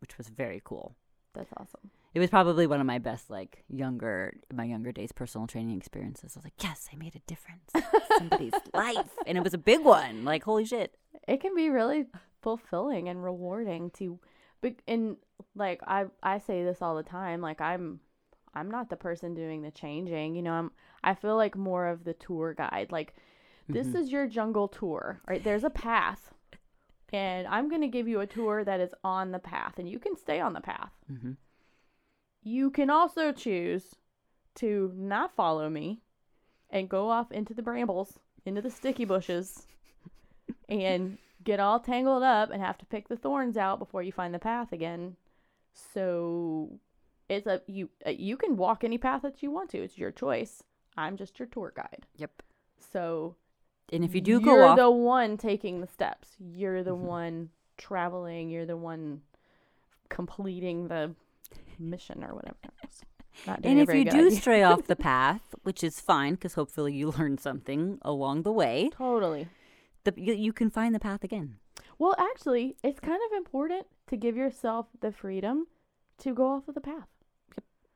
which 0.00 0.16
was 0.16 0.28
very 0.28 0.62
cool. 0.64 0.94
that's 1.34 1.52
awesome 1.58 1.90
It 2.14 2.20
was 2.20 2.30
probably 2.30 2.66
one 2.66 2.80
of 2.80 2.86
my 2.86 2.98
best 2.98 3.30
like 3.30 3.64
younger 3.68 4.34
my 4.52 4.64
younger 4.64 4.92
days 4.92 5.12
personal 5.12 5.46
training 5.46 5.76
experiences. 5.76 6.32
I 6.34 6.38
was 6.38 6.44
like, 6.44 6.62
yes, 6.62 6.88
I 6.92 6.96
made 6.96 7.14
a 7.14 7.20
difference 7.26 7.70
somebody's 8.16 8.54
life, 8.74 9.10
and 9.26 9.36
it 9.38 9.44
was 9.44 9.54
a 9.54 9.58
big 9.58 9.84
one. 9.84 10.24
Like, 10.24 10.42
holy 10.44 10.64
shit! 10.64 10.96
it 11.26 11.40
can 11.40 11.54
be 11.54 11.68
really 11.68 12.06
fulfilling 12.42 13.08
and 13.08 13.22
rewarding 13.22 13.90
to 13.90 14.18
but 14.60 14.74
and 14.86 15.16
like 15.54 15.80
I 15.86 16.06
I 16.22 16.38
say 16.38 16.64
this 16.64 16.80
all 16.80 16.96
the 16.96 17.02
time 17.02 17.40
like 17.40 17.60
I'm 17.60 18.00
I'm 18.54 18.70
not 18.70 18.88
the 18.88 18.96
person 18.96 19.34
doing 19.34 19.60
the 19.62 19.70
changing 19.70 20.34
you 20.36 20.42
know 20.42 20.52
I'm 20.52 20.70
I 21.04 21.14
feel 21.14 21.36
like 21.36 21.56
more 21.56 21.86
of 21.88 22.04
the 22.04 22.14
tour 22.14 22.54
guide 22.54 22.88
like 22.90 23.14
this 23.68 23.88
Mhm. 23.88 23.96
is 23.96 24.10
your 24.10 24.26
jungle 24.26 24.68
tour 24.68 25.20
right 25.28 25.42
there's 25.44 25.64
a 25.64 25.70
path 25.70 26.32
and 27.12 27.46
I'm 27.48 27.68
going 27.68 27.80
to 27.82 27.88
give 27.88 28.06
you 28.08 28.20
a 28.20 28.26
tour 28.26 28.64
that 28.64 28.80
is 28.80 28.90
on 29.02 29.32
the 29.32 29.38
path 29.38 29.74
and 29.78 29.88
you 29.88 29.98
can 29.98 30.16
stay 30.16 30.40
on 30.40 30.52
the 30.54 30.60
path 30.60 30.92
Mm-hmm. 31.12 31.32
You 32.48 32.70
can 32.70 32.88
also 32.90 33.32
choose 33.32 33.94
to 34.56 34.92
not 34.96 35.34
follow 35.36 35.68
me 35.68 36.00
and 36.70 36.88
go 36.88 37.10
off 37.10 37.30
into 37.30 37.54
the 37.54 37.62
brambles, 37.62 38.18
into 38.44 38.62
the 38.62 38.70
sticky 38.70 39.04
bushes, 39.04 39.66
and 40.68 41.18
get 41.44 41.60
all 41.60 41.78
tangled 41.80 42.22
up 42.22 42.50
and 42.50 42.62
have 42.62 42.78
to 42.78 42.86
pick 42.86 43.08
the 43.08 43.16
thorns 43.16 43.56
out 43.56 43.78
before 43.78 44.02
you 44.02 44.12
find 44.12 44.34
the 44.34 44.38
path 44.38 44.72
again. 44.72 45.16
So 45.72 46.78
it's 47.28 47.46
a 47.46 47.60
you 47.66 47.90
uh, 48.06 48.10
you 48.10 48.36
can 48.36 48.56
walk 48.56 48.82
any 48.82 48.98
path 48.98 49.22
that 49.22 49.42
you 49.42 49.50
want 49.50 49.70
to. 49.70 49.78
It's 49.82 49.98
your 49.98 50.10
choice. 50.10 50.62
I'm 50.96 51.16
just 51.16 51.38
your 51.38 51.46
tour 51.46 51.72
guide. 51.76 52.06
Yep. 52.16 52.42
So 52.92 53.36
And 53.92 54.02
if 54.04 54.14
you 54.14 54.20
do 54.20 54.40
go 54.40 54.54
you're 54.66 54.76
the 54.76 54.90
one 54.90 55.36
taking 55.36 55.80
the 55.80 55.86
steps. 55.86 56.36
You're 56.40 56.82
the 56.82 56.96
Mhm. 56.96 57.00
one 57.00 57.50
traveling. 57.76 58.50
You're 58.50 58.66
the 58.66 58.76
one 58.76 59.22
completing 60.08 60.88
the 60.88 61.14
mission 61.78 62.24
or 62.24 62.34
whatever. 62.34 62.56
And 63.46 63.78
if 63.78 63.92
you 63.94 64.04
do 64.04 64.26
idea. 64.26 64.30
stray 64.32 64.62
off 64.62 64.84
the 64.86 64.96
path, 64.96 65.42
which 65.62 65.84
is 65.84 66.00
fine 66.00 66.34
because 66.34 66.54
hopefully 66.54 66.92
you 66.94 67.10
learn 67.18 67.38
something 67.38 67.98
along 68.02 68.42
the 68.42 68.52
way, 68.52 68.90
totally. 68.92 69.48
the, 70.04 70.12
you, 70.16 70.34
you 70.34 70.52
can 70.52 70.70
find 70.70 70.94
the 70.94 70.98
path 71.00 71.22
again. 71.22 71.56
Well, 71.98 72.14
actually, 72.18 72.76
it's 72.82 73.00
kind 73.00 73.20
of 73.30 73.36
important 73.36 73.86
to 74.08 74.16
give 74.16 74.36
yourself 74.36 74.86
the 75.00 75.12
freedom 75.12 75.66
to 76.18 76.34
go 76.34 76.46
off 76.48 76.66
of 76.68 76.74
the 76.74 76.80
path. 76.80 77.06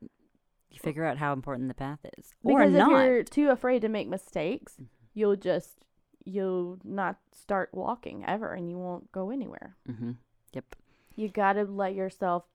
You 0.01 0.79
figure 0.81 1.05
out 1.05 1.17
how 1.17 1.33
important 1.33 1.67
the 1.67 1.73
path 1.75 1.99
is, 2.17 2.33
or 2.43 2.59
Because 2.59 2.73
if 2.73 2.79
not. 2.79 3.03
you're 3.03 3.23
too 3.23 3.49
afraid 3.49 3.81
to 3.83 3.89
make 3.89 4.07
mistakes, 4.07 4.77
Mhm. 4.81 4.87
you'll 5.13 5.35
just 5.35 5.85
you'll 6.25 6.79
not 6.85 7.17
start 7.33 7.69
walking 7.73 8.23
ever, 8.25 8.53
and 8.53 8.69
you 8.69 8.77
won't 8.77 9.11
go 9.11 9.29
anywhere. 9.29 9.75
Mm-hmm. 9.89 10.11
Yep. 10.53 10.75
You 11.17 11.27
gotta 11.27 11.63
let 11.65 11.93
yourself 11.95 12.45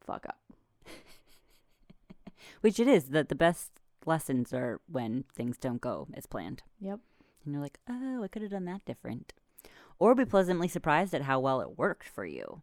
fuck 0.00 0.24
up. 0.26 0.38
Which 2.60 2.80
it 2.80 2.88
is 2.88 3.06
that 3.10 3.28
the 3.28 3.34
best 3.34 3.70
lessons 4.04 4.52
are 4.52 4.80
when 4.90 5.24
things 5.34 5.58
don't 5.58 5.80
go 5.80 6.08
as 6.14 6.26
planned. 6.26 6.62
Yep. 6.80 7.00
And 7.44 7.54
you're 7.54 7.62
like, 7.62 7.78
oh, 7.88 8.22
I 8.22 8.28
could 8.28 8.42
have 8.42 8.50
done 8.50 8.64
that 8.66 8.84
different. 8.84 9.32
Or 9.98 10.14
be 10.14 10.24
pleasantly 10.24 10.68
surprised 10.68 11.14
at 11.14 11.22
how 11.22 11.40
well 11.40 11.60
it 11.60 11.78
worked 11.78 12.08
for 12.08 12.24
you, 12.24 12.62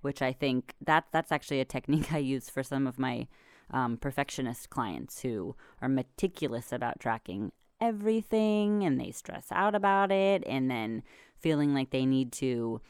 which 0.00 0.20
I 0.20 0.32
think 0.32 0.74
that 0.84 1.04
that's 1.12 1.32
actually 1.32 1.60
a 1.60 1.64
technique 1.64 2.12
I 2.12 2.18
use 2.18 2.50
for 2.50 2.62
some 2.62 2.86
of 2.86 2.98
my 2.98 3.28
um, 3.70 3.96
perfectionist 3.96 4.70
clients 4.70 5.22
who 5.22 5.56
are 5.80 5.88
meticulous 5.88 6.72
about 6.72 7.00
tracking 7.00 7.52
everything 7.80 8.84
and 8.84 9.00
they 9.00 9.10
stress 9.10 9.46
out 9.50 9.74
about 9.74 10.12
it 10.12 10.44
and 10.46 10.70
then 10.70 11.02
feeling 11.38 11.74
like 11.74 11.90
they 11.90 12.06
need 12.06 12.32
to, 12.32 12.80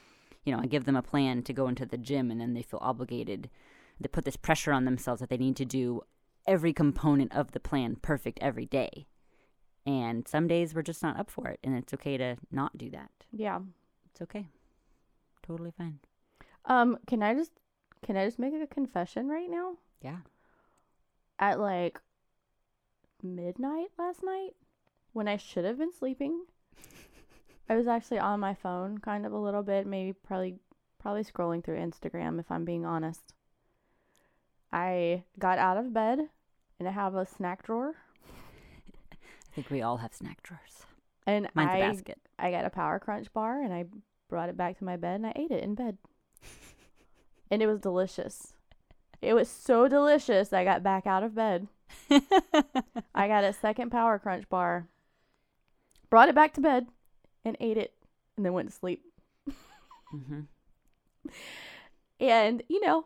you 0.44 0.54
know, 0.54 0.60
I 0.60 0.66
give 0.66 0.84
them 0.84 0.96
a 0.96 1.02
plan 1.02 1.42
to 1.44 1.52
go 1.52 1.68
into 1.68 1.86
the 1.86 1.96
gym 1.96 2.30
and 2.30 2.40
then 2.40 2.54
they 2.54 2.62
feel 2.62 2.80
obligated. 2.82 3.48
They 4.00 4.08
put 4.08 4.24
this 4.24 4.36
pressure 4.36 4.72
on 4.72 4.84
themselves 4.84 5.20
that 5.20 5.30
they 5.30 5.38
need 5.38 5.56
to 5.56 5.64
do 5.64 6.02
every 6.46 6.72
component 6.72 7.34
of 7.34 7.52
the 7.52 7.60
plan 7.60 7.96
perfect 8.02 8.38
every 8.40 8.66
day. 8.66 9.06
And 9.84 10.26
some 10.28 10.46
days 10.46 10.74
we're 10.74 10.82
just 10.82 11.02
not 11.02 11.18
up 11.18 11.30
for 11.30 11.48
it, 11.48 11.58
and 11.64 11.76
it's 11.76 11.92
okay 11.94 12.16
to 12.16 12.36
not 12.50 12.78
do 12.78 12.90
that. 12.90 13.10
Yeah. 13.32 13.60
It's 14.10 14.22
okay. 14.22 14.46
Totally 15.42 15.72
fine. 15.76 15.98
Um. 16.66 16.98
Can 17.08 17.22
I 17.22 17.34
just 17.34 17.50
can 18.04 18.16
I 18.16 18.24
just 18.24 18.38
make 18.38 18.54
a 18.54 18.66
confession 18.66 19.28
right 19.28 19.50
now? 19.50 19.78
Yeah. 20.00 20.18
At 21.38 21.58
like 21.58 22.00
midnight 23.22 23.88
last 23.98 24.22
night, 24.22 24.50
when 25.12 25.26
I 25.26 25.36
should 25.36 25.64
have 25.64 25.78
been 25.78 25.92
sleeping, 25.92 26.44
I 27.68 27.74
was 27.76 27.88
actually 27.88 28.18
on 28.20 28.38
my 28.38 28.54
phone, 28.54 28.98
kind 28.98 29.26
of 29.26 29.32
a 29.32 29.38
little 29.38 29.62
bit, 29.62 29.86
maybe 29.86 30.12
probably 30.12 30.56
probably 31.00 31.24
scrolling 31.24 31.64
through 31.64 31.78
Instagram, 31.78 32.38
if 32.38 32.50
I'm 32.50 32.64
being 32.64 32.84
honest. 32.84 33.34
I 34.72 35.24
got 35.38 35.58
out 35.58 35.76
of 35.76 35.92
bed 35.92 36.20
and 36.78 36.88
I 36.88 36.92
have 36.92 37.14
a 37.14 37.26
snack 37.26 37.62
drawer, 37.64 37.94
I 39.12 39.54
think 39.54 39.70
we 39.70 39.82
all 39.82 39.98
have 39.98 40.14
snack 40.14 40.42
drawers. 40.42 40.86
and 41.26 41.48
Mine's 41.54 41.70
I 41.70 41.76
a 41.76 41.92
basket. 41.92 42.18
I 42.38 42.50
got 42.50 42.64
a 42.64 42.70
Power 42.70 42.98
Crunch 42.98 43.32
bar 43.32 43.60
and 43.62 43.72
I 43.72 43.84
brought 44.28 44.48
it 44.48 44.56
back 44.56 44.78
to 44.78 44.84
my 44.84 44.96
bed 44.96 45.16
and 45.16 45.26
I 45.26 45.32
ate 45.36 45.50
it 45.50 45.62
in 45.62 45.74
bed. 45.74 45.98
and 47.50 47.62
it 47.62 47.66
was 47.66 47.80
delicious. 47.80 48.54
It 49.20 49.34
was 49.34 49.48
so 49.48 49.86
delicious 49.88 50.52
I 50.52 50.64
got 50.64 50.82
back 50.82 51.06
out 51.06 51.22
of 51.22 51.34
bed. 51.34 51.68
I 53.14 53.28
got 53.28 53.44
a 53.44 53.52
second 53.52 53.90
Power 53.90 54.18
Crunch 54.18 54.48
bar, 54.48 54.88
brought 56.10 56.28
it 56.30 56.34
back 56.34 56.54
to 56.54 56.60
bed, 56.60 56.86
and 57.44 57.56
ate 57.60 57.76
it, 57.76 57.92
and 58.36 58.44
then 58.46 58.52
went 58.54 58.70
to 58.70 58.74
sleep. 58.74 59.02
hmm 60.10 60.40
and 62.18 62.62
you 62.68 62.80
know, 62.80 63.04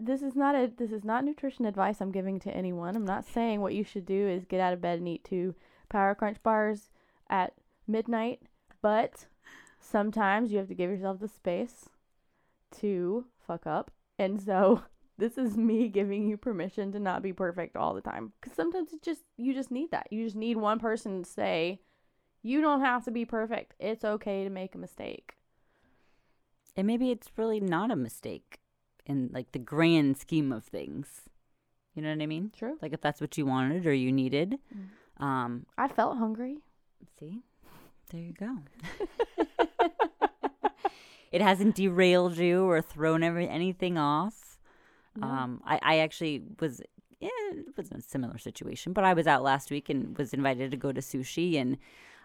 this 0.00 0.22
is 0.22 0.36
not 0.36 0.54
a 0.54 0.70
this 0.76 0.92
is 0.92 1.04
not 1.04 1.24
nutrition 1.24 1.64
advice 1.64 2.00
I'm 2.00 2.12
giving 2.12 2.38
to 2.40 2.50
anyone. 2.54 2.96
I'm 2.96 3.06
not 3.06 3.24
saying 3.24 3.60
what 3.60 3.74
you 3.74 3.84
should 3.84 4.06
do 4.06 4.28
is 4.28 4.44
get 4.44 4.60
out 4.60 4.72
of 4.72 4.80
bed 4.80 4.98
and 4.98 5.08
eat 5.08 5.24
two 5.24 5.54
Power 5.88 6.14
Crunch 6.14 6.42
bars 6.42 6.90
at 7.30 7.54
midnight, 7.86 8.42
but 8.82 9.26
sometimes 9.80 10.52
you 10.52 10.58
have 10.58 10.68
to 10.68 10.74
give 10.74 10.90
yourself 10.90 11.20
the 11.20 11.28
space 11.28 11.88
to 12.80 13.24
fuck 13.46 13.66
up. 13.66 13.90
And 14.18 14.40
so 14.42 14.82
this 15.18 15.38
is 15.38 15.56
me 15.56 15.88
giving 15.88 16.28
you 16.28 16.36
permission 16.36 16.92
to 16.92 17.00
not 17.00 17.22
be 17.22 17.32
perfect 17.32 17.76
all 17.76 17.94
the 17.94 18.00
time 18.00 18.32
cuz 18.40 18.52
sometimes 18.52 18.92
it 18.92 19.02
just 19.02 19.22
you 19.36 19.54
just 19.54 19.70
need 19.70 19.90
that. 19.90 20.08
You 20.12 20.24
just 20.24 20.36
need 20.36 20.58
one 20.58 20.78
person 20.78 21.22
to 21.22 21.28
say 21.28 21.80
you 22.42 22.60
don't 22.60 22.82
have 22.82 23.04
to 23.04 23.10
be 23.10 23.24
perfect. 23.24 23.74
It's 23.78 24.04
okay 24.04 24.44
to 24.44 24.50
make 24.50 24.74
a 24.74 24.78
mistake. 24.78 25.36
And 26.76 26.86
maybe 26.86 27.10
it's 27.10 27.30
really 27.36 27.58
not 27.58 27.90
a 27.90 27.96
mistake 27.96 28.60
in 29.08 29.30
like 29.32 29.52
the 29.52 29.58
grand 29.58 30.18
scheme 30.18 30.52
of 30.52 30.64
things. 30.64 31.22
You 31.94 32.02
know 32.02 32.10
what 32.10 32.22
I 32.22 32.26
mean? 32.26 32.52
True. 32.56 32.78
Like 32.80 32.92
if 32.92 33.00
that's 33.00 33.20
what 33.20 33.36
you 33.36 33.46
wanted 33.46 33.86
or 33.86 33.92
you 33.92 34.12
needed. 34.12 34.58
Mm. 34.72 35.24
Um, 35.24 35.66
I 35.76 35.88
felt 35.88 36.18
hungry. 36.18 36.58
see, 37.18 37.40
there 38.10 38.20
you 38.20 38.32
go. 38.34 38.58
it 41.32 41.42
hasn't 41.42 41.74
derailed 41.74 42.36
you 42.36 42.64
or 42.64 42.80
thrown 42.80 43.22
every, 43.22 43.48
anything 43.48 43.98
off. 43.98 44.58
No. 45.16 45.26
Um, 45.26 45.62
I, 45.64 45.80
I 45.82 45.98
actually 45.98 46.42
was, 46.60 46.80
yeah, 47.18 47.28
it 47.50 47.76
was 47.76 47.90
a 47.90 48.00
similar 48.00 48.38
situation, 48.38 48.92
but 48.92 49.02
I 49.04 49.14
was 49.14 49.26
out 49.26 49.42
last 49.42 49.70
week 49.70 49.88
and 49.88 50.16
was 50.16 50.32
invited 50.32 50.70
to 50.70 50.76
go 50.76 50.92
to 50.92 51.00
sushi. 51.00 51.60
And 51.60 51.78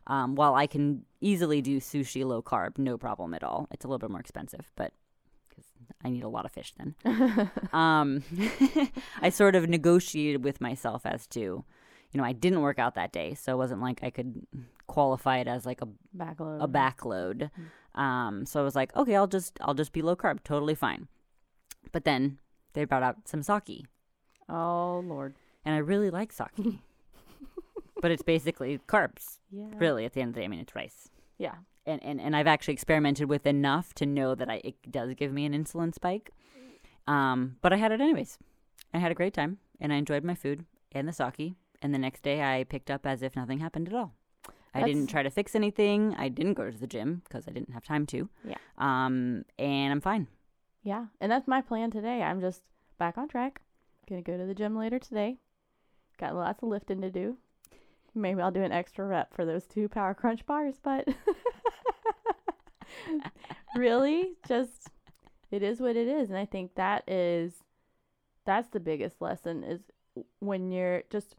um, 0.06 0.36
while 0.36 0.54
I 0.54 0.68
can 0.68 1.06
easily 1.20 1.62
do 1.62 1.80
sushi 1.80 2.24
low 2.24 2.44
carb, 2.44 2.78
no 2.78 2.98
problem 2.98 3.34
at 3.34 3.44
all, 3.44 3.68
it's 3.72 3.84
a 3.84 3.88
little 3.88 4.00
bit 4.00 4.12
more 4.12 4.20
expensive, 4.20 4.72
but 4.76 4.94
I 6.04 6.10
need 6.10 6.24
a 6.24 6.28
lot 6.30 6.46
of 6.46 6.52
fish 6.52 6.74
then. 6.78 6.96
um, 7.74 8.24
I 9.22 9.30
sort 9.30 9.56
of 9.56 9.70
negotiated 9.70 10.44
with 10.44 10.60
myself 10.62 11.06
as 11.06 11.26
to, 11.28 11.40
you 11.40 11.64
know, 12.16 12.24
I 12.24 12.34
didn't 12.34 12.62
work 12.62 12.78
out 12.80 12.96
that 12.96 13.12
day, 13.14 13.34
so 13.36 13.54
it 13.54 13.58
wasn't 13.58 13.82
like 13.82 14.04
I 14.04 14.10
could 14.10 14.46
qualify 14.88 15.38
it 15.38 15.48
as 15.48 15.66
like 15.66 15.82
a 15.82 15.88
Backload. 16.16 16.64
a 16.64 16.68
backload. 16.68 17.50
Um, 17.96 18.46
so 18.46 18.60
I 18.60 18.64
was 18.64 18.76
like, 18.76 18.96
okay, 18.96 19.16
I'll 19.16 19.28
just 19.28 19.58
I'll 19.62 19.74
just 19.76 19.94
be 19.94 20.02
low 20.02 20.16
carb, 20.16 20.44
totally 20.44 20.76
fine. 20.76 21.08
But 21.92 22.04
then 22.06 22.40
they 22.74 22.86
brought 22.86 23.04
out 23.04 23.28
some 23.28 23.44
sake, 23.44 23.86
Oh 24.50 25.04
lord. 25.06 25.36
and 25.64 25.74
I 25.76 25.78
really 25.78 26.10
like 26.10 26.32
sake, 26.34 26.48
but 28.02 28.12
it's 28.12 28.24
basically 28.24 28.80
carbs. 28.88 29.40
Yeah. 29.52 29.66
Really, 29.78 30.06
at 30.06 30.14
the 30.14 30.22
end 30.22 30.30
of 30.30 30.36
the 30.36 30.42
day, 30.42 30.46
I 30.46 30.48
mean, 30.50 30.60
it's 30.60 30.76
rice. 30.76 31.10
Yeah. 31.38 31.56
And, 31.86 32.02
and, 32.04 32.22
and 32.22 32.36
I've 32.36 32.48
actually 32.48 32.76
experimented 32.76 33.28
with 33.28 33.46
enough 33.46 33.94
to 33.96 34.06
know 34.06 34.36
that 34.36 34.50
I, 34.50 34.62
it 34.64 34.76
does 34.90 35.14
give 35.16 35.34
me 35.34 35.46
an 35.46 35.54
insulin 35.54 35.94
spike. 35.94 36.32
Um, 37.08 37.58
but 37.62 37.74
I 37.74 37.76
had 37.76 37.92
it 37.92 38.00
anyways. 38.00 38.38
I 38.94 39.00
had 39.00 39.12
a 39.12 39.16
great 39.16 39.34
time 39.34 39.58
and 39.82 39.92
I 39.92 39.98
enjoyed 39.98 40.24
my 40.24 40.36
food 40.36 40.66
and 40.94 41.08
the 41.08 41.14
sake. 41.14 41.56
And 41.82 41.94
the 41.94 42.00
next 42.00 42.24
day 42.24 42.42
I 42.42 42.64
picked 42.64 42.90
up 42.90 43.06
as 43.06 43.22
if 43.22 43.36
nothing 43.36 43.60
happened 43.60 43.90
at 43.90 43.94
all. 43.94 44.14
I 44.76 44.84
didn't 44.84 45.08
try 45.08 45.22
to 45.22 45.30
fix 45.30 45.56
anything. 45.56 46.16
I 46.18 46.30
didn't 46.30 46.56
go 46.56 46.70
to 46.72 46.78
the 46.78 46.88
gym 46.88 47.22
because 47.26 47.48
I 47.48 47.52
didn't 47.52 47.74
have 47.74 47.84
time 47.84 48.06
to. 48.08 48.28
Yeah. 48.44 48.58
Um, 48.78 49.46
and 49.60 49.92
I'm 49.92 50.02
fine. 50.02 50.28
Yeah. 50.82 51.06
And 51.22 51.32
that's 51.32 51.48
my 51.48 51.62
plan 51.62 51.92
today. 51.92 52.24
I'm 52.24 52.42
just 52.42 52.64
back 52.98 53.18
on 53.18 53.28
track. 53.28 53.62
Gonna 54.10 54.22
go 54.22 54.38
to 54.38 54.46
the 54.46 54.56
gym 54.56 54.76
later 54.76 55.00
today. 55.00 55.38
Got 56.18 56.36
lots 56.36 56.64
of 56.64 56.70
lifting 56.70 57.02
to 57.02 57.12
do. 57.12 57.38
Maybe 58.16 58.42
I'll 58.42 58.52
do 58.52 58.64
an 58.64 58.72
extra 58.72 59.06
rep 59.06 59.34
for 59.34 59.46
those 59.46 59.66
two 59.66 59.88
power 59.88 60.14
crunch 60.14 60.46
bars, 60.46 60.76
but 60.84 61.08
really 63.76 64.34
just 64.48 64.90
it 65.52 65.62
is 65.62 65.80
what 65.80 65.96
it 65.96 66.08
is. 66.08 66.30
And 66.30 66.38
I 66.38 66.46
think 66.46 66.76
that 66.76 67.04
is 67.08 67.54
that's 68.46 68.70
the 68.70 68.80
biggest 68.80 69.22
lesson 69.22 69.64
is 69.64 69.82
when 70.40 70.72
you're 70.72 71.04
just 71.10 71.36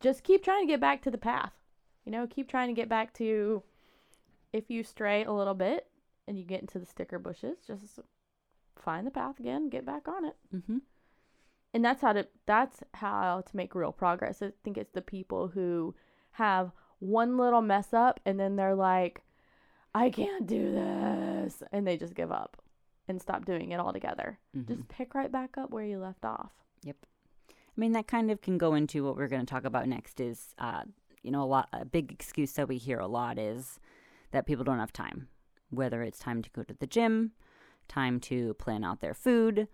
just 0.00 0.22
keep 0.22 0.42
trying 0.42 0.66
to 0.66 0.72
get 0.72 0.80
back 0.80 1.02
to 1.02 1.10
the 1.10 1.18
path. 1.18 1.52
You 2.04 2.12
know, 2.12 2.26
keep 2.26 2.48
trying 2.48 2.68
to 2.68 2.74
get 2.74 2.88
back 2.88 3.12
to 3.14 3.62
if 4.52 4.70
you 4.70 4.82
stray 4.82 5.24
a 5.24 5.32
little 5.32 5.54
bit 5.54 5.86
and 6.26 6.38
you 6.38 6.44
get 6.44 6.60
into 6.60 6.78
the 6.78 6.86
sticker 6.86 7.18
bushes, 7.18 7.58
just 7.66 8.00
find 8.78 9.06
the 9.06 9.10
path 9.10 9.38
again, 9.38 9.68
get 9.68 9.84
back 9.84 10.08
on 10.08 10.24
it. 10.24 10.36
Mm-hmm. 10.54 10.78
And 11.74 11.84
that's 11.84 12.00
how 12.00 12.14
to 12.14 12.26
that's 12.46 12.82
how 12.94 13.42
to 13.42 13.56
make 13.56 13.74
real 13.74 13.92
progress. 13.92 14.40
I 14.40 14.52
think 14.64 14.78
it's 14.78 14.92
the 14.92 15.02
people 15.02 15.48
who 15.48 15.94
have 16.32 16.72
one 16.98 17.36
little 17.36 17.60
mess 17.60 17.92
up 17.92 18.20
and 18.24 18.40
then 18.40 18.56
they're 18.56 18.74
like, 18.74 19.22
I 19.94 20.10
can't 20.10 20.46
do 20.46 20.72
this 20.72 21.62
and 21.72 21.86
they 21.86 21.96
just 21.96 22.14
give 22.14 22.30
up 22.30 22.60
and 23.08 23.20
stop 23.20 23.44
doing 23.44 23.72
it 23.72 23.80
altogether. 23.80 24.38
Mm-hmm. 24.56 24.72
Just 24.72 24.88
pick 24.88 25.14
right 25.14 25.32
back 25.32 25.56
up 25.56 25.70
where 25.70 25.84
you 25.84 25.98
left 25.98 26.24
off. 26.24 26.52
Yep. 26.84 26.96
I 27.50 27.80
mean, 27.80 27.92
that 27.92 28.06
kind 28.06 28.30
of 28.30 28.40
can 28.40 28.58
go 28.58 28.74
into 28.74 29.04
what 29.04 29.16
we're 29.16 29.28
going 29.28 29.44
to 29.44 29.50
talk 29.50 29.64
about 29.64 29.88
next. 29.88 30.20
Is 30.20 30.54
uh, 30.58 30.82
you 31.22 31.30
know, 31.30 31.42
a 31.42 31.44
lot 31.46 31.68
a 31.72 31.84
big 31.84 32.12
excuse 32.12 32.52
that 32.52 32.68
we 32.68 32.76
hear 32.76 32.98
a 32.98 33.06
lot 33.06 33.38
is 33.38 33.80
that 34.30 34.46
people 34.46 34.64
don't 34.64 34.78
have 34.78 34.92
time. 34.92 35.28
Whether 35.70 36.02
it's 36.02 36.18
time 36.18 36.42
to 36.42 36.50
go 36.50 36.62
to 36.62 36.74
the 36.74 36.86
gym, 36.86 37.32
time 37.88 38.20
to 38.20 38.54
plan 38.54 38.84
out 38.84 39.00
their 39.00 39.14
food, 39.14 39.68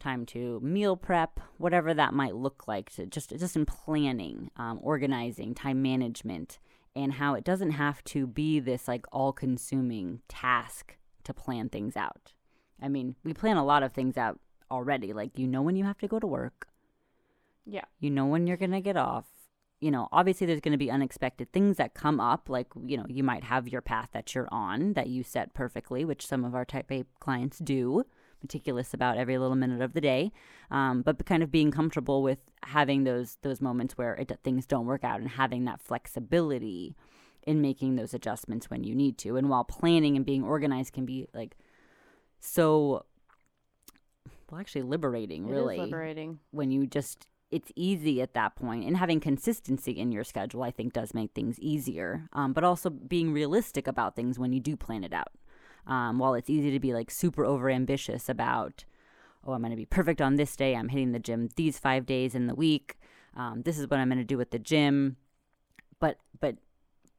time 0.00 0.26
to 0.26 0.60
meal 0.60 0.96
prep, 0.96 1.40
whatever 1.58 1.94
that 1.94 2.14
might 2.14 2.34
look 2.34 2.66
like. 2.66 2.90
To 2.94 3.06
just 3.06 3.30
just 3.30 3.56
in 3.56 3.66
planning, 3.66 4.50
um, 4.56 4.80
organizing, 4.82 5.54
time 5.54 5.82
management, 5.82 6.58
and 6.96 7.12
how 7.12 7.34
it 7.34 7.44
doesn't 7.44 7.72
have 7.72 8.02
to 8.04 8.26
be 8.26 8.58
this 8.58 8.88
like 8.88 9.04
all-consuming 9.12 10.22
task 10.26 10.96
to 11.22 11.34
plan 11.34 11.68
things 11.68 11.96
out. 11.96 12.32
I 12.82 12.88
mean, 12.88 13.14
we 13.22 13.34
plan 13.34 13.58
a 13.58 13.64
lot 13.64 13.82
of 13.82 13.92
things 13.92 14.16
out 14.16 14.40
already. 14.70 15.12
Like 15.12 15.38
you 15.38 15.46
know 15.46 15.62
when 15.62 15.76
you 15.76 15.84
have 15.84 15.98
to 15.98 16.08
go 16.08 16.18
to 16.18 16.26
work. 16.26 16.68
Yeah. 17.66 17.84
You 18.00 18.10
know 18.10 18.26
when 18.26 18.46
you're 18.46 18.56
going 18.56 18.72
to 18.72 18.80
get 18.80 18.96
off. 18.96 19.26
You 19.78 19.90
know, 19.90 20.08
obviously 20.10 20.46
there's 20.46 20.60
going 20.60 20.72
to 20.72 20.78
be 20.78 20.90
unexpected 20.90 21.52
things 21.52 21.76
that 21.76 21.92
come 21.92 22.18
up. 22.18 22.48
Like, 22.48 22.68
you 22.82 22.96
know, 22.96 23.04
you 23.08 23.22
might 23.22 23.44
have 23.44 23.68
your 23.68 23.82
path 23.82 24.08
that 24.12 24.34
you're 24.34 24.48
on 24.50 24.94
that 24.94 25.08
you 25.08 25.22
set 25.22 25.52
perfectly, 25.52 26.04
which 26.04 26.26
some 26.26 26.44
of 26.44 26.54
our 26.54 26.64
type 26.64 26.90
A 26.90 27.04
clients 27.20 27.58
do, 27.58 28.04
meticulous 28.42 28.94
about 28.94 29.16
every 29.16 29.38
little 29.38 29.56
minute 29.56 29.80
of 29.80 29.92
the 29.92 30.00
day. 30.00 30.32
Um, 30.70 31.02
but 31.02 31.24
kind 31.26 31.42
of 31.42 31.50
being 31.50 31.70
comfortable 31.70 32.22
with 32.22 32.38
having 32.62 33.04
those 33.04 33.38
those 33.42 33.60
moments 33.60 33.96
where 33.96 34.14
it, 34.14 34.32
things 34.42 34.66
don't 34.66 34.86
work 34.86 35.04
out 35.04 35.20
and 35.20 35.28
having 35.28 35.64
that 35.64 35.80
flexibility 35.80 36.96
in 37.46 37.60
making 37.60 37.94
those 37.96 38.12
adjustments 38.12 38.68
when 38.68 38.82
you 38.84 38.94
need 38.94 39.18
to. 39.18 39.36
And 39.36 39.48
while 39.48 39.64
planning 39.64 40.16
and 40.16 40.26
being 40.26 40.42
organized 40.42 40.92
can 40.92 41.06
be 41.06 41.28
like 41.32 41.56
so 42.40 43.04
well 44.50 44.60
actually 44.60 44.82
liberating 44.82 45.46
really 45.46 45.78
liberating. 45.78 46.38
when 46.50 46.70
you 46.70 46.86
just 46.86 47.26
it's 47.50 47.70
easy 47.76 48.20
at 48.20 48.34
that 48.34 48.56
point 48.56 48.84
and 48.84 48.96
having 48.96 49.20
consistency 49.20 49.92
in 49.92 50.12
your 50.12 50.24
schedule 50.24 50.62
i 50.62 50.70
think 50.70 50.92
does 50.92 51.14
make 51.14 51.32
things 51.32 51.58
easier 51.60 52.28
um, 52.32 52.52
but 52.52 52.64
also 52.64 52.90
being 52.90 53.32
realistic 53.32 53.86
about 53.86 54.14
things 54.14 54.38
when 54.38 54.52
you 54.52 54.60
do 54.60 54.76
plan 54.76 55.04
it 55.04 55.12
out 55.12 55.32
um, 55.86 56.18
while 56.18 56.34
it's 56.34 56.50
easy 56.50 56.70
to 56.70 56.80
be 56.80 56.92
like 56.92 57.10
super 57.10 57.44
over 57.44 57.70
ambitious 57.70 58.28
about 58.28 58.84
oh 59.44 59.52
i'm 59.52 59.60
going 59.60 59.70
to 59.70 59.76
be 59.76 59.84
perfect 59.86 60.20
on 60.20 60.36
this 60.36 60.56
day 60.56 60.74
i'm 60.74 60.88
hitting 60.88 61.12
the 61.12 61.18
gym 61.18 61.48
these 61.56 61.78
five 61.78 62.06
days 62.06 62.34
in 62.34 62.46
the 62.46 62.54
week 62.54 62.98
um, 63.36 63.62
this 63.62 63.78
is 63.78 63.88
what 63.88 63.98
i'm 64.00 64.08
going 64.08 64.18
to 64.18 64.24
do 64.24 64.40
at 64.40 64.50
the 64.50 64.58
gym 64.58 65.16
but 66.00 66.18
but 66.40 66.56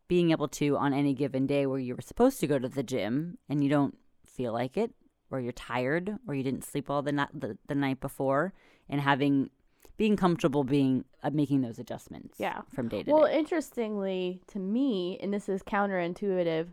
being 0.07 0.31
able 0.31 0.47
to 0.47 0.77
on 0.77 0.93
any 0.93 1.13
given 1.13 1.45
day 1.45 1.65
where 1.65 1.79
you 1.79 1.95
were 1.95 2.01
supposed 2.01 2.39
to 2.39 2.47
go 2.47 2.57
to 2.57 2.69
the 2.69 2.83
gym 2.83 3.37
and 3.49 3.63
you 3.63 3.69
don't 3.69 3.97
feel 4.25 4.53
like 4.53 4.77
it 4.77 4.91
or 5.29 5.39
you're 5.39 5.51
tired 5.51 6.17
or 6.27 6.33
you 6.33 6.43
didn't 6.43 6.63
sleep 6.63 6.89
all 6.89 7.01
the, 7.01 7.11
night 7.11 7.27
the, 7.33 7.57
the 7.67 7.75
night 7.75 7.99
before 7.99 8.53
and 8.87 9.01
having 9.01 9.49
being 9.97 10.15
comfortable 10.15 10.63
being 10.63 11.03
uh, 11.23 11.29
making 11.31 11.61
those 11.61 11.79
adjustments 11.79 12.35
Yeah. 12.39 12.61
from 12.73 12.87
day 12.87 13.03
to 13.03 13.11
Well, 13.11 13.25
day 13.25 13.29
Well, 13.31 13.39
interestingly 13.39 14.41
to 14.47 14.59
me, 14.59 15.17
and 15.21 15.33
this 15.33 15.49
is 15.49 15.63
counterintuitive, 15.63 16.67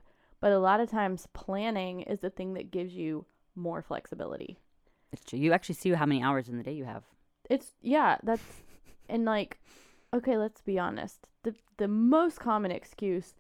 but 0.44 0.52
a 0.52 0.58
lot 0.58 0.78
of 0.78 0.90
times 0.90 1.26
planning 1.32 2.02
is 2.02 2.20
the 2.20 2.28
thing 2.28 2.52
that 2.52 2.70
gives 2.70 2.92
you 2.94 3.24
more 3.56 3.80
flexibility. 3.80 4.58
it's 5.10 5.24
true 5.24 5.38
you 5.38 5.52
actually 5.54 5.74
see 5.74 5.90
how 5.90 6.04
many 6.04 6.22
hours 6.22 6.50
in 6.50 6.58
the 6.58 6.62
day 6.62 6.72
you 6.80 6.84
have 6.84 7.04
It's 7.48 7.70
yeah, 7.80 8.18
that's 8.22 8.42
and 9.08 9.24
like 9.24 9.58
okay, 10.12 10.36
let's 10.36 10.60
be 10.60 10.78
honest. 10.78 11.26
The 11.44 11.54
the 11.78 11.88
most 11.88 12.40
common 12.40 12.70
excuse 12.70 13.34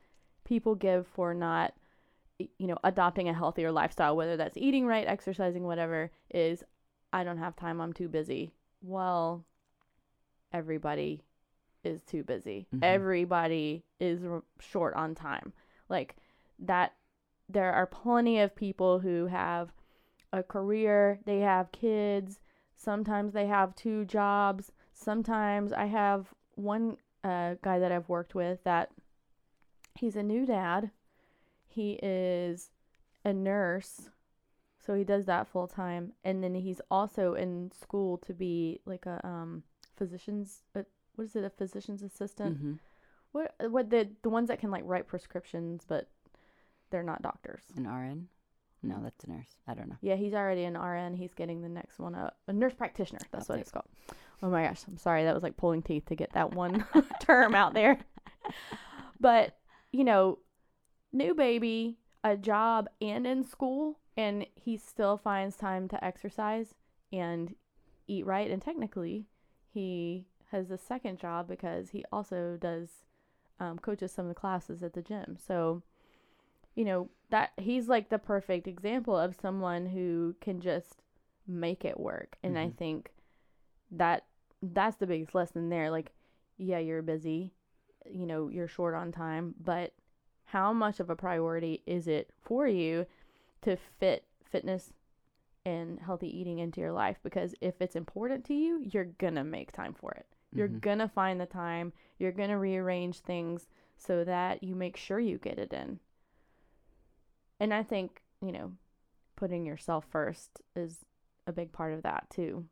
people 0.44 0.74
give 0.74 1.06
for 1.06 1.34
not 1.34 1.74
you 2.38 2.66
know, 2.66 2.78
adopting 2.84 3.28
a 3.28 3.34
healthier 3.34 3.70
lifestyle, 3.70 4.16
whether 4.16 4.36
that's 4.36 4.56
eating 4.56 4.86
right, 4.86 5.06
exercising, 5.06 5.64
whatever, 5.64 6.10
is 6.30 6.64
I 7.12 7.22
don't 7.22 7.38
have 7.38 7.54
time, 7.54 7.80
I'm 7.80 7.92
too 7.92 8.08
busy. 8.08 8.52
Well, 8.82 9.44
everybody 10.52 11.22
is 11.84 12.02
too 12.02 12.22
busy. 12.24 12.66
Mhm. 12.74 12.82
Everybody 12.82 13.84
is 14.00 14.24
r- 14.24 14.42
short 14.58 14.94
on 14.94 15.14
time. 15.14 15.52
Like 15.88 16.16
that 16.58 16.94
there 17.48 17.72
are 17.72 17.86
plenty 17.86 18.40
of 18.40 18.56
people 18.56 19.00
who 19.00 19.26
have 19.26 19.72
a 20.32 20.42
career, 20.42 21.20
they 21.24 21.40
have 21.40 21.72
kids, 21.72 22.40
sometimes 22.76 23.32
they 23.32 23.46
have 23.46 23.74
two 23.76 24.04
jobs. 24.04 24.72
Sometimes 24.92 25.72
I 25.72 25.86
have 25.86 26.34
one 26.56 26.96
uh, 27.24 27.54
guy 27.62 27.78
that 27.78 27.92
I've 27.92 28.08
worked 28.08 28.34
with 28.34 28.62
that 28.64 28.90
he's 29.94 30.16
a 30.16 30.22
new 30.22 30.46
dad. 30.46 30.90
He 31.68 31.98
is 32.02 32.70
a 33.24 33.32
nurse 33.32 34.10
So 34.80 34.94
he 34.94 35.04
does 35.04 35.26
that 35.26 35.48
full 35.48 35.68
time, 35.68 36.12
and 36.24 36.42
then 36.44 36.54
he's 36.54 36.80
also 36.90 37.34
in 37.34 37.72
school 37.72 38.18
to 38.18 38.34
be 38.34 38.80
like 38.86 39.06
a 39.06 39.20
um 39.26 39.62
physician's. 39.96 40.62
Uh, 40.74 40.82
what 41.16 41.24
is 41.26 41.36
it? 41.36 41.44
A 41.44 41.50
physician's 41.50 42.02
assistant. 42.02 42.58
hmm 42.58 42.74
What 43.32 43.54
what 43.70 43.90
the 43.90 44.08
the 44.22 44.30
ones 44.30 44.48
that 44.48 44.60
can 44.60 44.70
like 44.70 44.84
write 44.86 45.06
prescriptions, 45.08 45.84
but 45.86 46.08
they're 46.90 47.02
not 47.02 47.22
doctors. 47.22 47.62
An 47.76 47.86
RN? 47.86 48.28
No, 48.82 49.00
that's 49.02 49.24
a 49.24 49.30
nurse. 49.30 49.48
I 49.66 49.74
don't 49.74 49.88
know. 49.88 49.96
Yeah, 50.02 50.16
he's 50.16 50.34
already 50.34 50.64
an 50.64 50.76
RN. 50.78 51.14
He's 51.14 51.32
getting 51.32 51.62
the 51.62 51.68
next 51.68 51.98
one 51.98 52.14
up. 52.14 52.36
A 52.48 52.52
nurse 52.52 52.74
practitioner. 52.74 53.20
That's 53.32 53.48
what 53.48 53.58
it's 53.58 53.70
called. 53.70 53.86
Oh 54.42 54.50
my 54.50 54.62
gosh. 54.66 54.82
I'm 54.86 54.98
sorry. 54.98 55.24
That 55.24 55.34
was 55.34 55.42
like 55.42 55.56
pulling 55.56 55.80
teeth 55.80 56.04
to 56.06 56.14
get 56.14 56.32
that 56.34 56.52
one 56.52 56.84
term 57.20 57.54
out 57.54 57.74
there. 57.74 57.98
But, 59.20 59.56
you 59.90 60.04
know, 60.04 60.38
new 61.10 61.34
baby, 61.34 61.96
a 62.22 62.36
job, 62.36 62.88
and 63.00 63.26
in 63.26 63.42
school, 63.42 64.00
and 64.18 64.46
he 64.54 64.76
still 64.76 65.16
finds 65.16 65.56
time 65.56 65.88
to 65.88 66.04
exercise 66.04 66.74
and 67.10 67.54
eat 68.06 68.26
right. 68.26 68.50
And 68.50 68.60
technically, 68.60 69.24
he 69.72 70.26
has 70.50 70.70
a 70.70 70.76
second 70.76 71.18
job 71.18 71.48
because 71.48 71.90
he 71.90 72.04
also 72.12 72.58
does 72.60 72.90
um, 73.58 73.78
coaches 73.78 74.12
some 74.12 74.26
of 74.26 74.28
the 74.28 74.38
classes 74.38 74.82
at 74.82 74.92
the 74.92 75.00
gym. 75.00 75.38
So, 75.38 75.82
you 76.74 76.84
know, 76.84 77.08
that 77.30 77.52
he's 77.58 77.88
like 77.88 78.08
the 78.08 78.18
perfect 78.18 78.66
example 78.66 79.18
of 79.18 79.34
someone 79.40 79.86
who 79.86 80.34
can 80.40 80.60
just 80.60 81.02
make 81.46 81.84
it 81.84 81.98
work. 81.98 82.36
And 82.42 82.58
I 82.58 82.68
Mhm. 82.68 82.76
think 82.76 83.12
that 83.90 84.24
that's 84.62 84.96
the 84.96 85.06
biggest 85.06 85.34
lesson 85.34 85.68
there. 85.68 85.90
Like, 85.90 86.12
yeah, 86.56 86.78
you're 86.78 87.02
busy, 87.02 87.52
you 88.06 88.26
know, 88.26 88.48
you're 88.48 88.68
short 88.68 88.94
on 88.94 89.12
time, 89.12 89.54
but 89.62 89.94
how 90.46 90.72
much 90.72 91.00
of 91.00 91.10
a 91.10 91.16
priority 91.16 91.82
is 91.86 92.06
it 92.06 92.30
for 92.42 92.66
you 92.66 93.06
to 93.62 93.76
fit 93.76 94.24
fitness 94.44 94.92
and 95.64 95.98
healthy 96.00 96.28
eating 96.38 96.58
into 96.58 96.80
your 96.80 96.92
life? 96.92 97.18
Because 97.22 97.54
if 97.60 97.80
it's 97.80 97.96
important 97.96 98.44
to 98.46 98.54
you, 98.54 98.80
you're 98.82 99.04
gonna 99.04 99.44
make 99.44 99.72
time 99.72 99.94
for 99.94 100.12
it. 100.12 100.26
You're 100.54 100.68
Mhm. 100.68 100.80
gonna 100.80 101.08
find 101.08 101.40
the 101.40 101.46
time, 101.46 101.92
you're 102.18 102.32
gonna 102.32 102.58
rearrange 102.58 103.20
things 103.20 103.68
so 103.96 104.24
that 104.24 104.62
you 104.62 104.74
make 104.74 104.96
sure 104.96 105.18
you 105.18 105.38
get 105.38 105.58
it 105.58 105.72
in. 105.72 105.98
And 107.64 107.72
I 107.72 107.82
think, 107.82 108.20
you 108.44 108.52
know, 108.52 108.72
putting 109.36 109.64
yourself 109.64 110.04
first 110.10 110.60
is 110.76 110.98
a 111.46 111.52
big 111.52 111.72
part 111.72 111.94
of 111.94 112.02
that 112.02 112.26
too. 112.28 112.66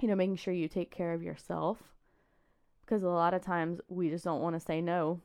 You 0.00 0.06
know, 0.06 0.14
making 0.14 0.36
sure 0.36 0.54
you 0.54 0.68
take 0.68 0.92
care 0.92 1.12
of 1.14 1.22
yourself. 1.22 1.78
Because 2.84 3.02
a 3.02 3.08
lot 3.08 3.34
of 3.34 3.42
times 3.42 3.80
we 3.88 4.08
just 4.08 4.24
don't 4.24 4.40
want 4.40 4.54
to 4.54 4.60
say 4.60 4.80
no 4.80 5.20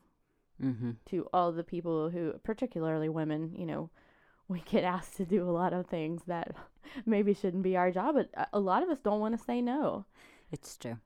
Mm-hmm. 0.62 0.92
to 1.06 1.28
all 1.32 1.52
the 1.52 1.62
people 1.64 2.10
who, 2.10 2.32
particularly 2.42 3.08
women, 3.08 3.52
you 3.56 3.64
know, 3.66 3.90
we 4.48 4.60
get 4.60 4.82
asked 4.96 5.16
to 5.18 5.24
do 5.24 5.48
a 5.48 5.52
lot 5.52 5.72
of 5.72 5.86
things 5.86 6.22
that 6.26 6.54
maybe 7.06 7.32
shouldn't 7.32 7.62
be 7.62 7.76
our 7.76 7.90
job, 7.92 8.16
but 8.16 8.30
a- 8.34 8.48
a 8.54 8.60
lot 8.60 8.82
of 8.82 8.88
us 8.88 8.98
don't 9.00 9.20
want 9.20 9.38
to 9.38 9.44
say 9.44 9.60
no. 9.62 10.04
It's 10.50 10.76
true. 10.76 10.98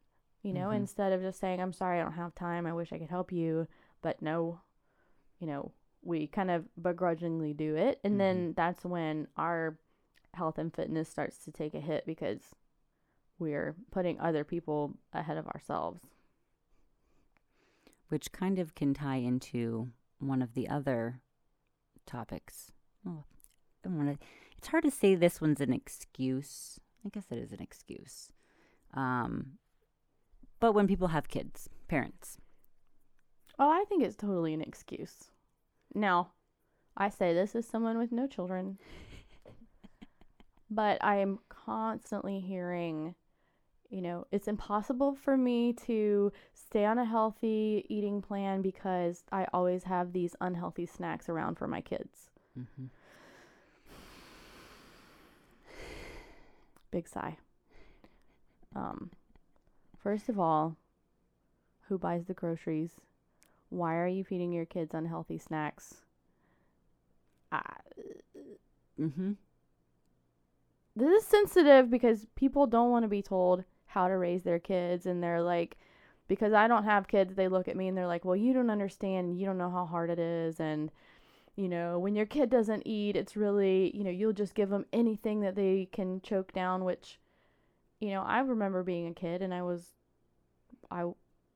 You 0.42 0.54
know, 0.54 0.68
Mhm. 0.68 0.76
instead 0.76 1.12
of 1.12 1.20
just 1.20 1.38
saying, 1.38 1.60
I'm 1.60 1.72
sorry, 1.74 2.00
I 2.00 2.02
don't 2.02 2.12
have 2.12 2.34
time, 2.34 2.66
I 2.66 2.72
wish 2.72 2.92
I 2.94 2.98
could 2.98 3.10
help 3.10 3.30
you, 3.30 3.66
but 4.02 4.22
no, 4.22 4.60
you 5.38 5.46
know, 5.46 5.72
we 6.02 6.26
kind 6.26 6.50
of 6.50 6.64
begrudgingly 6.80 7.52
do 7.52 7.76
it. 7.76 8.00
And 8.04 8.20
then 8.20 8.54
that's 8.56 8.84
when 8.84 9.28
our 9.36 9.78
health 10.34 10.58
and 10.58 10.74
fitness 10.74 11.08
starts 11.08 11.38
to 11.44 11.50
take 11.50 11.74
a 11.74 11.80
hit 11.80 12.04
because 12.06 12.40
we're 13.38 13.74
putting 13.90 14.18
other 14.20 14.44
people 14.44 14.94
ahead 15.12 15.36
of 15.36 15.46
ourselves. 15.48 16.02
Which 18.08 18.32
kind 18.32 18.58
of 18.58 18.74
can 18.74 18.94
tie 18.94 19.16
into 19.16 19.88
one 20.18 20.40
of 20.42 20.54
the 20.54 20.68
other 20.68 21.20
topics. 22.06 22.72
Oh, 23.06 23.24
I 23.84 23.88
want 23.88 24.20
to. 24.20 24.26
It's 24.56 24.68
hard 24.68 24.84
to 24.84 24.90
say 24.90 25.14
this 25.14 25.40
one's 25.40 25.60
an 25.60 25.72
excuse. 25.72 26.80
I 27.04 27.10
guess 27.10 27.26
it 27.30 27.38
is 27.38 27.52
an 27.52 27.60
excuse. 27.60 28.30
Um, 28.94 29.58
but 30.58 30.72
when 30.72 30.88
people 30.88 31.08
have 31.08 31.28
kids, 31.28 31.68
parents, 31.86 32.38
Oh, 33.58 33.68
I 33.68 33.84
think 33.88 34.04
it's 34.04 34.16
totally 34.16 34.54
an 34.54 34.60
excuse. 34.60 35.30
Now, 35.94 36.32
I 36.96 37.08
say 37.08 37.32
this 37.32 37.54
as 37.54 37.66
someone 37.66 37.98
with 37.98 38.12
no 38.12 38.26
children, 38.26 38.78
but 40.70 41.02
I 41.02 41.16
am 41.16 41.38
constantly 41.48 42.40
hearing, 42.40 43.14
you 43.88 44.02
know, 44.02 44.26
it's 44.32 44.48
impossible 44.48 45.14
for 45.14 45.36
me 45.36 45.72
to 45.86 46.32
stay 46.52 46.84
on 46.84 46.98
a 46.98 47.04
healthy 47.04 47.86
eating 47.88 48.20
plan 48.20 48.62
because 48.62 49.24
I 49.32 49.46
always 49.52 49.84
have 49.84 50.12
these 50.12 50.36
unhealthy 50.40 50.86
snacks 50.86 51.28
around 51.28 51.56
for 51.56 51.66
my 51.66 51.80
kids. 51.80 52.30
mm-hmm. 52.58 52.86
Big 56.90 57.08
sigh. 57.08 57.38
Um, 58.74 59.10
first 59.96 60.28
of 60.28 60.38
all, 60.38 60.76
who 61.88 61.98
buys 61.98 62.26
the 62.26 62.34
groceries? 62.34 63.00
Why 63.70 63.96
are 63.96 64.08
you 64.08 64.24
feeding 64.24 64.52
your 64.52 64.66
kids 64.66 64.94
unhealthy 64.94 65.38
snacks? 65.38 66.02
I, 67.52 67.62
Mm-hmm. 69.00 69.32
this 70.96 71.22
is 71.22 71.28
sensitive 71.28 71.90
because 71.90 72.26
people 72.34 72.66
don't 72.66 72.90
want 72.90 73.04
to 73.04 73.08
be 73.08 73.22
told 73.22 73.64
how 73.86 74.08
to 74.08 74.16
raise 74.16 74.42
their 74.42 74.58
kids 74.58 75.06
and 75.06 75.22
they're 75.22 75.42
like 75.42 75.76
because 76.26 76.52
I 76.52 76.66
don't 76.68 76.84
have 76.84 77.08
kids 77.08 77.34
they 77.34 77.48
look 77.48 77.68
at 77.68 77.76
me 77.76 77.88
and 77.88 77.96
they're 77.96 78.06
like 78.06 78.24
well 78.24 78.36
you 78.36 78.52
don't 78.52 78.70
understand 78.70 79.38
you 79.38 79.46
don't 79.46 79.58
know 79.58 79.70
how 79.70 79.86
hard 79.86 80.10
it 80.10 80.18
is 80.18 80.58
and 80.60 80.90
you 81.56 81.68
know 81.68 81.98
when 81.98 82.16
your 82.16 82.26
kid 82.26 82.50
doesn't 82.50 82.82
eat 82.86 83.16
it's 83.16 83.36
really 83.36 83.96
you 83.96 84.04
know 84.04 84.10
you'll 84.10 84.32
just 84.32 84.54
give 84.54 84.70
them 84.70 84.86
anything 84.92 85.40
that 85.40 85.54
they 85.54 85.88
can 85.92 86.20
choke 86.22 86.52
down 86.52 86.84
which 86.84 87.18
you 88.00 88.10
know 88.10 88.22
I 88.22 88.40
remember 88.40 88.82
being 88.82 89.06
a 89.06 89.14
kid 89.14 89.42
and 89.42 89.54
I 89.54 89.62
was 89.62 89.94
I 90.90 91.04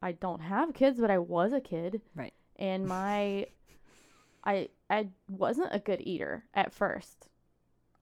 I 0.03 0.13
don't 0.13 0.41
have 0.41 0.75
kids 0.75 1.01
but 1.01 1.11
I 1.11 1.19
was 1.19 1.53
a 1.53 1.61
kid 1.61 2.01
Right. 2.15 2.35
and 2.57 2.87
my 2.87 3.47
I 4.45 4.69
I 4.91 5.09
wasn't 5.29 5.69
a 5.73 5.79
good 5.79 6.01
eater 6.03 6.45
at 6.55 6.73
first 6.73 7.29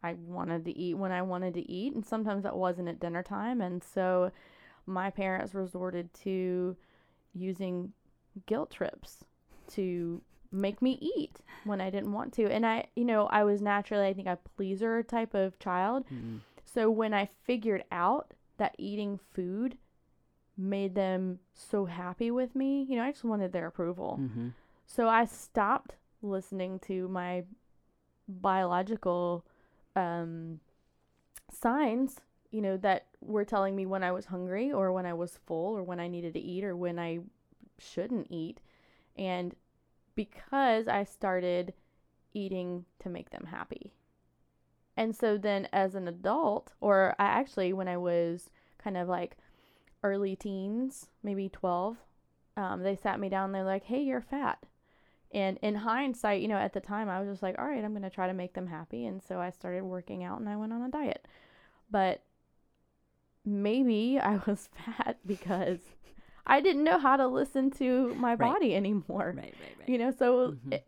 I 0.03 0.15
wanted 0.15 0.65
to 0.65 0.77
eat 0.79 0.95
when 0.95 1.13
I 1.13 1.21
wanted 1.21 1.53
to 1.55 1.71
eat, 1.71 1.95
and 1.95 2.05
sometimes 2.07 2.45
that 2.45 2.57
wasn't 2.57 2.89
at 2.89 3.01
dinner 3.01 3.23
time. 3.23 3.61
And 3.61 3.85
so 3.85 4.31
my 4.87 5.11
parents 5.11 5.55
resorted 5.55 6.15
to 6.25 6.75
using 7.35 7.93
guilt 8.47 8.71
trips 8.71 9.25
to 9.73 10.23
make 10.51 10.81
me 10.81 10.99
eat 11.03 11.41
when 11.65 11.83
I 11.83 11.91
didn't 11.91 12.13
want 12.13 12.33
to. 12.35 12.47
And 12.51 12.65
I, 12.65 12.87
you 12.97 13.05
know, 13.05 13.27
I 13.27 13.45
was 13.45 13.61
naturally, 13.61 14.07
I 14.07 14.15
think, 14.15 14.27
a 14.27 14.39
pleaser 14.57 15.03
type 15.03 15.35
of 15.35 15.59
child. 15.59 16.07
Mm-hmm. 16.07 16.39
So 16.65 16.91
when 16.91 17.13
I 17.13 17.29
figured 17.45 17.85
out 17.93 18.33
that 18.57 18.75
eating 18.79 19.21
food 19.35 19.77
made 20.61 20.95
them 20.95 21.39
so 21.55 21.87
happy 21.87 22.31
with 22.31 22.55
me, 22.55 22.87
you 22.89 22.97
know, 22.97 23.03
I 23.03 23.11
just 23.11 23.25
wanted 23.25 23.53
their 23.53 23.67
approval. 23.67 24.19
Mm-hmm. 24.21 24.49
So 24.87 25.09
I 25.09 25.25
stopped 25.25 25.95
listening 26.23 26.79
to 26.81 27.09
my 27.09 27.45
biological 28.29 29.45
um, 29.97 30.61
signs, 31.53 32.17
you 32.51 32.61
know, 32.61 32.77
that 32.79 33.07
were 33.21 33.45
telling 33.45 33.75
me 33.75 33.87
when 33.87 34.03
I 34.03 34.13
was 34.13 34.27
hungry 34.27 34.73
or 34.73 34.93
when 34.93 35.07
I 35.07 35.15
was 35.15 35.39
full 35.47 35.77
or 35.77 35.83
when 35.83 36.01
I 36.01 36.09
needed 36.09 36.35
to 36.35 36.41
eat 36.41 36.65
or 36.65 36.77
when 36.77 36.99
I 36.99 37.21
shouldn't 37.79 38.27
eat. 38.31 38.61
And 39.17 39.55
because 40.15 40.89
I 40.89 41.05
started 41.05 41.73
eating 42.35 42.85
to 43.01 43.09
make 43.09 43.31
them 43.31 43.47
happy. 43.51 43.93
And 44.97 45.17
so 45.17 45.39
then 45.39 45.69
as 45.73 45.95
an 45.95 46.09
adult, 46.09 46.73
or 46.81 47.15
I 47.19 47.25
actually, 47.25 47.73
when 47.73 47.89
I 47.89 47.97
was 47.97 48.51
kind 48.79 48.97
of 48.97 49.09
like 49.09 49.37
early 50.03 50.37
teens, 50.37 51.09
maybe 51.23 51.49
12, 51.49 51.97
um, 52.57 52.83
they 52.83 52.97
sat 52.97 53.21
me 53.21 53.29
down. 53.29 53.53
They're 53.53 53.65
like, 53.65 53.85
hey, 53.85 54.03
you're 54.03 54.21
fat. 54.21 54.65
And 55.33 55.59
in 55.63 55.77
hindsight, 55.77 56.43
you 56.43 56.49
know, 56.49 56.57
at 56.57 56.73
the 56.73 56.81
time, 56.81 57.09
I 57.09 57.21
was 57.21 57.29
just 57.29 57.43
like, 57.43 57.57
all 57.59 57.67
right, 57.67 57.85
I'm 57.85 57.93
going 57.93 58.03
to 58.03 58.11
try 58.11 58.27
to 58.27 58.35
make 58.35 58.55
them 58.55 58.67
happy. 58.67 59.07
And 59.07 59.23
so 59.23 59.39
I 59.41 59.51
started 59.51 59.85
working 59.85 60.25
out 60.25 60.41
and 60.41 60.49
I 60.49 60.57
went 60.57 60.73
on 60.73 60.83
a 60.83 60.89
diet. 60.91 61.27
But 61.91 62.23
maybe 63.45 64.19
I 64.23 64.41
was 64.47 64.69
fat 64.75 65.19
because 65.27 65.79
I 66.47 66.61
didn't 66.61 66.85
know 66.85 66.99
how 66.99 67.17
to 67.17 67.27
listen 67.29 67.71
to 67.73 68.15
my 68.17 68.35
Right. 68.35 68.53
body 68.53 68.75
anymore. 68.75 69.35
Right, 69.37 69.55
right, 69.61 69.77
right. 69.79 69.89
You 69.89 69.99
know, 69.99 70.11
so 70.11 70.53
Mhm. 70.53 70.75
i- 70.75 70.85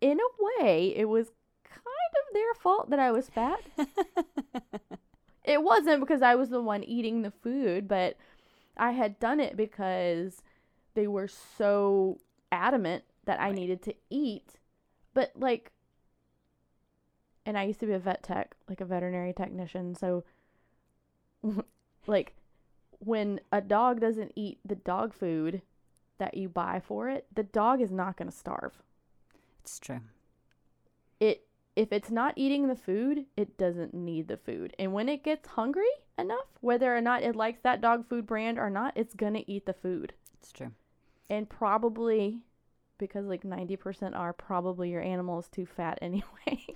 in 0.00 0.18
a 0.20 0.62
way, 0.62 0.94
it 0.96 1.06
was 1.08 1.30
kind 1.64 1.82
of 2.28 2.34
their 2.34 2.54
fault 2.54 2.90
that 2.90 2.98
I 2.98 3.10
was 3.10 3.28
fat. 3.28 3.60
it 5.44 5.62
wasn't 5.62 6.00
because 6.00 6.22
I 6.22 6.34
was 6.34 6.50
the 6.50 6.60
one 6.62 6.84
eating 6.84 7.22
the 7.22 7.30
food, 7.30 7.88
but 7.88 8.16
I 8.76 8.92
had 8.92 9.18
done 9.20 9.40
it 9.40 9.56
because 9.56 10.42
they 10.94 11.06
were 11.06 11.28
so 11.28 12.18
adamant 12.52 13.04
that 13.24 13.40
I 13.40 13.46
Right. 13.46 13.54
needed 13.56 13.82
to 13.82 13.94
eat. 14.10 14.58
But 15.12 15.32
like 15.36 15.72
and 17.46 17.58
I 17.58 17.64
used 17.64 17.80
to 17.80 17.86
be 17.86 17.92
a 17.92 17.98
vet 17.98 18.22
tech, 18.22 18.56
like 18.68 18.80
a 18.80 18.84
veterinary 18.86 19.32
technician, 19.32 19.94
so 19.94 20.24
like 22.06 22.34
when 23.00 23.40
a 23.52 23.60
dog 23.60 24.00
doesn't 24.00 24.32
eat 24.34 24.58
the 24.64 24.76
dog 24.76 25.12
food 25.12 25.60
that 26.18 26.36
you 26.36 26.48
buy 26.48 26.80
for 26.80 27.08
it, 27.10 27.26
the 27.34 27.42
dog 27.42 27.80
is 27.80 27.90
not 27.92 28.16
going 28.16 28.30
to 28.30 28.36
starve 28.36 28.82
it's 29.60 29.78
true. 29.78 30.00
it 31.20 31.46
if 31.76 31.92
it's 31.92 32.10
not 32.10 32.34
eating 32.36 32.68
the 32.68 32.76
food, 32.76 33.26
it 33.36 33.58
doesn't 33.58 33.94
need 33.94 34.28
the 34.28 34.36
food. 34.36 34.74
And 34.78 34.92
when 34.92 35.08
it 35.08 35.24
gets 35.24 35.48
hungry 35.48 35.90
enough, 36.18 36.46
whether 36.60 36.96
or 36.96 37.00
not 37.00 37.22
it 37.22 37.34
likes 37.34 37.60
that 37.62 37.80
dog 37.80 38.08
food 38.08 38.26
brand 38.26 38.58
or 38.58 38.70
not, 38.70 38.92
it's 38.96 39.14
going 39.14 39.34
to 39.34 39.50
eat 39.50 39.66
the 39.66 39.72
food. 39.72 40.12
It's 40.38 40.52
true. 40.52 40.70
And 41.28 41.48
probably 41.48 42.42
because 42.98 43.26
like 43.26 43.42
90% 43.42 44.16
are 44.16 44.32
probably 44.32 44.90
your 44.90 45.02
animal 45.02 45.40
is 45.40 45.48
too 45.48 45.66
fat 45.66 45.98
anyway. 46.02 46.66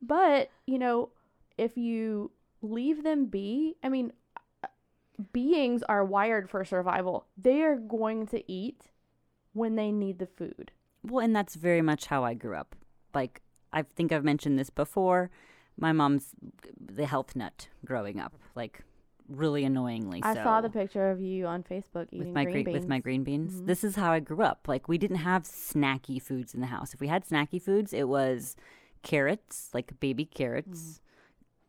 but, 0.00 0.50
you 0.66 0.78
know, 0.78 1.10
if 1.58 1.76
you 1.76 2.30
leave 2.62 3.02
them 3.02 3.26
be, 3.26 3.74
I 3.82 3.88
mean, 3.88 4.12
beings 5.32 5.82
are 5.88 6.04
wired 6.04 6.48
for 6.48 6.64
survival. 6.64 7.26
They 7.36 7.62
are 7.62 7.76
going 7.76 8.26
to 8.28 8.50
eat 8.50 8.90
when 9.52 9.74
they 9.74 9.90
need 9.90 10.18
the 10.18 10.26
food. 10.26 10.70
Well, 11.06 11.24
and 11.24 11.34
that's 11.34 11.54
very 11.54 11.82
much 11.82 12.06
how 12.06 12.24
I 12.24 12.34
grew 12.34 12.56
up. 12.56 12.74
Like, 13.14 13.40
I 13.72 13.82
think 13.82 14.12
I've 14.12 14.24
mentioned 14.24 14.58
this 14.58 14.70
before. 14.70 15.30
My 15.78 15.92
mom's 15.92 16.30
the 16.80 17.06
health 17.06 17.36
nut 17.36 17.68
growing 17.84 18.18
up, 18.18 18.34
like 18.54 18.82
really 19.28 19.64
annoyingly. 19.64 20.20
I 20.22 20.34
so. 20.34 20.42
saw 20.42 20.60
the 20.60 20.70
picture 20.70 21.10
of 21.10 21.20
you 21.20 21.46
on 21.46 21.62
Facebook 21.62 22.08
eating 22.10 22.28
with 22.28 22.34
my 22.34 22.44
green 22.44 22.64
green, 22.64 22.74
with 22.74 22.88
my 22.88 22.96
beans. 22.96 23.02
green 23.02 23.24
beans. 23.24 23.54
Mhm. 23.60 23.66
This 23.66 23.84
is 23.84 23.96
how 23.96 24.12
I 24.12 24.20
grew 24.20 24.42
up. 24.42 24.66
Like 24.66 24.88
we 24.88 24.98
didn't 24.98 25.18
have 25.18 25.42
snacky 25.42 26.20
foods 26.20 26.54
in 26.54 26.60
the 26.60 26.68
house. 26.68 26.94
If 26.94 27.00
we 27.00 27.08
had 27.08 27.26
snacky 27.26 27.60
foods, 27.60 27.92
it 27.92 28.08
was 28.08 28.56
carrots, 29.02 29.70
like 29.74 29.98
baby 30.00 30.24
carrots, 30.24 31.00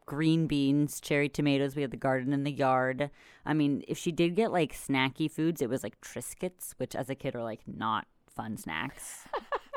green 0.06 0.48
beans, 0.48 1.02
cherry 1.02 1.30
tomatoes. 1.30 1.76
We 1.76 1.82
had 1.82 1.92
the 1.92 1.98
garden 1.98 2.32
in 2.32 2.44
the 2.44 2.52
yard. 2.52 3.10
I 3.46 3.54
mean, 3.54 3.84
if 3.88 3.98
she 3.98 4.12
did 4.12 4.36
get 4.36 4.52
like 4.52 4.74
snacky 4.74 5.30
foods, 5.30 5.62
it 5.62 5.70
was 5.70 5.84
like 5.84 6.00
Triscuits, 6.02 6.74
which 6.78 6.96
as 6.96 7.10
a 7.10 7.16
kid 7.16 7.36
are 7.36 7.44
like 7.44 7.62
not 7.68 8.08
fun 8.38 8.56
snacks 8.56 9.26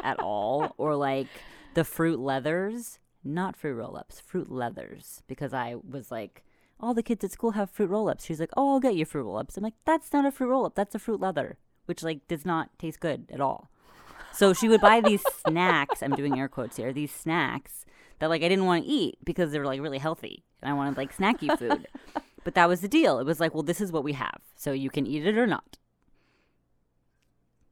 at 0.04 0.20
all, 0.20 0.74
or 0.78 0.94
like 0.94 1.26
the 1.74 1.84
fruit 1.84 2.20
leathers, 2.20 2.98
not 3.24 3.56
fruit 3.56 3.74
roll-ups, 3.74 4.20
fruit 4.20 4.50
leathers, 4.50 5.22
because 5.26 5.52
I 5.52 5.76
was 5.88 6.10
like. 6.10 6.44
All 6.82 6.94
the 6.94 7.02
kids 7.02 7.22
at 7.22 7.30
school 7.30 7.50
have 7.50 7.68
fruit 7.68 7.90
roll-ups. 7.90 8.24
She's 8.24 8.40
like, 8.40 8.54
"Oh, 8.56 8.72
I'll 8.72 8.80
get 8.80 8.94
you 8.94 9.04
fruit 9.04 9.24
roll-ups." 9.24 9.58
I'm 9.58 9.62
like, 9.62 9.74
"That's 9.84 10.14
not 10.14 10.24
a 10.24 10.30
fruit 10.30 10.48
roll-up. 10.48 10.74
That's 10.74 10.94
a 10.94 10.98
fruit 10.98 11.20
leather, 11.20 11.58
which 11.84 12.02
like 12.02 12.26
does 12.26 12.46
not 12.46 12.70
taste 12.78 13.00
good 13.00 13.26
at 13.30 13.38
all." 13.38 13.68
So 14.32 14.54
she 14.54 14.66
would 14.66 14.80
buy 14.80 15.02
these 15.02 15.22
snacks. 15.46 16.02
I'm 16.02 16.14
doing 16.14 16.38
air 16.38 16.48
quotes 16.48 16.78
here. 16.78 16.90
These 16.90 17.12
snacks 17.12 17.84
that 18.18 18.30
like 18.30 18.42
I 18.42 18.48
didn't 18.48 18.64
want 18.64 18.84
to 18.84 18.90
eat 18.90 19.18
because 19.24 19.52
they 19.52 19.58
were 19.58 19.66
like 19.66 19.82
really 19.82 19.98
healthy, 19.98 20.44
and 20.62 20.70
I 20.70 20.74
wanted 20.74 20.96
like 20.96 21.14
snacky 21.14 21.56
food. 21.58 21.86
but 22.44 22.54
that 22.54 22.68
was 22.68 22.80
the 22.80 22.88
deal. 22.88 23.18
It 23.18 23.26
was 23.26 23.40
like, 23.40 23.52
well, 23.52 23.62
this 23.62 23.80
is 23.80 23.92
what 23.92 24.04
we 24.04 24.14
have, 24.14 24.40
so 24.56 24.72
you 24.72 24.88
can 24.88 25.06
eat 25.06 25.26
it 25.26 25.36
or 25.36 25.46
not. 25.46 25.76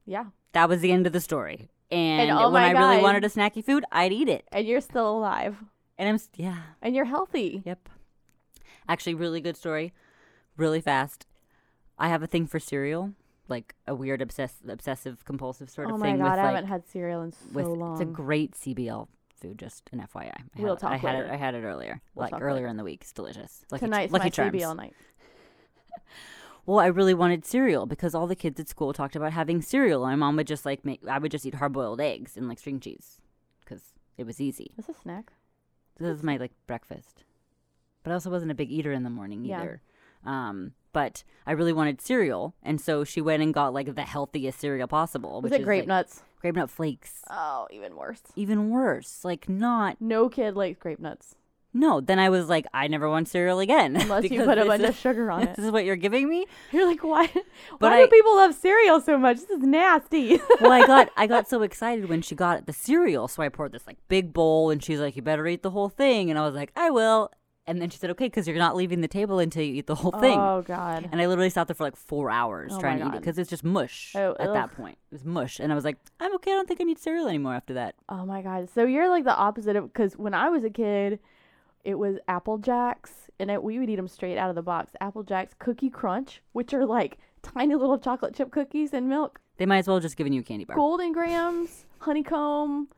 Yeah. 0.04 0.26
That 0.52 0.68
was 0.68 0.80
the 0.80 0.92
end 0.92 1.06
of 1.06 1.12
the 1.12 1.20
story. 1.20 1.68
And, 1.90 2.30
oh 2.30 2.50
when 2.50 2.62
my 2.62 2.68
I 2.68 2.72
really 2.90 3.02
wanted 3.02 3.24
a 3.24 3.28
snacky 3.28 3.64
food, 3.64 3.84
I'd 3.90 4.12
eat 4.12 4.28
it. 4.28 4.46
And 4.52 4.66
you're 4.66 4.80
still 4.80 5.10
alive. 5.18 5.56
And 5.96 6.08
I'm 6.08 6.18
yeah, 6.36 6.58
And 6.82 6.94
you're 6.94 7.04
healthy. 7.06 7.62
yep. 7.64 7.88
Actually, 8.88 9.14
really 9.14 9.40
good 9.40 9.56
story. 9.56 9.92
Really 10.56 10.80
fast. 10.80 11.26
I 11.98 12.08
have 12.08 12.22
a 12.22 12.26
thing 12.26 12.46
for 12.46 12.58
cereal, 12.60 13.12
like 13.48 13.74
a 13.86 13.94
weird 13.94 14.20
obsess- 14.22 14.62
obsessive 14.68 15.24
compulsive 15.24 15.68
sort 15.70 15.88
oh 15.90 15.94
of 15.94 16.00
my 16.00 16.06
thing. 16.06 16.18
god, 16.18 16.24
with, 16.30 16.32
I 16.32 16.42
like, 16.44 16.54
haven't 16.54 16.68
had 16.68 16.86
cereal 16.88 17.22
in 17.22 17.32
so 17.32 17.38
with 17.52 17.66
long. 17.66 17.92
it's 17.92 18.02
a 18.02 18.04
great 18.04 18.52
CBL 18.52 19.08
food. 19.40 19.58
Just 19.58 19.88
an 19.92 20.00
FYI. 20.14 20.30
I 20.30 20.42
We'll 20.58 20.76
had, 20.76 20.82
it- 20.82 20.84
I 20.86 20.98
talk 20.98 21.00
had 21.00 21.14
it. 21.24 21.30
I 21.30 21.36
had 21.36 21.54
it 21.54 21.62
earlier, 21.64 22.00
We'll 22.14 22.28
like 22.30 22.40
earlier 22.40 22.54
later. 22.62 22.66
in 22.68 22.76
the 22.76 22.84
week. 22.84 23.00
It's 23.02 23.12
delicious. 23.12 23.64
Lucky, 23.70 23.86
Tonight's 23.86 24.12
Lucky 24.12 24.24
my 24.26 24.30
Charms. 24.30 24.52
CBL 24.54 24.76
night. 24.76 24.94
Well, 26.68 26.80
I 26.80 26.88
really 26.88 27.14
wanted 27.14 27.46
cereal 27.46 27.86
because 27.86 28.14
all 28.14 28.26
the 28.26 28.36
kids 28.36 28.60
at 28.60 28.68
school 28.68 28.92
talked 28.92 29.16
about 29.16 29.32
having 29.32 29.62
cereal. 29.62 30.02
My 30.02 30.16
mom 30.16 30.36
would 30.36 30.46
just 30.46 30.66
like 30.66 30.84
make. 30.84 31.00
I 31.08 31.16
would 31.16 31.30
just 31.30 31.46
eat 31.46 31.54
hard 31.54 31.72
boiled 31.72 31.98
eggs 31.98 32.36
and 32.36 32.46
like 32.46 32.58
string 32.58 32.78
cheese 32.78 33.22
because 33.64 33.94
it 34.18 34.26
was 34.26 34.38
easy. 34.38 34.72
This 34.76 34.90
a 34.90 34.92
snack? 34.92 35.32
This 35.98 36.14
is 36.14 36.22
my 36.22 36.36
like 36.36 36.52
breakfast. 36.66 37.24
But 38.02 38.10
I 38.10 38.14
also 38.14 38.28
wasn't 38.28 38.50
a 38.50 38.54
big 38.54 38.70
eater 38.70 38.92
in 38.92 39.02
the 39.02 39.08
morning 39.08 39.46
Yeah. 39.46 39.62
either. 39.62 39.80
Um, 40.26 40.72
but 40.92 41.24
I 41.46 41.52
really 41.52 41.72
wanted 41.72 42.02
cereal, 42.02 42.54
and 42.62 42.78
so 42.78 43.02
she 43.02 43.22
went 43.22 43.42
and 43.42 43.54
got 43.54 43.72
like 43.72 43.94
the 43.94 44.02
healthiest 44.02 44.60
cereal 44.60 44.88
possible. 44.88 45.40
Was 45.40 45.50
which 45.50 45.60
it 45.60 45.62
is, 45.62 45.64
grape 45.64 45.82
like, 45.84 45.88
nuts? 45.88 46.22
Grape 46.42 46.56
nut 46.56 46.68
flakes. 46.68 47.22
Oh, 47.30 47.66
even 47.70 47.96
worse. 47.96 48.20
Even 48.36 48.68
worse, 48.68 49.24
like 49.24 49.48
not 49.48 50.02
No 50.02 50.28
kid 50.28 50.54
likes 50.54 50.78
grape 50.78 51.00
nuts 51.00 51.34
no. 51.72 52.00
Then 52.00 52.18
I 52.18 52.28
was 52.28 52.48
like, 52.48 52.66
I 52.72 52.88
never 52.88 53.08
want 53.08 53.28
cereal 53.28 53.58
again 53.60 53.96
unless 54.00 54.30
you 54.30 54.44
put 54.44 54.58
a 54.58 54.64
bunch 54.64 54.82
is- 54.82 54.90
of 54.90 54.96
sugar 54.96 55.30
on 55.30 55.42
it. 55.48 55.56
This 55.56 55.64
is 55.66 55.70
what 55.70 55.84
you're 55.84 55.96
giving 55.96 56.28
me. 56.28 56.46
You're 56.72 56.86
like, 56.86 57.02
why? 57.04 57.26
But 57.78 57.90
why 57.90 57.98
I- 57.98 58.04
do 58.04 58.08
people 58.08 58.36
love 58.36 58.54
cereal 58.54 59.00
so 59.00 59.18
much? 59.18 59.38
This 59.38 59.50
is 59.50 59.62
nasty. 59.62 60.40
well, 60.60 60.72
I 60.72 60.86
got 60.86 61.10
I 61.16 61.26
got 61.26 61.48
so 61.48 61.62
excited 61.62 62.08
when 62.08 62.22
she 62.22 62.34
got 62.34 62.66
the 62.66 62.72
cereal, 62.72 63.28
so 63.28 63.42
I 63.42 63.48
poured 63.48 63.72
this 63.72 63.86
like 63.86 63.98
big 64.08 64.32
bowl, 64.32 64.70
and 64.70 64.82
she's 64.82 65.00
like, 65.00 65.16
"You 65.16 65.22
better 65.22 65.46
eat 65.46 65.62
the 65.62 65.70
whole 65.70 65.88
thing," 65.88 66.30
and 66.30 66.38
I 66.38 66.42
was 66.46 66.54
like, 66.54 66.72
"I 66.76 66.90
will." 66.90 67.30
And 67.66 67.82
then 67.82 67.90
she 67.90 67.98
said, 67.98 68.08
"Okay, 68.12 68.24
because 68.26 68.48
you're 68.48 68.56
not 68.56 68.76
leaving 68.76 69.02
the 69.02 69.08
table 69.08 69.38
until 69.40 69.62
you 69.62 69.74
eat 69.74 69.86
the 69.86 69.94
whole 69.94 70.12
thing." 70.12 70.38
Oh 70.40 70.62
god. 70.66 71.06
And 71.12 71.20
I 71.20 71.26
literally 71.26 71.50
sat 71.50 71.66
there 71.68 71.74
for 71.74 71.84
like 71.84 71.96
four 71.96 72.30
hours 72.30 72.72
Oh 72.74 72.80
trying 72.80 72.98
to 73.00 73.04
eat 73.08 73.14
it 73.14 73.20
because 73.20 73.38
it's 73.38 73.50
just 73.50 73.62
mush 73.62 74.14
Oh, 74.16 74.34
at 74.40 74.54
that 74.54 74.72
point. 74.74 74.96
It 75.10 75.14
was 75.16 75.24
mush, 75.26 75.60
and 75.60 75.70
I 75.70 75.74
was 75.74 75.84
like, 75.84 75.98
"I'm 76.18 76.34
okay. 76.36 76.52
I 76.52 76.54
don't 76.54 76.66
think 76.66 76.80
I 76.80 76.84
need 76.84 76.98
cereal 76.98 77.28
anymore 77.28 77.54
after 77.54 77.74
that." 77.74 77.94
Oh 78.08 78.24
my 78.24 78.40
god. 78.40 78.70
So 78.74 78.84
you're 78.86 79.10
like 79.10 79.24
the 79.24 79.36
opposite 79.36 79.76
of 79.76 79.92
because 79.92 80.14
when 80.14 80.32
I 80.32 80.48
was 80.48 80.64
a 80.64 80.70
kid, 80.70 81.18
it 81.88 81.98
was 81.98 82.18
Apple 82.28 82.58
Jacks, 82.58 83.12
and 83.40 83.50
it, 83.50 83.62
we 83.62 83.78
would 83.78 83.88
eat 83.88 83.96
them 83.96 84.08
straight 84.08 84.36
out 84.36 84.50
of 84.50 84.56
the 84.56 84.62
box. 84.62 84.92
Apple 85.00 85.22
Jacks, 85.22 85.54
Cookie 85.58 85.88
Crunch, 85.90 86.42
which 86.52 86.74
are 86.74 86.84
like 86.84 87.16
tiny 87.42 87.74
little 87.74 87.98
chocolate 87.98 88.34
chip 88.34 88.50
cookies 88.50 88.92
and 88.92 89.08
milk. 89.08 89.40
They 89.56 89.64
might 89.66 89.78
as 89.78 89.86
well 89.88 89.96
have 89.96 90.02
just 90.02 90.16
given 90.16 90.32
you 90.34 90.40
a 90.40 90.44
candy 90.44 90.64
bar. 90.66 90.76
Golden 90.76 91.12
Grahams, 91.12 91.86
Honeycomb. 92.00 92.88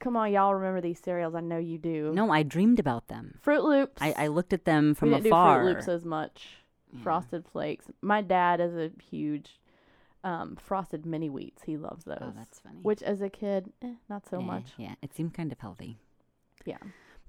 Come 0.00 0.16
on, 0.16 0.32
y'all 0.32 0.54
remember 0.54 0.80
these 0.80 1.00
cereals? 1.00 1.34
I 1.34 1.40
know 1.40 1.58
you 1.58 1.76
do. 1.76 2.12
No, 2.14 2.30
I 2.30 2.42
dreamed 2.44 2.78
about 2.78 3.08
them. 3.08 3.38
Froot 3.44 3.64
Loops. 3.64 4.00
I, 4.00 4.14
I 4.16 4.26
looked 4.28 4.52
at 4.52 4.64
them 4.64 4.94
from 4.94 5.10
we 5.10 5.16
didn't 5.16 5.26
afar. 5.26 5.60
do 5.62 5.66
Froot 5.68 5.74
Loops 5.74 5.88
as 5.88 6.04
much. 6.04 6.48
Yeah. 6.92 7.02
Frosted 7.02 7.44
Flakes. 7.46 7.86
My 8.00 8.22
dad 8.22 8.60
is 8.60 8.74
a 8.74 8.90
huge 9.10 9.60
um, 10.24 10.56
frosted 10.56 11.04
mini 11.04 11.28
wheats. 11.28 11.62
He 11.66 11.76
loves 11.76 12.04
those. 12.04 12.18
oh, 12.20 12.32
that's 12.36 12.60
funny. 12.60 12.78
Which 12.82 13.02
as 13.02 13.20
a 13.20 13.28
kid, 13.28 13.70
eh, 13.82 13.94
not 14.08 14.26
so 14.28 14.38
Eh, 14.38 14.42
much. 14.42 14.70
Yeah, 14.78 14.94
it 15.02 15.14
seemed 15.14 15.34
kind 15.34 15.52
of 15.52 15.58
healthy. 15.60 15.98
Yeah. 16.64 16.78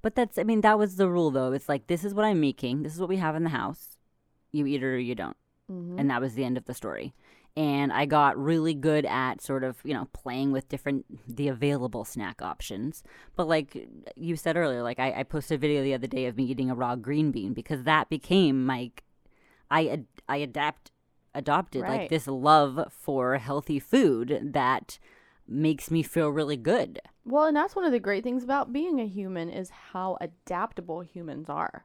But 0.02 0.14
that's, 0.14 0.38
I 0.38 0.44
mean, 0.44 0.60
that 0.62 0.78
was 0.78 0.96
the 0.96 1.08
rule 1.08 1.30
though. 1.30 1.52
It's 1.52 1.68
like, 1.68 1.86
this 1.86 2.04
is 2.04 2.14
what 2.14 2.24
I'm 2.24 2.40
making. 2.40 2.82
This 2.82 2.94
is 2.94 3.00
what 3.00 3.08
we 3.08 3.18
have 3.18 3.36
in 3.36 3.44
the 3.44 3.50
house. 3.50 3.96
You 4.52 4.66
eat 4.66 4.82
it 4.82 4.86
or 4.86 4.98
you 4.98 5.14
don't. 5.14 5.36
hmm 5.68 5.98
And 5.98 6.10
that 6.10 6.20
was 6.20 6.34
the 6.34 6.44
end 6.44 6.56
of 6.56 6.64
the 6.64 6.74
story. 6.74 7.14
And 7.56 7.92
I 7.92 8.06
got 8.06 8.38
really 8.38 8.74
good 8.74 9.04
at 9.04 9.42
sort 9.42 9.64
of, 9.64 9.78
you 9.84 9.92
know, 9.92 10.06
playing 10.12 10.52
with 10.52 10.68
different, 10.68 11.04
the 11.26 11.48
available 11.48 12.04
snack 12.04 12.40
options. 12.40 13.02
But 13.36 13.48
like 13.48 13.88
you 14.16 14.36
said 14.36 14.56
earlier, 14.56 14.82
like 14.82 15.00
I, 15.00 15.12
I 15.20 15.22
posted 15.24 15.56
a 15.56 15.58
video 15.58 15.82
the 15.82 15.94
other 15.94 16.06
day 16.06 16.26
of 16.26 16.36
me 16.36 16.44
eating 16.44 16.70
a 16.70 16.74
raw 16.76 16.94
green 16.94 17.32
bean 17.32 17.52
because 17.52 17.82
that 17.82 18.08
became 18.08 18.64
my, 18.64 18.92
I, 19.70 19.86
ad- 19.88 20.06
I 20.28 20.36
adapt, 20.38 20.92
adopted 21.34 21.82
like 21.82 22.08
this 22.08 22.26
love 22.28 22.86
for 22.90 23.36
healthy 23.38 23.80
food 23.80 24.50
that 24.52 24.98
makes 25.50 25.90
me 25.90 26.02
feel 26.02 26.28
really 26.28 26.56
good. 26.56 27.00
Well, 27.24 27.44
and 27.44 27.56
that's 27.56 27.76
one 27.76 27.84
of 27.84 27.92
the 27.92 28.00
great 28.00 28.24
things 28.24 28.44
about 28.44 28.72
being 28.72 29.00
a 29.00 29.06
human 29.06 29.50
is 29.50 29.70
how 29.70 30.16
adaptable 30.20 31.00
humans 31.00 31.48
are. 31.48 31.84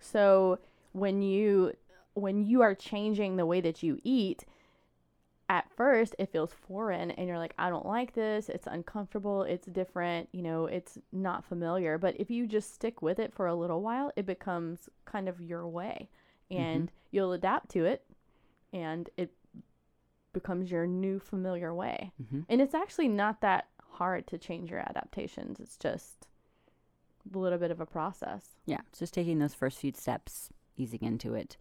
So 0.00 0.58
when 0.92 1.22
you 1.22 1.72
when 2.14 2.42
you 2.42 2.62
are 2.62 2.74
changing 2.74 3.36
the 3.36 3.46
way 3.46 3.60
that 3.60 3.82
you 3.82 3.98
eat, 4.02 4.44
at 5.48 5.70
first 5.76 6.16
it 6.18 6.32
feels 6.32 6.52
foreign 6.66 7.10
and 7.12 7.28
you're 7.28 7.38
like, 7.38 7.54
I 7.58 7.68
don't 7.68 7.86
like 7.86 8.14
this, 8.14 8.48
it's 8.48 8.66
uncomfortable, 8.66 9.42
it's 9.42 9.66
different, 9.66 10.28
you 10.32 10.42
know, 10.42 10.66
it's 10.66 10.98
not 11.12 11.44
familiar. 11.44 11.98
But 11.98 12.16
if 12.18 12.30
you 12.30 12.46
just 12.46 12.74
stick 12.74 13.02
with 13.02 13.18
it 13.18 13.34
for 13.34 13.46
a 13.46 13.54
little 13.54 13.82
while, 13.82 14.12
it 14.16 14.26
becomes 14.26 14.88
kind 15.04 15.28
of 15.28 15.40
your 15.40 15.68
way. 15.68 16.08
Mm-hmm. 16.50 16.62
And 16.62 16.92
you'll 17.10 17.32
adapt 17.32 17.70
to 17.70 17.84
it 17.84 18.02
and 18.72 19.08
it 19.16 19.30
becomes 20.36 20.70
your 20.70 20.86
new 20.86 21.18
familiar 21.18 21.72
way. 21.74 22.12
hmm 22.30 22.40
And 22.50 22.60
it's 22.60 22.74
actually 22.74 23.08
not 23.08 23.40
that 23.40 23.68
hard 23.92 24.26
to 24.26 24.36
change 24.36 24.70
your 24.70 24.80
adaptations. 24.80 25.58
It's 25.58 25.78
just 25.78 26.28
a 27.34 27.38
little 27.38 27.58
bit 27.58 27.70
of 27.70 27.80
a 27.80 27.86
process. 27.86 28.42
Yeah, 28.66 28.80
it's 28.90 28.98
just 28.98 29.14
taking 29.14 29.38
those 29.38 29.54
first 29.54 29.78
few 29.78 29.92
steps, 29.92 30.50
easing 30.76 31.00
into 31.00 31.32
it. 31.32 31.56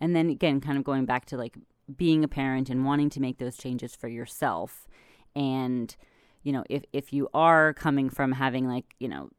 And 0.00 0.14
then 0.14 0.30
again, 0.30 0.60
kind 0.60 0.78
of 0.78 0.84
going 0.84 1.04
back 1.04 1.26
to 1.26 1.36
like 1.36 1.56
being 1.96 2.22
a 2.22 2.28
parent 2.28 2.70
and 2.70 2.84
wanting 2.84 3.10
to 3.10 3.20
make 3.20 3.38
those 3.38 3.56
changes 3.56 3.96
for 3.96 4.06
yourself. 4.06 4.86
And, 5.34 5.94
you 6.44 6.52
know, 6.52 6.62
if, 6.70 6.84
if 6.92 7.12
you 7.12 7.28
are 7.34 7.74
coming 7.74 8.08
from 8.08 8.30
having 8.30 8.68
like, 8.68 8.94
you 9.00 9.08
know, 9.08 9.30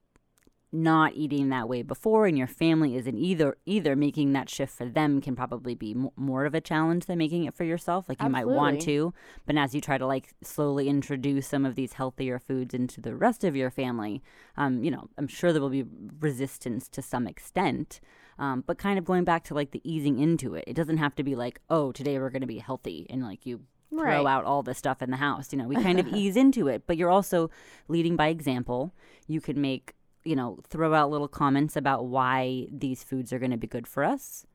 not 0.74 1.14
eating 1.14 1.50
that 1.50 1.70
way 1.70 1.84
before 1.84 2.26
and 2.26 2.36
your 2.36 2.48
family 2.48 2.96
isn't 2.96 3.16
either 3.18 3.56
either 3.66 3.96
making 3.96 4.34
that 4.34 4.50
shift 4.50 4.74
for 4.76 4.86
them 4.86 5.22
can 5.22 5.36
probably 5.36 5.76
be 5.76 5.92
m- 5.92 6.10
more 6.16 6.46
of 6.46 6.56
a 6.56 6.60
challenge 6.62 7.06
than 7.06 7.18
making 7.20 7.44
it 7.46 7.54
for 7.54 7.64
yourself 7.64 8.10
like 8.10 8.20
you 8.20 8.28
might 8.28 8.48
want 8.48 8.82
to 8.82 9.14
but 9.46 9.56
as 9.56 9.76
you 9.76 9.80
try 9.80 10.00
to 10.00 10.08
like 10.08 10.34
slowly 10.42 10.90
introduce 10.90 11.46
some 11.48 11.64
of 11.64 11.76
these 11.76 11.94
healthier 11.94 12.40
foods 12.40 12.74
into 12.74 13.00
the 13.00 13.16
rest 13.16 13.44
of 13.44 13.56
your 13.56 13.70
family 13.70 14.24
um, 14.58 14.84
you 14.84 14.90
know 14.90 15.08
i'm 15.20 15.28
sure 15.28 15.54
there 15.54 15.62
will 15.62 15.70
be 15.70 15.86
resistance 16.20 16.88
to 16.90 17.02
some 17.04 17.28
extent 17.28 18.00
um, 18.40 18.64
but 18.66 18.80
kind 18.80 18.98
of 18.98 19.06
going 19.06 19.24
back 19.24 19.44
to 19.44 19.54
like 19.54 19.70
the 19.72 19.82
easing 19.84 20.18
into 20.18 20.56
it 20.56 20.64
it 20.66 20.74
doesn't 20.76 20.98
have 20.98 21.14
to 21.14 21.24
be 21.24 21.36
like 21.36 21.62
oh 21.70 21.92
today 21.92 22.18
we're 22.18 22.32
going 22.32 22.42
to 22.42 22.48
be 22.48 22.58
healthy 22.58 23.06
and 23.12 23.22
like 23.22 23.46
you 23.46 23.62
throw 23.92 24.02
Right. 24.02 24.26
out 24.26 24.44
all 24.46 24.64
the 24.64 24.74
stuff 24.74 25.04
in 25.04 25.12
the 25.12 25.18
house. 25.18 25.54
You 25.54 25.60
know, 25.60 25.68
we 25.68 25.76
kind 25.88 26.00
of 26.00 26.08
ease 26.08 26.36
into 26.36 26.68
it, 26.68 26.88
but 26.88 26.98
you're 26.98 27.12
also 27.12 27.52
leading 27.88 28.16
by 28.16 28.30
example. 28.30 28.92
You 29.28 29.40
could 29.40 29.56
make, 29.56 29.94
you 30.24 30.36
know, 30.36 30.60
throw 30.68 30.94
out 30.94 31.12
little 31.12 31.28
comments 31.28 31.76
about 31.76 32.06
why 32.06 32.68
these 32.72 33.04
foods 33.04 33.32
are 33.34 33.40
going 33.40 33.52
to 33.52 33.58
be 33.58 33.68
good 33.68 33.88
for 33.88 34.04
us, 34.04 34.46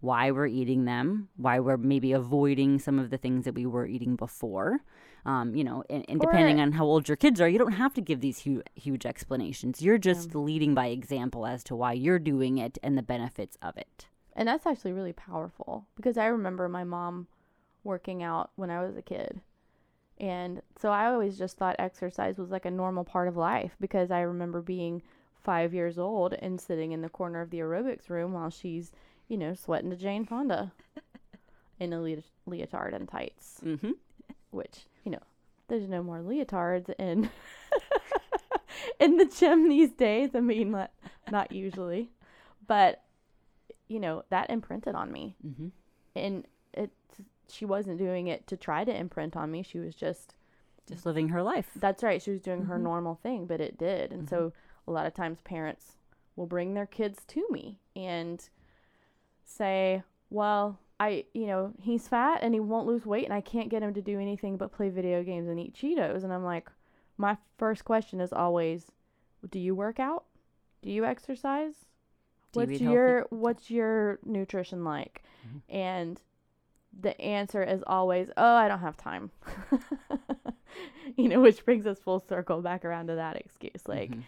why 0.00 0.30
we're 0.30 0.46
eating 0.46 0.84
them, 0.84 1.28
why 1.36 1.60
we're 1.60 1.76
maybe 1.76 2.12
avoiding 2.12 2.78
some 2.78 2.98
of 2.98 3.10
the 3.10 3.18
things 3.18 3.44
that 3.44 3.54
we 3.54 3.66
were 3.66 3.86
eating 3.86 4.16
before. 4.16 4.80
Um, 5.24 5.54
you 5.54 5.62
know, 5.62 5.84
and, 5.88 6.04
and 6.08 6.20
depending 6.20 6.58
Or- 6.58 6.62
on 6.62 6.72
how 6.72 6.84
old 6.84 7.06
your 7.06 7.16
kids 7.16 7.40
are, 7.40 7.48
you 7.48 7.58
don't 7.58 7.72
have 7.72 7.94
to 7.94 8.00
give 8.00 8.20
these 8.20 8.38
huge, 8.38 8.64
huge 8.74 9.06
explanations. 9.06 9.80
You're 9.80 9.98
just 9.98 10.34
leading 10.34 10.74
by 10.74 10.86
example 10.86 11.46
as 11.46 11.62
to 11.64 11.76
why 11.76 11.92
you're 11.92 12.18
doing 12.18 12.58
it 12.58 12.76
and 12.82 12.98
the 12.98 13.02
benefits 13.02 13.56
of 13.62 13.76
it. 13.76 14.08
And 14.34 14.48
that's 14.48 14.66
actually 14.66 14.92
really 14.92 15.12
powerful 15.12 15.86
because 15.94 16.18
I 16.18 16.26
remember 16.26 16.68
my 16.68 16.82
mom 16.82 17.28
working 17.84 18.22
out 18.22 18.50
when 18.56 18.70
I 18.70 18.82
was 18.82 18.96
a 18.96 19.02
kid. 19.02 19.40
And 20.22 20.62
so 20.80 20.90
I 20.90 21.06
always 21.08 21.36
just 21.36 21.56
thought 21.56 21.76
exercise 21.80 22.38
was 22.38 22.50
like 22.52 22.64
a 22.64 22.70
normal 22.70 23.02
part 23.04 23.26
of 23.26 23.36
life 23.36 23.76
because 23.80 24.10
I 24.12 24.20
remember 24.20 24.62
being 24.62 25.02
five 25.42 25.74
years 25.74 25.98
old 25.98 26.32
and 26.34 26.60
sitting 26.60 26.92
in 26.92 27.02
the 27.02 27.08
corner 27.08 27.40
of 27.40 27.50
the 27.50 27.58
aerobics 27.58 28.08
room 28.08 28.32
while 28.32 28.48
she's, 28.48 28.92
you 29.28 29.36
know, 29.36 29.52
sweating 29.54 29.90
to 29.90 29.96
Jane 29.96 30.24
Fonda 30.24 30.72
in 31.80 31.92
a 31.92 32.00
le- 32.00 32.22
leotard 32.46 32.94
and 32.94 33.08
tights, 33.08 33.60
Mm-hmm. 33.64 33.90
which, 34.52 34.86
you 35.04 35.10
know, 35.10 35.18
there's 35.66 35.88
no 35.88 36.04
more 36.04 36.20
leotards 36.20 36.88
in 37.00 37.28
in 39.00 39.16
the 39.16 39.24
gym 39.24 39.68
these 39.68 39.90
days. 39.90 40.30
I 40.36 40.40
mean, 40.40 40.70
not, 40.70 40.92
not 41.32 41.50
usually. 41.50 42.10
But, 42.68 43.02
you 43.88 43.98
know, 43.98 44.22
that 44.30 44.50
imprinted 44.50 44.94
on 44.94 45.10
me 45.10 45.34
Mm-hmm. 45.44 45.68
and 46.14 46.46
it 46.74 46.90
she 47.52 47.64
wasn't 47.64 47.98
doing 47.98 48.26
it 48.28 48.46
to 48.46 48.56
try 48.56 48.84
to 48.84 48.94
imprint 48.96 49.36
on 49.36 49.50
me 49.50 49.62
she 49.62 49.78
was 49.78 49.94
just 49.94 50.34
Just 50.88 51.06
living 51.06 51.28
her 51.28 51.42
life. 51.42 51.70
that's 51.76 52.02
right 52.02 52.20
she 52.22 52.30
was 52.30 52.40
doing 52.40 52.64
her 52.64 52.78
Mhm. 52.78 52.82
normal 52.82 53.14
thing 53.16 53.46
but 53.46 53.60
it 53.60 53.76
did 53.78 54.12
and 54.12 54.28
so 54.28 54.52
a 54.88 54.90
lot 54.90 55.06
of 55.06 55.14
times 55.14 55.40
parents 55.42 55.96
will 56.36 56.46
bring 56.46 56.74
their 56.74 56.86
kids 56.86 57.24
to 57.26 57.46
me 57.50 57.78
and 57.94 58.48
say 59.44 60.02
well 60.30 60.78
i 60.98 61.24
you 61.34 61.46
know 61.46 61.72
he's 61.80 62.08
fat 62.08 62.40
and 62.42 62.54
he 62.54 62.60
won't 62.60 62.86
lose 62.86 63.04
weight 63.06 63.24
and 63.24 63.34
i 63.34 63.40
can't 63.40 63.68
get 63.68 63.82
him 63.82 63.92
to 63.94 64.02
do 64.02 64.18
anything 64.18 64.56
but 64.56 64.72
play 64.72 64.88
video 64.88 65.22
games 65.22 65.48
and 65.48 65.60
eat 65.60 65.74
cheetos 65.74 66.24
and 66.24 66.32
i'm 66.32 66.44
like 66.44 66.70
my 67.18 67.36
first 67.58 67.84
question 67.84 68.20
is 68.20 68.32
always 68.32 68.90
do 69.50 69.58
you 69.58 69.74
work 69.74 70.00
out 70.00 70.24
do 70.82 70.90
you 70.90 71.04
exercise 71.04 71.74
Do 72.52 72.60
you 72.60 72.66
what's 72.66 72.80
healthy? 72.80 72.92
your 72.92 73.26
what's 73.30 73.70
your 73.70 74.18
nutrition 74.24 74.84
like 74.84 75.22
Mhm. 75.46 75.60
and 75.68 76.20
the 77.00 77.18
answer 77.20 77.62
is 77.62 77.82
always 77.86 78.28
oh 78.36 78.54
i 78.56 78.68
don't 78.68 78.80
have 78.80 78.96
time 78.96 79.30
you 81.16 81.28
know 81.28 81.40
which 81.40 81.64
brings 81.64 81.86
us 81.86 81.98
full 81.98 82.20
circle 82.28 82.60
back 82.62 82.84
around 82.84 83.06
to 83.06 83.14
that 83.14 83.36
excuse 83.36 83.86
like 83.88 84.10
Mhm. 84.10 84.22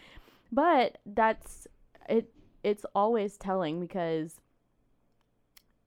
but 0.51 0.97
that's 1.05 1.67
it 2.09 2.31
it's 2.63 2.85
always 2.95 3.37
telling 3.37 3.79
because 3.79 4.39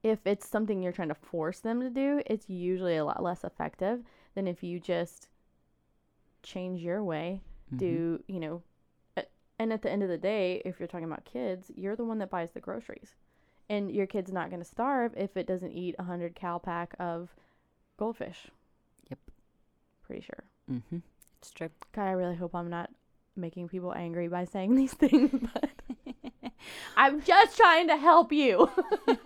if 0.03 0.26
it's 0.26 0.49
something 0.49 0.83
you're 0.83 0.93
trying 0.93 1.09
to 1.09 1.14
force 1.14 1.61
them 1.61 1.81
to 1.81 1.91
do 1.91 2.22
it's 2.26 2.49
usually 2.49 2.97
a 2.97 3.05
lot 3.05 3.22
less 3.22 3.45
effective 3.45 4.03
than 4.35 4.47
if 4.47 4.62
you 4.62 4.79
just 4.79 5.29
change 6.43 6.81
your 6.81 7.03
way 7.03 7.41
Mhm. 7.72 7.79
do 7.79 8.22
you 8.29 8.41
know 8.41 8.62
and 9.61 9.72
at 9.72 9.83
the 9.83 9.91
end 9.91 10.05
of 10.05 10.09
the 10.09 10.16
day 10.18 10.62
if 10.64 10.79
you're 10.79 10.87
talking 10.87 11.05
about 11.07 11.24
kids 11.24 11.70
you're 11.74 11.97
the 11.97 12.05
one 12.05 12.18
that 12.18 12.31
buys 12.31 12.53
the 12.53 12.61
groceries 12.61 13.16
and 13.69 13.91
your 13.91 14.07
kid's 14.07 14.33
not 14.33 14.49
going 14.51 14.62
to 14.62 14.69
starve 14.69 15.12
if 15.16 15.37
it 15.37 15.47
doesn't 15.47 15.73
eat 15.73 15.95
a 15.99 16.03
100 16.03 16.35
cal 16.35 16.59
pack 16.59 16.95
of 16.99 17.35
goldfish 17.99 18.47
Yep. 19.11 19.19
pretty 20.07 20.23
sure 20.23 20.45
Mm-hmm. 20.71 20.99
It's 21.39 21.51
true. 21.51 21.71
god 21.93 22.05
i 22.09 22.12
really 22.12 22.37
hope 22.37 22.55
i'm 22.55 22.71
not 22.71 22.91
making 23.37 23.69
people 23.69 23.95
angry 23.95 24.29
by 24.29 24.45
saying 24.45 24.75
these 24.77 24.95
things 24.95 25.31
but 25.55 25.71
i'm 26.97 27.21
just 27.23 27.57
trying 27.57 27.89
to 27.89 27.97
help 27.97 28.33
you 28.33 28.69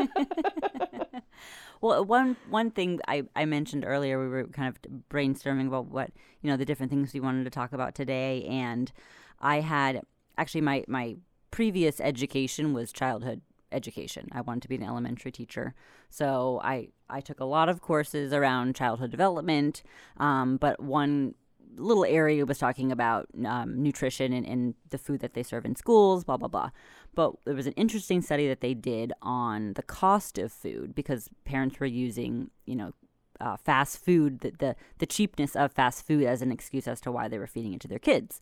well, 1.81 2.05
one 2.05 2.37
one 2.49 2.71
thing 2.71 3.01
I, 3.09 3.25
I 3.35 3.45
mentioned 3.45 3.85
earlier, 3.87 4.21
we 4.21 4.29
were 4.29 4.45
kind 4.45 4.69
of 4.69 4.79
brainstorming 5.11 5.67
about 5.67 5.87
what 5.87 6.11
you 6.41 6.51
know 6.51 6.57
the 6.57 6.65
different 6.65 6.91
things 6.91 7.13
we 7.13 7.21
wanted 7.21 7.45
to 7.45 7.51
talk 7.51 7.73
about 7.73 7.95
today, 7.95 8.45
and 8.45 8.93
I 9.41 9.61
had 9.61 10.03
actually 10.39 10.61
my 10.61 10.85
my 10.87 11.17
previous 11.51 12.01
education 12.01 12.73
was 12.73 12.93
childhood 12.93 13.41
education. 13.73 14.29
I 14.33 14.41
wanted 14.41 14.63
to 14.63 14.69
be 14.69 14.77
an 14.77 14.83
elementary 14.83 15.33
teacher, 15.33 15.75
so 16.11 16.61
I 16.63 16.89
I 17.09 17.21
took 17.21 17.41
a 17.41 17.45
lot 17.45 17.69
of 17.69 17.81
courses 17.81 18.33
around 18.33 18.77
childhood 18.77 19.11
development, 19.11 19.83
um, 20.17 20.57
but 20.57 20.81
one 20.81 21.35
little 21.77 22.05
area 22.05 22.45
was 22.45 22.59
talking 22.59 22.93
about 22.93 23.27
um, 23.47 23.83
nutrition 23.83 24.33
and, 24.33 24.47
and 24.47 24.75
the 24.91 24.99
food 24.99 25.21
that 25.21 25.35
they 25.35 25.43
serve 25.43 25.65
in 25.65 25.75
schools, 25.77 26.25
blah 26.25 26.37
blah 26.37 26.49
blah. 26.49 26.71
But 27.15 27.35
there 27.45 27.55
was 27.55 27.67
an 27.67 27.75
interesting 27.75 28.23
study 28.23 28.49
that 28.49 28.61
they 28.61 28.75
did 28.75 29.13
on 29.23 29.75
the 29.75 29.83
cost 29.83 30.39
of 30.39 30.53
food 30.53 30.95
because 30.95 31.29
parents 31.45 31.79
were 31.79 31.87
using, 31.87 32.51
you 32.67 32.77
know, 32.77 32.93
uh, 33.41 33.57
fast 33.57 34.05
food, 34.05 34.41
the, 34.41 34.53
the 34.59 34.77
the 34.99 35.07
cheapness 35.07 35.57
of 35.57 35.73
fast 35.73 36.07
food 36.07 36.25
as 36.25 36.43
an 36.43 36.53
excuse 36.53 36.87
as 36.87 37.01
to 37.03 37.13
why 37.13 37.29
they 37.29 37.39
were 37.39 37.47
feeding 37.47 37.75
it 37.75 37.81
to 37.81 37.89
their 37.89 37.99
kids. 37.99 38.41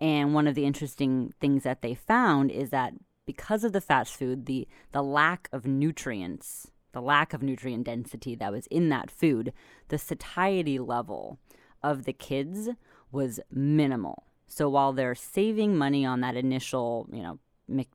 And 0.00 0.32
one 0.32 0.46
of 0.46 0.54
the 0.54 0.64
interesting 0.64 1.34
things 1.40 1.62
that 1.64 1.82
they 1.82 1.94
found 1.94 2.50
is 2.50 2.70
that 2.70 2.94
because 3.34 3.62
of 3.62 3.72
the 3.72 3.80
fast 3.80 4.12
food, 4.16 4.46
the 4.46 4.66
the 4.90 5.02
lack 5.02 5.48
of 5.52 5.64
nutrients, 5.64 6.70
the 6.92 7.00
lack 7.00 7.32
of 7.32 7.42
nutrient 7.42 7.84
density 7.84 8.34
that 8.34 8.50
was 8.52 8.66
in 8.66 8.88
that 8.88 9.08
food, 9.08 9.52
the 9.88 9.98
satiety 9.98 10.78
level 10.80 11.38
of 11.80 12.04
the 12.06 12.12
kids 12.12 12.68
was 13.12 13.38
minimal. 13.52 14.24
So 14.48 14.68
while 14.68 14.92
they're 14.92 15.14
saving 15.14 15.76
money 15.76 16.04
on 16.04 16.20
that 16.22 16.34
initial, 16.36 17.08
you 17.12 17.22
know, 17.22 17.38
Mc, 17.68 17.88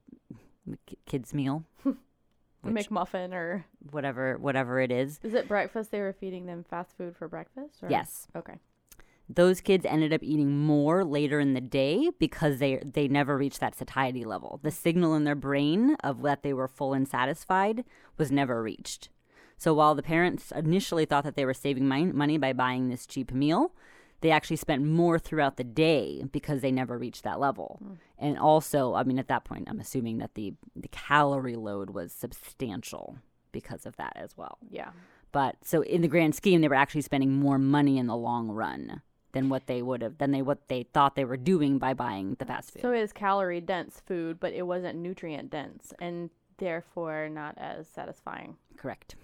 Mc- 0.66 1.00
kids 1.06 1.34
meal, 1.34 1.66
which- 1.84 2.90
mcmuffin 2.90 3.34
or 3.34 3.66
whatever 3.92 4.38
whatever 4.38 4.80
it 4.80 4.92
is, 4.92 5.20
is 5.22 5.34
it 5.34 5.50
breakfast 5.50 5.92
they 5.92 6.00
were 6.00 6.14
feeding 6.14 6.46
them 6.46 6.64
fast 6.70 6.96
food 6.98 7.14
for 7.18 7.28
breakfast 7.28 7.84
or? 7.84 7.90
yes, 7.90 8.28
okay 8.38 8.56
those 9.28 9.61
kids 9.61 9.86
ended 9.86 10.13
up 10.13 10.21
eating 10.23 10.57
more 10.59 11.03
later 11.03 11.39
in 11.39 11.53
the 11.53 11.61
day 11.61 12.11
because 12.19 12.59
they 12.59 12.78
they 12.78 13.07
never 13.07 13.38
reached 13.38 13.59
that 13.59 13.76
satiety 13.76 14.23
level. 14.23 14.59
The 14.63 14.71
signal 14.71 15.15
in 15.15 15.23
their 15.23 15.36
brain 15.36 15.95
of 16.03 16.21
that 16.21 16.43
they 16.43 16.53
were 16.53 16.67
full 16.67 16.93
and 16.93 17.07
satisfied 17.07 17.84
was 18.17 18.32
never 18.32 18.61
reached. 18.61 19.09
So 19.57 19.73
while 19.73 19.95
the 19.95 20.03
parents 20.03 20.51
initially 20.51 21.05
thought 21.05 21.23
that 21.23 21.36
they 21.36 21.45
were 21.45 21.53
saving 21.53 21.88
mon- 21.88 22.15
money 22.15 22.38
by 22.38 22.53
buying 22.53 22.89
this 22.89 23.07
cheap 23.07 23.32
meal, 23.32 23.73
they 24.21 24.30
actually 24.30 24.57
spent 24.57 24.84
more 24.84 25.17
throughout 25.17 25.57
the 25.57 25.63
day 25.63 26.23
because 26.32 26.61
they 26.61 26.71
never 26.71 26.97
reached 26.97 27.23
that 27.23 27.39
level. 27.39 27.80
Hmm. 27.82 27.93
And 28.17 28.38
also, 28.38 28.93
I 28.93 29.03
mean, 29.03 29.19
at 29.19 29.28
that 29.28 29.45
point, 29.45 29.67
I'm 29.69 29.80
assuming 29.80 30.19
that 30.19 30.36
the 30.36 30.53
the 30.76 30.88
calorie 30.89 31.55
load 31.55 31.89
was 31.89 32.11
substantial 32.11 33.17
because 33.51 33.86
of 33.86 33.95
that 33.95 34.13
as 34.15 34.36
well. 34.38 34.57
yeah 34.69 34.91
But 35.32 35.55
so 35.63 35.82
in 35.82 36.01
the 36.01 36.07
grand 36.07 36.36
scheme, 36.36 36.61
they 36.61 36.67
were 36.67 36.76
actually 36.76 37.01
spending 37.01 37.32
more 37.32 37.57
money 37.57 37.97
in 37.97 38.07
the 38.07 38.15
long 38.15 38.49
run 38.49 39.01
than 39.36 39.50
what 39.50 39.68
they 39.68 39.82
would 39.82 40.02
have 40.02 40.18
than 40.18 40.32
they 40.32 40.42
what 40.42 40.70
they 40.70 40.84
thought 40.94 41.16
they 41.16 41.26
were 41.26 41.36
doing 41.36 41.78
by 41.78 41.94
buying 41.94 42.38
the 42.40 42.46
fast 42.46 42.72
food. 42.72 42.82
So 42.82 42.94
it 42.94 43.02
is 43.02 43.12
calorie 43.12 43.60
dense 43.60 44.02
food, 44.08 44.40
but 44.40 44.54
it 44.54 44.62
wasn't 44.62 44.98
nutrient 44.98 45.52
dense 45.52 45.94
and 46.00 46.30
therefore 46.58 47.28
not 47.28 47.54
as 47.58 47.86
satisfying. 47.90 48.56
Correct. 48.78 49.18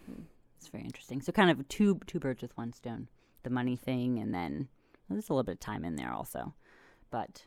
It's 0.57 0.67
very 0.67 0.83
interesting. 0.83 1.21
So 1.21 1.31
kind 1.31 1.49
of 1.49 1.65
two 1.69 2.01
two 2.07 2.19
birds 2.19 2.41
with 2.41 2.55
one 2.57 2.73
stone. 2.73 3.07
The 3.43 3.49
money 3.49 3.77
thing, 3.77 4.19
and 4.19 4.33
then 4.33 4.67
well, 5.07 5.15
there's 5.15 5.29
a 5.29 5.33
little 5.33 5.45
bit 5.45 5.53
of 5.53 5.59
time 5.61 5.85
in 5.85 5.95
there 5.95 6.11
also. 6.11 6.53
But 7.09 7.45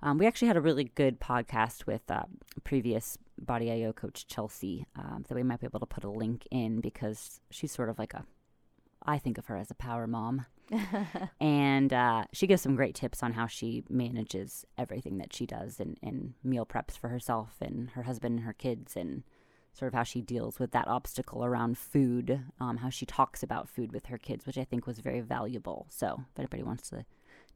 um, 0.00 0.16
we 0.16 0.28
actually 0.28 0.48
had 0.48 0.56
a 0.56 0.62
really 0.62 0.84
good 0.84 1.20
podcast 1.20 1.86
with 1.86 2.08
uh, 2.08 2.22
previous 2.62 3.18
Body 3.36 3.70
IO 3.70 3.92
coach 3.92 4.28
Chelsea 4.28 4.86
um, 4.94 5.24
that 5.28 5.34
we 5.34 5.42
might 5.42 5.60
be 5.60 5.66
able 5.66 5.80
to 5.80 5.86
put 5.86 6.04
a 6.04 6.10
link 6.10 6.46
in 6.52 6.80
because 6.80 7.40
she's 7.50 7.72
sort 7.72 7.90
of 7.90 7.98
like 7.98 8.14
a, 8.14 8.24
I 9.04 9.18
think 9.18 9.38
of 9.38 9.46
her 9.46 9.56
as 9.56 9.72
a 9.72 9.74
power 9.74 10.06
mom. 10.06 10.46
and 11.40 11.92
uh, 11.92 12.24
she 12.32 12.46
gives 12.46 12.62
some 12.62 12.76
great 12.76 12.94
tips 12.94 13.22
on 13.22 13.32
how 13.32 13.46
she 13.46 13.84
manages 13.88 14.64
everything 14.78 15.18
that 15.18 15.34
she 15.34 15.46
does 15.46 15.80
and, 15.80 15.98
and 16.02 16.34
meal 16.44 16.66
preps 16.66 16.96
for 16.96 17.08
herself 17.08 17.56
and 17.60 17.90
her 17.90 18.02
husband 18.02 18.38
and 18.38 18.46
her 18.46 18.52
kids 18.52 18.96
and 18.96 19.22
sort 19.72 19.88
of 19.88 19.94
how 19.94 20.02
she 20.02 20.20
deals 20.20 20.58
with 20.58 20.72
that 20.72 20.88
obstacle 20.88 21.44
around 21.44 21.78
food, 21.78 22.40
um, 22.58 22.78
how 22.78 22.90
she 22.90 23.06
talks 23.06 23.42
about 23.42 23.68
food 23.68 23.92
with 23.92 24.06
her 24.06 24.18
kids, 24.18 24.46
which 24.46 24.58
I 24.58 24.64
think 24.64 24.86
was 24.86 24.98
very 24.98 25.20
valuable. 25.20 25.86
So 25.90 26.24
if 26.32 26.38
anybody 26.38 26.62
wants 26.62 26.90
to 26.90 27.04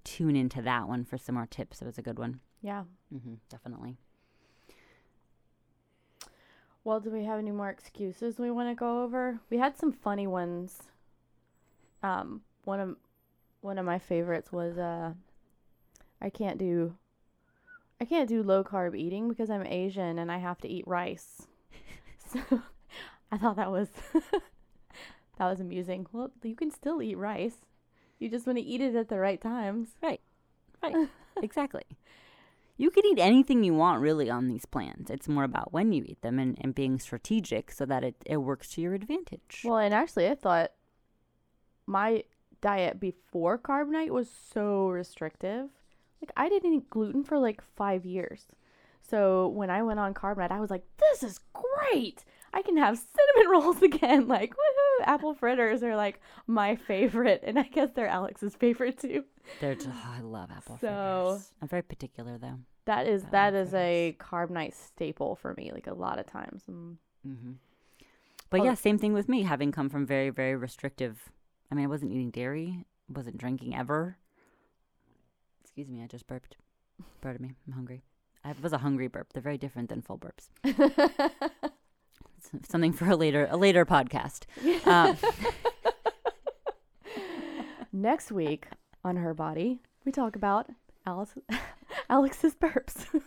tune 0.04 0.36
into 0.36 0.62
that 0.62 0.88
one 0.88 1.04
for 1.04 1.18
some 1.18 1.34
more 1.34 1.46
tips, 1.46 1.82
it 1.82 1.86
was 1.86 1.98
a 1.98 2.02
good 2.02 2.18
one. 2.18 2.40
Yeah. 2.62 2.84
Mm-hmm, 3.14 3.34
definitely. 3.48 3.96
Well, 6.84 7.00
do 7.00 7.10
we 7.10 7.24
have 7.24 7.38
any 7.38 7.50
more 7.50 7.70
excuses 7.70 8.38
we 8.38 8.50
want 8.50 8.68
to 8.68 8.74
go 8.74 9.02
over? 9.02 9.40
We 9.50 9.56
had 9.56 9.76
some 9.76 9.90
funny 9.90 10.26
ones. 10.26 10.82
Um, 12.02 12.42
one 12.64 12.78
of 12.80 12.96
one 13.64 13.78
of 13.78 13.86
my 13.86 13.98
favorites 13.98 14.52
was 14.52 14.76
uh, 14.76 15.14
I 16.20 16.28
can't 16.28 16.58
do 16.58 16.94
I 18.00 18.04
can't 18.04 18.28
do 18.28 18.42
low 18.42 18.62
carb 18.62 18.96
eating 18.96 19.28
because 19.28 19.48
I'm 19.48 19.66
Asian 19.66 20.18
and 20.18 20.30
I 20.30 20.38
have 20.38 20.60
to 20.60 20.68
eat 20.68 20.86
rice. 20.86 21.46
So 22.32 22.40
I 23.32 23.36
thought 23.36 23.56
that 23.56 23.70
was 23.70 23.88
That 25.38 25.50
was 25.50 25.60
amusing. 25.60 26.06
Well, 26.12 26.30
you 26.42 26.54
can 26.54 26.70
still 26.70 27.02
eat 27.02 27.18
rice. 27.18 27.56
You 28.18 28.28
just 28.28 28.46
want 28.46 28.58
to 28.58 28.64
eat 28.64 28.80
it 28.80 28.94
at 28.94 29.08
the 29.08 29.18
right 29.18 29.40
times. 29.40 29.90
Right. 30.02 30.20
Right. 30.82 31.08
exactly. 31.42 31.82
You 32.76 32.90
can 32.90 33.04
eat 33.06 33.18
anything 33.18 33.62
you 33.62 33.74
want 33.74 34.00
really 34.00 34.30
on 34.30 34.48
these 34.48 34.64
plans. 34.64 35.10
It's 35.10 35.28
more 35.28 35.44
about 35.44 35.72
when 35.72 35.92
you 35.92 36.04
eat 36.06 36.22
them 36.22 36.38
and, 36.38 36.56
and 36.60 36.74
being 36.74 36.98
strategic 36.98 37.70
so 37.70 37.84
that 37.86 38.04
it, 38.04 38.16
it 38.26 38.38
works 38.38 38.70
to 38.70 38.80
your 38.80 38.94
advantage. 38.94 39.62
Well, 39.64 39.78
and 39.78 39.94
actually, 39.94 40.28
I 40.28 40.34
thought 40.34 40.72
my 41.86 42.24
diet 42.64 42.98
before 42.98 43.58
carb 43.58 43.88
nite 43.88 44.12
was 44.12 44.28
so 44.30 44.88
restrictive. 44.88 45.68
Like, 46.20 46.32
I 46.36 46.48
didn't 46.48 46.72
eat 46.74 46.90
gluten 46.90 47.22
for 47.22 47.38
like 47.38 47.60
five 47.76 48.04
years. 48.04 48.46
So 49.08 49.48
when 49.48 49.68
I 49.70 49.82
went 49.82 50.00
on 50.00 50.14
carb 50.14 50.38
nite, 50.38 50.50
I 50.50 50.60
was 50.60 50.70
like, 50.70 50.84
this 50.98 51.22
is 51.22 51.38
great. 51.52 52.24
I 52.54 52.62
can 52.62 52.76
have 52.78 52.96
cinnamon 52.98 53.50
rolls 53.54 53.82
again. 53.82 54.26
Like, 54.28 54.50
woohoo! 54.52 55.04
Apple 55.06 55.34
fritters 55.34 55.82
are 55.82 55.94
like 55.96 56.20
my 56.46 56.76
favorite. 56.76 57.42
And 57.46 57.58
I 57.58 57.64
guess 57.64 57.90
they're 57.94 58.06
Alex's 58.08 58.54
favorite 58.54 58.98
too. 58.98 59.24
They're 59.60 59.74
just, 59.74 59.88
oh, 59.92 60.12
I 60.18 60.20
love 60.20 60.50
apple 60.50 60.78
So- 60.80 61.26
fritters. 61.36 61.52
I'm 61.60 61.68
very 61.68 61.82
particular 61.82 62.38
though. 62.38 62.58
That 62.86 63.06
is 63.06 63.22
that 63.30 63.54
is 63.54 63.72
a 63.74 64.14
carb 64.20 64.50
nite 64.50 64.74
staple 64.74 65.36
for 65.36 65.54
me. 65.54 65.70
Like 65.72 65.86
a 65.86 65.94
lot 65.94 66.18
of 66.18 66.26
times. 66.26 66.62
Mm. 66.70 66.96
hmm 67.24 67.52
But 68.50 68.60
Oh. 68.60 68.64
yeah, 68.64 68.74
same 68.74 68.98
thing 68.98 69.12
with 69.14 69.28
me. 69.28 69.42
Having 69.42 69.72
come 69.72 69.88
from 69.90 70.06
very, 70.06 70.30
very 70.30 70.54
restrictive. 70.56 71.30
I 71.74 71.76
mean, 71.76 71.86
I 71.86 71.88
wasn't 71.88 72.12
eating 72.12 72.30
dairy, 72.30 72.84
wasn't 73.08 73.36
drinking 73.36 73.74
ever. 73.74 74.16
Excuse 75.64 75.88
me, 75.88 76.04
I 76.04 76.06
just 76.06 76.24
burped. 76.28 76.56
Pardon 77.20 77.42
me, 77.42 77.54
I'm 77.66 77.72
hungry. 77.72 78.04
I 78.44 78.54
was 78.62 78.72
a 78.72 78.78
hungry 78.78 79.08
burp. 79.08 79.32
They're 79.32 79.42
very 79.42 79.58
different 79.58 79.88
than 79.88 80.00
full 80.00 80.16
burps. 80.16 80.50
Something 82.68 82.92
for 82.92 83.10
a 83.10 83.16
later, 83.16 83.48
a 83.50 83.56
later 83.56 83.84
podcast. 83.84 84.44
Um, 84.86 85.16
Next 87.92 88.30
week 88.30 88.68
on 89.02 89.16
her 89.16 89.34
body, 89.34 89.80
we 90.04 90.12
talk 90.12 90.36
about 90.36 90.68
Alice, 91.04 91.34
Alex's 92.08 92.54
burps. 92.54 93.20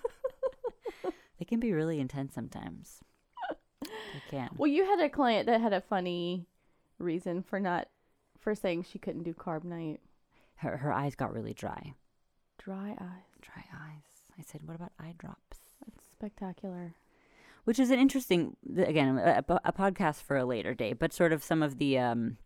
they 1.37 1.43
can 1.43 1.59
be 1.59 1.73
really 1.73 1.99
intense 1.99 2.33
sometimes. 2.33 3.01
They 3.83 4.21
can. 4.29 4.51
well, 4.55 4.71
you 4.71 4.85
had 4.85 5.01
a 5.01 5.09
client 5.09 5.47
that 5.47 5.59
had 5.59 5.73
a 5.73 5.81
funny 5.81 6.47
reason 6.97 7.43
for 7.43 7.59
not 7.59 7.89
for 8.39 8.55
saying 8.55 8.83
she 8.83 8.99
couldn't 8.99 9.23
do 9.23 9.33
carb 9.33 9.63
nite. 9.63 9.99
Her 10.57 10.77
her 10.77 10.91
eyes 10.93 11.15
got 11.15 11.33
really 11.33 11.53
dry. 11.53 11.93
Dry 12.57 12.89
eyes. 12.99 13.29
Dry 13.41 13.63
eyes. 13.73 14.03
I 14.39 14.43
said, 14.43 14.61
what 14.65 14.75
about 14.75 14.91
eye 14.99 15.13
drops? 15.17 15.57
That's 15.85 16.03
spectacular. 16.13 16.93
which 17.65 17.79
is 17.79 17.89
an 17.91 17.99
interesting 17.99 18.55
again 18.77 19.17
a, 19.17 19.43
a, 19.47 19.59
a 19.65 19.73
podcast 19.73 20.21
for 20.23 20.37
a 20.37 20.45
later 20.45 20.73
day 20.73 20.93
but 20.93 21.13
sort 21.13 21.33
of 21.33 21.43
some 21.43 21.61
of 21.61 21.77
the 21.79 21.97
um 21.99 22.37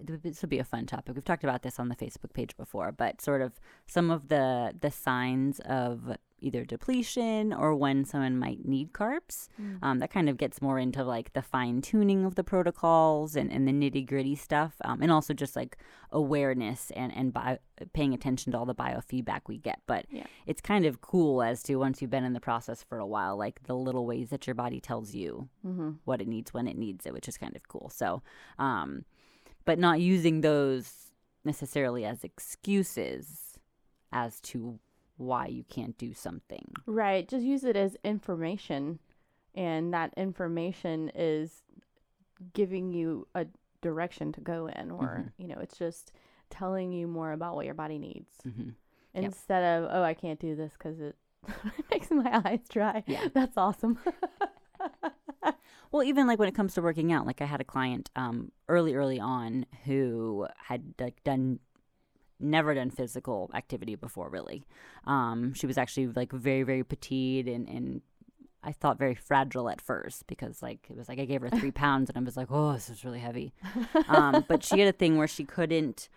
this 0.00 0.40
will 0.42 0.48
be 0.48 0.58
a 0.58 0.64
fun 0.64 0.86
topic 0.86 1.14
we've 1.14 1.24
talked 1.24 1.44
about 1.44 1.62
this 1.62 1.78
on 1.78 1.88
the 1.88 1.96
facebook 1.96 2.32
page 2.32 2.56
before 2.56 2.90
but 2.92 3.20
sort 3.20 3.42
of 3.42 3.60
some 3.86 4.10
of 4.10 4.28
the 4.28 4.74
the 4.80 4.90
signs 4.90 5.60
of 5.60 6.16
either 6.42 6.64
depletion 6.64 7.52
or 7.52 7.74
when 7.74 8.04
someone 8.04 8.38
might 8.38 8.64
need 8.64 8.92
carbs 8.92 9.48
um, 9.82 9.98
that 9.98 10.10
kind 10.10 10.28
of 10.28 10.36
gets 10.36 10.60
more 10.62 10.78
into 10.78 11.02
like 11.04 11.32
the 11.32 11.42
fine 11.42 11.80
tuning 11.82 12.24
of 12.24 12.34
the 12.34 12.44
protocols 12.44 13.36
and, 13.36 13.52
and 13.52 13.66
the 13.68 13.72
nitty 13.72 14.06
gritty 14.06 14.34
stuff 14.34 14.74
um, 14.84 15.00
and 15.02 15.10
also 15.12 15.32
just 15.34 15.54
like 15.56 15.76
awareness 16.12 16.90
and 16.96 17.14
and 17.16 17.32
bio, 17.32 17.56
paying 17.92 18.12
attention 18.14 18.52
to 18.52 18.58
all 18.58 18.66
the 18.66 18.74
biofeedback 18.74 19.42
we 19.46 19.56
get 19.58 19.80
but 19.86 20.04
Yeah. 20.10 20.26
it's 20.46 20.60
kind 20.60 20.84
of 20.84 21.00
cool 21.00 21.42
as 21.42 21.62
to 21.64 21.76
once 21.76 22.00
you've 22.02 22.10
been 22.10 22.24
in 22.24 22.32
the 22.32 22.40
process 22.40 22.82
for 22.82 22.98
a 22.98 23.06
while 23.06 23.36
like 23.36 23.62
the 23.64 23.74
little 23.76 24.06
ways 24.06 24.30
that 24.30 24.46
your 24.46 24.54
body 24.54 24.80
tells 24.80 25.14
you 25.14 25.48
Mm-hmm. 25.66 25.90
what 26.04 26.20
it 26.20 26.28
needs 26.28 26.52
when 26.52 26.66
it 26.68 26.76
needs 26.76 27.06
it 27.06 27.12
which 27.12 27.28
is 27.28 27.36
kind 27.38 27.54
of 27.56 27.66
cool 27.68 27.90
so 27.94 28.22
um 28.58 29.04
but 29.64 29.78
not 29.78 30.00
using 30.00 30.40
those 30.40 31.12
necessarily 31.44 32.04
as 32.04 32.24
excuses 32.24 33.58
as 34.12 34.40
to 34.40 34.78
why 35.20 35.46
you 35.46 35.64
can't 35.68 35.96
do 35.98 36.12
something 36.14 36.72
Right. 36.86 37.28
Just 37.28 37.44
use 37.44 37.62
it 37.64 37.76
as 37.76 37.96
information, 38.04 38.98
and 39.54 39.92
that 39.94 40.12
information 40.16 41.10
is 41.14 41.62
giving 42.54 42.90
you 42.92 43.26
a 43.34 43.46
direction 43.82 44.32
to 44.32 44.40
go 44.40 44.66
in, 44.66 44.90
or 44.90 45.24
Mhm. 45.26 45.32
you 45.38 45.46
know, 45.48 45.58
it's 45.60 45.76
just 45.78 46.12
telling 46.48 46.90
you 46.92 47.06
more 47.06 47.32
about 47.32 47.54
what 47.54 47.64
your 47.66 47.74
body 47.74 47.98
needs 47.98 48.30
hmm 48.42 48.70
Yep. 49.14 49.24
instead 49.24 49.62
of 49.82 49.90
oh, 49.92 50.02
I 50.02 50.14
can't 50.14 50.40
do 50.40 50.54
this 50.56 50.72
because 50.72 51.00
it 51.00 51.16
makes 51.90 52.10
my 52.10 52.40
eyes 52.44 52.60
dry. 52.68 53.02
Yeah. 53.06 53.28
That's 53.34 53.56
awesome. 53.56 53.98
Well, 55.92 56.04
even 56.04 56.28
like 56.28 56.38
when 56.38 56.48
it 56.48 56.54
comes 56.54 56.74
to 56.74 56.82
working 56.82 57.10
out, 57.12 57.26
like 57.26 57.42
I 57.42 57.46
had 57.46 57.60
a 57.60 57.64
client 57.64 58.10
um, 58.14 58.52
early, 58.68 58.94
early 58.94 59.18
on 59.18 59.66
who 59.86 60.46
had 60.56 60.94
like 61.00 61.20
done 61.24 61.58
never 62.40 62.74
done 62.74 62.90
physical 62.90 63.50
activity 63.54 63.94
before. 63.94 64.28
Really, 64.28 64.64
um, 65.06 65.54
she 65.54 65.66
was 65.66 65.78
actually 65.78 66.08
like 66.08 66.32
very, 66.32 66.62
very 66.62 66.84
petite 66.84 67.48
and 67.48 67.68
and 67.68 68.02
I 68.62 68.72
thought 68.72 68.98
very 68.98 69.14
fragile 69.14 69.68
at 69.68 69.80
first 69.80 70.26
because 70.26 70.62
like 70.62 70.86
it 70.90 70.96
was 70.96 71.08
like 71.08 71.18
I 71.18 71.24
gave 71.24 71.40
her 71.40 71.50
three 71.50 71.70
pounds 71.84 72.10
and 72.10 72.18
I 72.18 72.20
was 72.22 72.36
like, 72.36 72.48
oh, 72.50 72.72
this 72.72 72.90
is 72.90 73.04
really 73.04 73.20
heavy. 73.20 73.52
Um, 74.08 74.44
but 74.48 74.62
she 74.62 74.78
had 74.80 74.88
a 74.88 74.96
thing 74.96 75.16
where 75.16 75.28
she 75.28 75.44
couldn't. 75.44 76.08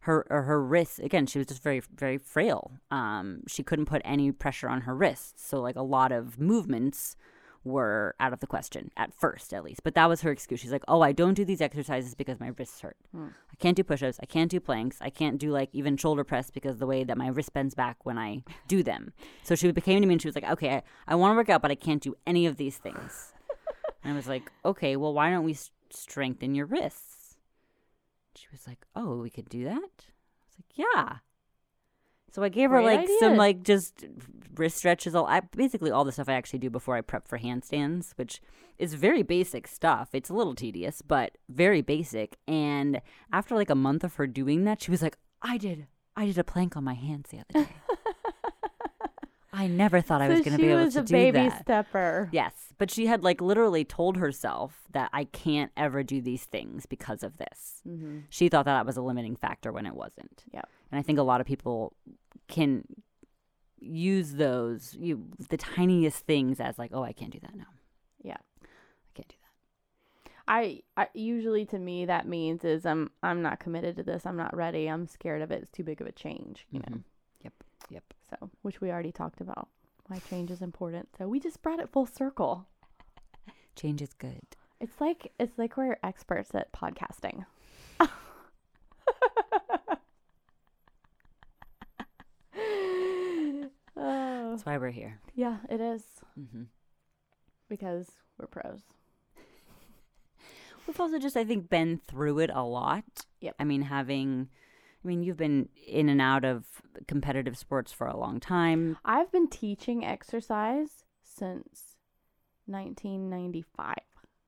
Her 0.00 0.26
or 0.30 0.42
her 0.42 0.60
wrists 0.60 0.98
again. 0.98 1.26
She 1.26 1.38
was 1.38 1.46
just 1.46 1.62
very 1.62 1.80
very 1.94 2.18
frail. 2.18 2.72
Um, 2.90 3.44
she 3.46 3.62
couldn't 3.62 3.86
put 3.86 4.02
any 4.04 4.32
pressure 4.32 4.68
on 4.68 4.80
her 4.80 4.96
wrists, 4.96 5.46
so 5.46 5.60
like 5.60 5.76
a 5.76 5.82
lot 5.82 6.10
of 6.10 6.40
movements 6.40 7.16
were 7.64 8.14
out 8.18 8.32
of 8.32 8.40
the 8.40 8.46
question 8.46 8.90
at 8.96 9.14
first, 9.14 9.52
at 9.54 9.62
least. 9.64 9.82
But 9.84 9.94
that 9.94 10.08
was 10.08 10.22
her 10.22 10.30
excuse. 10.30 10.60
She's 10.60 10.72
like, 10.72 10.84
"Oh, 10.88 11.00
I 11.00 11.12
don't 11.12 11.34
do 11.34 11.44
these 11.44 11.60
exercises 11.60 12.14
because 12.14 12.40
my 12.40 12.48
wrists 12.58 12.80
hurt. 12.80 12.96
Hmm. 13.12 13.28
I 13.52 13.56
can't 13.58 13.76
do 13.76 13.84
push-ups. 13.84 14.18
I 14.22 14.26
can't 14.26 14.50
do 14.50 14.58
planks. 14.60 14.98
I 15.00 15.10
can't 15.10 15.38
do 15.38 15.50
like 15.50 15.68
even 15.72 15.96
shoulder 15.96 16.24
press 16.24 16.50
because 16.50 16.78
the 16.78 16.86
way 16.86 17.04
that 17.04 17.16
my 17.16 17.28
wrist 17.28 17.52
bends 17.52 17.74
back 17.74 18.04
when 18.04 18.18
I 18.18 18.42
do 18.68 18.82
them." 18.82 19.12
So 19.44 19.54
she 19.54 19.70
became 19.70 20.00
to 20.00 20.06
me 20.06 20.14
and 20.14 20.22
she 20.22 20.28
was 20.28 20.34
like, 20.34 20.48
"Okay, 20.50 20.76
I, 20.76 20.82
I 21.08 21.14
want 21.14 21.32
to 21.32 21.36
work 21.36 21.48
out, 21.48 21.62
but 21.62 21.70
I 21.70 21.76
can't 21.76 22.02
do 22.02 22.16
any 22.26 22.46
of 22.46 22.56
these 22.56 22.78
things." 22.78 23.32
and 24.02 24.12
I 24.12 24.16
was 24.16 24.26
like, 24.28 24.50
"Okay, 24.64 24.96
well, 24.96 25.14
why 25.14 25.30
don't 25.30 25.44
we 25.44 25.52
s- 25.52 25.70
strengthen 25.90 26.54
your 26.54 26.66
wrists?" 26.66 27.36
She 28.34 28.46
was 28.50 28.66
like, 28.66 28.84
"Oh, 28.96 29.18
we 29.18 29.30
could 29.30 29.48
do 29.48 29.64
that." 29.64 29.72
I 29.76 29.78
was 30.48 30.56
like, 30.58 30.74
"Yeah." 30.74 31.16
So 32.32 32.42
I 32.42 32.48
gave 32.48 32.70
her 32.70 32.80
Great 32.80 33.00
like 33.00 33.08
some 33.20 33.36
like 33.36 33.62
just 33.62 34.06
wrist 34.56 34.78
stretches. 34.78 35.14
All 35.14 35.26
I, 35.26 35.40
basically 35.40 35.90
all 35.90 36.04
the 36.04 36.12
stuff 36.12 36.28
I 36.28 36.34
actually 36.34 36.60
do 36.60 36.70
before 36.70 36.96
I 36.96 37.02
prep 37.02 37.28
for 37.28 37.38
handstands, 37.38 38.12
which 38.16 38.40
is 38.78 38.94
very 38.94 39.22
basic 39.22 39.68
stuff. 39.68 40.10
It's 40.14 40.30
a 40.30 40.34
little 40.34 40.54
tedious, 40.54 41.02
but 41.02 41.36
very 41.48 41.82
basic. 41.82 42.36
And 42.48 43.00
after 43.32 43.54
like 43.54 43.70
a 43.70 43.74
month 43.74 44.02
of 44.02 44.14
her 44.16 44.26
doing 44.26 44.64
that, 44.64 44.82
she 44.82 44.90
was 44.90 45.02
like, 45.02 45.18
"I 45.42 45.58
did, 45.58 45.86
I 46.16 46.26
did 46.26 46.38
a 46.38 46.44
plank 46.44 46.76
on 46.76 46.84
my 46.84 46.94
hands 46.94 47.28
the 47.30 47.40
other 47.40 47.66
day. 47.66 47.72
I 49.54 49.66
never 49.66 50.00
thought 50.00 50.22
I 50.22 50.28
was 50.28 50.40
going 50.40 50.56
to 50.56 50.62
be 50.62 50.70
able 50.70 50.90
to 50.90 50.90
do 50.90 50.90
that. 50.90 50.92
She 50.92 51.00
was 51.00 51.10
a 51.10 51.12
baby 51.12 51.48
that." 51.50 51.60
stepper. 51.60 52.30
Yes, 52.32 52.54
but 52.78 52.90
she 52.90 53.06
had 53.06 53.22
like 53.22 53.42
literally 53.42 53.84
told 53.84 54.16
herself 54.16 54.84
that 54.92 55.10
I 55.12 55.24
can't 55.24 55.70
ever 55.76 56.02
do 56.02 56.22
these 56.22 56.44
things 56.44 56.86
because 56.86 57.22
of 57.22 57.36
this. 57.36 57.82
Mm-hmm. 57.86 58.20
She 58.30 58.48
thought 58.48 58.64
that, 58.64 58.72
that 58.72 58.86
was 58.86 58.96
a 58.96 59.02
limiting 59.02 59.36
factor 59.36 59.70
when 59.70 59.84
it 59.84 59.94
wasn't. 59.94 60.44
Yeah, 60.50 60.62
And 60.90 60.98
I 60.98 61.02
think 61.02 61.18
a 61.18 61.22
lot 61.22 61.42
of 61.42 61.46
people 61.46 61.92
can 62.48 62.84
use 63.80 64.34
those 64.34 64.94
you 64.98 65.24
the 65.50 65.56
tiniest 65.56 66.24
things 66.26 66.60
as 66.60 66.78
like, 66.78 66.90
"Oh, 66.94 67.02
I 67.02 67.12
can't 67.12 67.32
do 67.32 67.40
that 67.40 67.54
now." 67.54 67.66
Yeah. 68.22 68.36
I 68.62 68.66
can't 69.14 69.28
do 69.28 69.34
that. 69.40 70.30
I, 70.48 70.82
I 70.96 71.08
usually 71.14 71.64
to 71.66 71.78
me 71.78 72.06
that 72.06 72.26
means 72.26 72.64
is 72.64 72.84
I'm 72.86 73.10
I'm 73.22 73.42
not 73.42 73.60
committed 73.60 73.96
to 73.96 74.02
this. 74.02 74.26
I'm 74.26 74.36
not 74.36 74.54
ready. 74.56 74.86
I'm 74.88 75.06
scared 75.06 75.42
of 75.42 75.50
it. 75.50 75.62
It's 75.62 75.72
too 75.72 75.84
big 75.84 76.00
of 76.00 76.06
a 76.06 76.12
change. 76.12 76.66
You 76.70 76.80
know. 76.80 76.96
Mhm. 76.96 77.02
Yep. 77.42 77.52
Yep. 77.90 78.04
So, 78.30 78.50
which 78.62 78.80
we 78.80 78.90
already 78.90 79.12
talked 79.12 79.40
about. 79.40 79.68
Why 80.08 80.20
change 80.30 80.50
is 80.50 80.62
important. 80.62 81.08
So 81.16 81.28
we 81.28 81.38
just 81.40 81.62
brought 81.62 81.80
it 81.80 81.88
full 81.90 82.06
circle. 82.06 82.66
Change 83.76 84.02
is 84.02 84.12
good. 84.14 84.42
It's 84.80 85.00
like 85.00 85.32
it's 85.38 85.58
like 85.58 85.76
we're 85.76 85.98
experts 86.02 86.54
at 86.54 86.72
podcasting. 86.72 87.44
oh, 93.96 94.41
That's 94.52 94.66
why 94.66 94.78
we're 94.78 94.90
here. 94.90 95.20
yeah, 95.34 95.58
it 95.70 95.80
is 95.80 96.02
hmm 96.34 96.64
because 97.68 98.10
we're 98.38 98.46
pros. 98.46 98.80
We've 100.86 100.98
also 101.00 101.18
just, 101.18 101.36
I 101.36 101.44
think, 101.44 101.70
been 101.70 101.96
through 102.06 102.40
it 102.40 102.50
a 102.52 102.62
lot. 102.64 103.04
Yep. 103.40 103.54
I 103.58 103.64
mean, 103.64 103.82
having, 103.82 104.48
I 105.02 105.08
mean, 105.08 105.22
you've 105.22 105.36
been 105.36 105.68
in 105.86 106.08
and 106.08 106.20
out 106.20 106.44
of 106.44 106.64
competitive 107.06 107.56
sports 107.56 107.92
for 107.92 108.06
a 108.06 108.16
long 108.16 108.40
time. 108.40 108.98
I've 109.04 109.30
been 109.30 109.48
teaching 109.48 110.04
exercise 110.04 111.04
since 111.22 111.96
1995. 112.66 113.94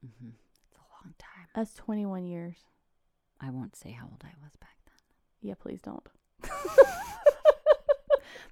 hmm 0.02 0.28
It's 0.68 0.76
a 0.76 0.82
long 1.04 1.14
time. 1.18 1.46
That's 1.54 1.72
21 1.74 2.26
years. 2.26 2.56
I 3.40 3.50
won't 3.50 3.76
say 3.76 3.92
how 3.92 4.04
old 4.06 4.22
I 4.24 4.34
was 4.42 4.52
back 4.60 4.76
then. 4.86 4.94
Yeah, 5.48 5.54
please 5.58 5.80
don't. 5.80 6.06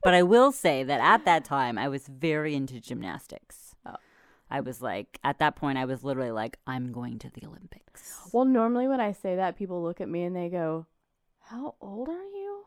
But 0.02 0.14
I 0.14 0.22
will 0.22 0.52
say 0.52 0.82
that 0.84 1.00
at 1.00 1.24
that 1.24 1.44
time, 1.44 1.78
I 1.78 1.88
was 1.88 2.06
very 2.08 2.54
into 2.54 2.80
gymnastics. 2.80 3.74
Oh. 3.86 3.96
I 4.50 4.60
was 4.60 4.82
like, 4.82 5.18
at 5.24 5.38
that 5.38 5.56
point, 5.56 5.78
I 5.78 5.84
was 5.84 6.04
literally 6.04 6.30
like, 6.30 6.58
I'm 6.66 6.92
going 6.92 7.18
to 7.20 7.30
the 7.30 7.46
Olympics. 7.46 8.20
Well, 8.32 8.44
normally 8.44 8.88
when 8.88 9.00
I 9.00 9.12
say 9.12 9.36
that, 9.36 9.56
people 9.56 9.82
look 9.82 10.00
at 10.00 10.08
me 10.08 10.24
and 10.24 10.34
they 10.36 10.48
go, 10.48 10.86
"How 11.40 11.74
old 11.80 12.08
are 12.08 12.12
you?" 12.12 12.64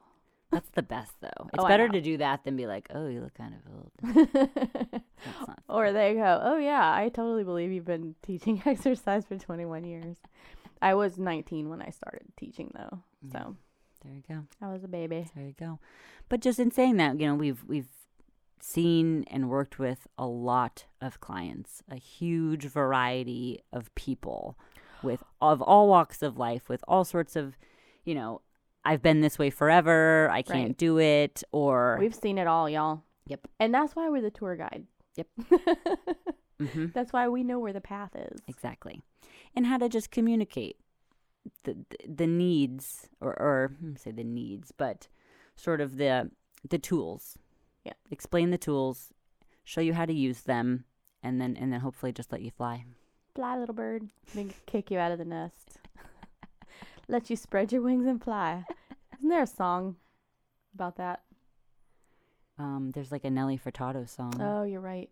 That's 0.51 0.69
the 0.69 0.83
best, 0.83 1.13
though. 1.21 1.49
It's 1.53 1.63
Oh, 1.63 1.67
better 1.67 1.89
to 1.89 1.99
do 2.01 2.17
that 2.17 2.43
than 2.45 2.55
be 2.55 2.65
like, 2.67 2.87
oh, 2.93 3.07
you 3.07 3.19
look 3.21 3.33
kind 3.33 3.55
of 3.55 3.73
old. 3.73 5.01
Or 5.67 5.91
they 5.91 6.13
go, 6.13 6.39
"Oh 6.43 6.57
yeah, 6.57 6.93
I 6.93 7.09
totally 7.09 7.43
believe 7.43 7.71
you've 7.71 7.85
been 7.85 8.15
teaching 8.21 8.61
exercise 8.65 9.25
for 9.25 9.37
21 9.37 9.83
years." 9.83 10.17
I 10.81 10.93
was 10.93 11.17
19 11.17 11.69
when 11.69 11.81
I 11.81 11.89
started 11.89 12.27
teaching 12.37 12.71
though. 12.75 12.99
So, 13.31 13.55
There 14.05 14.13
you 14.15 14.23
go. 14.27 14.43
I 14.61 14.71
was 14.71 14.83
a 14.83 14.87
baby. 14.87 15.27
There 15.35 15.45
you 15.45 15.55
go. 15.59 15.79
But 16.29 16.41
just 16.41 16.59
in 16.59 16.71
saying 16.71 16.97
that, 16.97 17.19
you 17.19 17.27
know, 17.27 17.35
we've 17.35 17.63
we've 17.65 17.87
seen 18.59 19.23
and 19.29 19.49
worked 19.49 19.77
with 19.79 20.07
a 20.17 20.25
lot 20.25 20.85
of 21.01 21.19
clients, 21.19 21.83
a 21.89 21.95
huge 21.95 22.65
variety 22.65 23.59
of 23.73 23.93
people 23.95 24.57
with 25.03 25.23
of 25.41 25.61
all 25.61 25.87
walks 25.87 26.21
of 26.23 26.37
life, 26.37 26.67
with 26.69 26.83
all 26.87 27.03
sorts 27.03 27.35
of, 27.35 27.57
you 28.05 28.15
know, 28.15 28.41
I've 28.83 29.01
been 29.01 29.21
this 29.21 29.37
way 29.39 29.49
forever, 29.49 30.29
I 30.31 30.41
can't 30.41 30.69
Right. 30.69 30.77
do 30.77 30.99
it, 30.99 31.43
or 31.51 31.97
We've 31.99 32.13
seen 32.15 32.37
it 32.37 32.47
all, 32.47 32.69
y'all. 32.69 33.01
Yep. 33.27 33.47
And 33.59 33.73
that's 33.73 33.95
why 33.95 34.09
we're 34.09 34.21
the 34.21 34.31
tour 34.31 34.55
guide. 34.55 34.85
Yep. 35.15 35.27
Mhm. 36.61 36.93
That's 36.93 37.11
why 37.11 37.27
we 37.27 37.43
know 37.43 37.59
where 37.59 37.73
the 37.73 37.81
path 37.81 38.15
is. 38.15 38.39
Exactly. 38.47 39.01
And 39.55 39.65
how 39.65 39.77
to 39.77 39.89
just 39.89 40.09
communicate 40.09 40.77
the 41.63 41.77
the, 42.07 42.27
needs 42.27 43.09
or 43.21 43.39
or 43.39 43.71
hmm, 43.79 43.95
say 43.95 44.11
the 44.11 44.23
needs, 44.23 44.71
but 44.71 45.07
sort 45.55 45.81
of 45.81 45.97
the 45.97 46.31
the 46.67 46.79
tools. 46.79 47.37
Yeah. 47.83 47.93
Explain 48.09 48.49
the 48.49 48.57
tools, 48.57 49.13
show 49.63 49.81
you 49.81 49.93
how 49.93 50.05
to 50.05 50.13
use 50.13 50.41
them, 50.41 50.85
and 51.21 51.39
then 51.39 51.57
and 51.59 51.71
then 51.71 51.81
hopefully 51.81 52.11
just 52.11 52.31
let 52.31 52.41
you 52.41 52.51
fly. 52.51 52.85
Fly, 53.35 53.57
little 53.57 53.75
bird. 53.75 54.07
Then 54.33 54.53
kick 54.65 54.89
you 54.89 54.97
out 54.97 55.11
of 55.11 55.17
the 55.17 55.25
nest. 55.25 55.77
Let 57.09 57.29
you 57.29 57.35
spread 57.35 57.71
your 57.73 57.81
wings 57.81 58.07
and 58.07 58.23
fly. 58.23 58.63
Isn't 59.17 59.27
there 59.27 59.43
a 59.43 59.47
song 59.47 59.97
about 60.73 60.95
that? 60.95 61.21
Um, 62.57 62.91
there's 62.93 63.11
like 63.11 63.25
a 63.25 63.29
Nelly 63.29 63.57
Furtado 63.57 64.07
song. 64.07 64.33
Oh, 64.39 64.63
you're 64.63 64.79
right. 64.79 65.09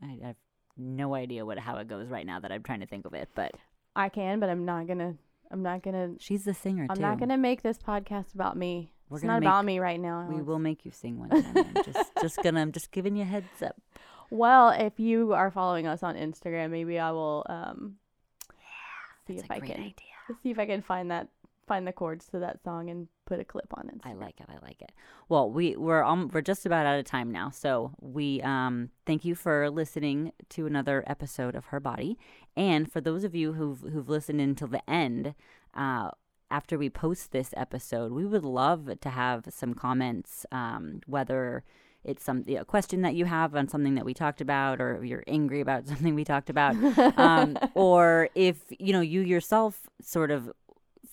I, 0.00 0.18
I 0.22 0.26
have 0.28 0.36
no 0.76 1.14
idea 1.14 1.44
what 1.44 1.58
how 1.58 1.76
it 1.78 1.88
goes 1.88 2.08
right 2.08 2.24
now 2.24 2.38
that 2.38 2.52
I'm 2.52 2.62
trying 2.62 2.80
to 2.80 2.86
think 2.86 3.04
of 3.04 3.14
it, 3.14 3.28
but 3.34 3.52
I 3.98 4.08
can, 4.08 4.40
but 4.40 4.48
I'm 4.48 4.64
not 4.64 4.86
gonna. 4.86 5.14
I'm 5.50 5.62
not 5.62 5.82
gonna. 5.82 6.12
she's 6.18 6.44
the 6.44 6.54
singer 6.54 6.86
too. 6.86 6.90
I'm 6.90 6.96
too. 6.96 7.02
not 7.02 7.18
gonna 7.18 7.36
make 7.38 7.62
this 7.62 7.78
podcast 7.78 8.34
about 8.34 8.56
me. 8.56 8.92
We're 9.08 9.16
it's 9.18 9.24
not 9.24 9.40
make- 9.40 9.48
about 9.48 9.64
me 9.64 9.78
right 9.78 9.98
now. 9.98 10.26
We 10.30 10.42
will 10.42 10.58
make 10.58 10.84
you 10.84 10.90
sing 10.90 11.18
one 11.18 11.30
time. 11.30 11.56
I'm 11.76 11.84
just 11.84 12.10
just 12.20 12.42
gonna 12.42 12.60
I'm 12.60 12.72
just 12.72 12.92
giving 12.92 13.16
you 13.16 13.22
a 13.22 13.26
heads 13.26 13.62
up. 13.62 13.76
Well, 14.30 14.68
if 14.70 15.00
you 15.00 15.32
are 15.32 15.50
following 15.50 15.86
us 15.86 16.02
on 16.02 16.14
Instagram, 16.14 16.70
maybe 16.70 16.98
I 16.98 17.10
will 17.12 17.44
um 17.48 17.96
see 19.26 19.34
That's 19.34 19.44
if 19.44 19.50
a 19.50 19.54
I 19.54 19.58
great 19.58 19.72
can 19.72 19.80
idea. 19.80 19.94
see 20.42 20.50
if 20.50 20.58
I 20.58 20.66
can 20.66 20.82
find 20.82 21.10
that 21.10 21.28
find 21.66 21.86
the 21.86 21.92
chords 21.92 22.26
to 22.28 22.38
that 22.40 22.62
song 22.62 22.88
and 22.90 23.08
put 23.28 23.38
a 23.38 23.44
clip 23.44 23.72
on 23.74 23.90
it. 23.90 24.00
I 24.04 24.14
like 24.14 24.40
it. 24.40 24.46
I 24.48 24.64
like 24.64 24.80
it. 24.80 24.90
Well, 25.28 25.50
we 25.50 25.76
we're 25.76 26.02
um, 26.02 26.30
we're 26.32 26.40
just 26.40 26.64
about 26.64 26.86
out 26.86 26.98
of 26.98 27.04
time 27.04 27.30
now, 27.30 27.50
so 27.50 27.92
we 28.00 28.40
um 28.40 28.88
thank 29.04 29.24
you 29.24 29.34
for 29.34 29.68
listening 29.70 30.32
to 30.48 30.66
another 30.66 31.04
episode 31.06 31.54
of 31.54 31.66
Her 31.66 31.78
Body, 31.78 32.18
and 32.56 32.90
for 32.90 33.02
those 33.02 33.24
of 33.24 33.34
you 33.34 33.52
who've 33.52 33.80
who've 33.80 34.08
listened 34.08 34.40
until 34.40 34.68
the 34.68 34.88
end, 34.90 35.34
uh. 35.74 36.10
After 36.50 36.78
we 36.78 36.88
post 36.88 37.30
this 37.30 37.52
episode, 37.58 38.10
we 38.10 38.24
would 38.24 38.42
love 38.42 38.88
to 39.02 39.10
have 39.10 39.44
some 39.50 39.74
comments, 39.74 40.46
um, 40.50 41.02
whether 41.06 41.62
it's 42.04 42.24
some 42.24 42.42
a 42.48 42.64
question 42.64 43.02
that 43.02 43.14
you 43.14 43.26
have 43.26 43.54
on 43.54 43.68
something 43.68 43.96
that 43.96 44.06
we 44.06 44.14
talked 44.14 44.40
about, 44.40 44.80
or 44.80 45.04
you're 45.04 45.24
angry 45.26 45.60
about 45.60 45.86
something 45.92 46.14
we 46.14 46.24
talked 46.24 46.48
about, 46.48 46.74
um, 47.18 47.58
or 47.74 48.30
if 48.34 48.62
you 48.78 48.94
know 48.94 49.02
you 49.02 49.20
yourself 49.20 49.90
sort 50.00 50.30
of 50.30 50.50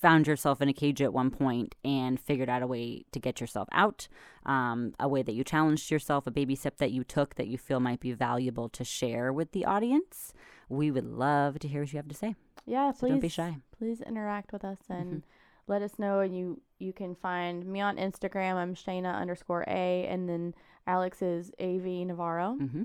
found 0.05 0.27
yourself 0.27 0.61
in 0.61 0.69
a 0.69 0.73
cage 0.73 1.01
at 1.01 1.13
one 1.13 1.31
point 1.31 1.73
and 1.83 2.19
figured 2.19 2.49
out 2.53 2.61
a 2.61 2.67
way 2.67 3.05
to 3.11 3.19
get 3.19 3.41
yourself 3.41 3.67
out, 3.71 4.07
um, 4.45 4.93
a 4.99 5.07
way 5.07 5.23
that 5.23 5.33
you 5.33 5.43
challenged 5.43 5.89
yourself, 5.89 6.27
a 6.27 6.31
baby 6.31 6.55
step 6.55 6.77
that 6.77 6.91
you 6.91 7.03
took 7.03 7.35
that 7.35 7.47
you 7.47 7.57
feel 7.57 7.79
might 7.79 7.99
be 7.99 8.11
valuable 8.13 8.69
to 8.69 8.83
share 8.83 9.33
with 9.33 9.51
the 9.51 9.65
audience, 9.65 10.31
we 10.69 10.91
would 10.91 11.05
love 11.05 11.57
to 11.59 11.67
hear 11.67 11.81
what 11.81 11.91
you 11.93 11.97
have 11.97 12.07
to 12.07 12.15
say. 12.15 12.35
Yeah, 12.67 12.91
So 12.91 12.99
please 12.99 13.09
don't 13.11 13.19
be 13.19 13.29
shy. 13.29 13.49
Mm-hmm. 13.49 13.77
please 13.79 14.01
interact 14.01 14.53
with 14.53 14.63
us 14.63 14.77
and 14.89 15.23
let 15.67 15.81
us 15.81 15.97
know. 15.97 16.19
And 16.19 16.37
you 16.37 16.61
you 16.77 16.93
can 16.93 17.15
find 17.15 17.65
me 17.65 17.81
on 17.81 17.97
Instagram. 17.97 18.55
I'm 18.55 18.75
Shana 18.75 19.15
underscore 19.15 19.63
A, 19.67 20.05
and 20.07 20.29
then 20.29 20.53
Alex 20.85 21.21
is 21.21 21.51
Av 21.59 21.85
Navarro. 22.09 22.57
hmm 22.57 22.83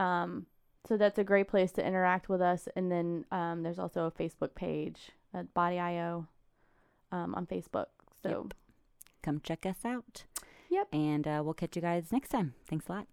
Um, 0.00 0.46
so 0.88 0.96
that's 0.96 1.18
a 1.18 1.24
great 1.24 1.48
place 1.48 1.72
to 1.72 1.86
interact 1.86 2.28
with 2.28 2.40
us. 2.40 2.68
And 2.76 2.90
then 2.90 3.24
um, 3.30 3.62
there's 3.62 3.78
also 3.78 4.06
a 4.06 4.10
Facebook 4.10 4.54
page 4.54 5.10
at 5.34 5.52
Body.io 5.54 6.26
um, 7.16 7.34
on 7.34 7.46
Facebook. 7.46 7.86
So 8.22 8.48
Come 9.26 9.40
check 9.42 9.66
us 9.66 9.84
out. 9.84 10.22
Yep. 10.70 10.86
And 10.92 11.26
uh, 11.26 11.42
we'll 11.44 11.54
catch 11.54 11.74
you 11.74 11.82
guys 11.82 12.12
next 12.12 12.28
time. 12.28 12.54
Thanks 12.70 12.86
a 12.88 12.92
lot. 12.92 13.06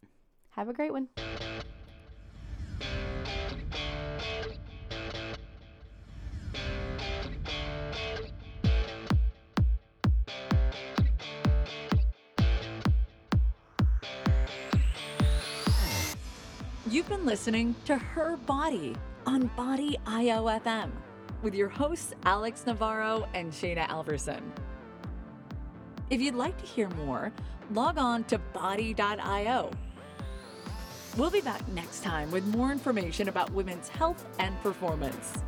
have 0.52 0.70
a 0.70 0.74
great 0.74 0.92
one. 0.94 1.08
You've 16.88 17.10
been 17.10 17.26
listening 17.26 17.76
to 17.86 17.98
Her 17.98 18.38
Body 18.38 18.96
on 19.26 19.48
Body 19.58 19.98
IOFM 20.06 20.92
with 21.44 21.54
your 21.54 21.70
hosts 21.70 22.14
Alex 22.24 22.66
Navarro 22.66 23.28
and 23.34 23.52
Shana 23.52 23.88
Alverson. 23.88 24.42
If 26.10 26.22
you'd 26.22 26.36
like 26.36 26.58
to 26.58 26.66
hear 26.66 26.90
more, 26.90 27.32
log 27.72 27.98
on 27.98 28.24
to 28.26 28.38
body.io. 28.38 29.72
We'll 31.18 31.30
be 31.30 31.42
back 31.42 31.68
next 31.70 32.04
time 32.04 32.32
with 32.32 32.46
more 32.48 32.72
information 32.72 33.30
about 33.30 33.52
women's 33.52 33.88
health 33.88 34.26
and 34.40 34.60
performance. 34.62 35.44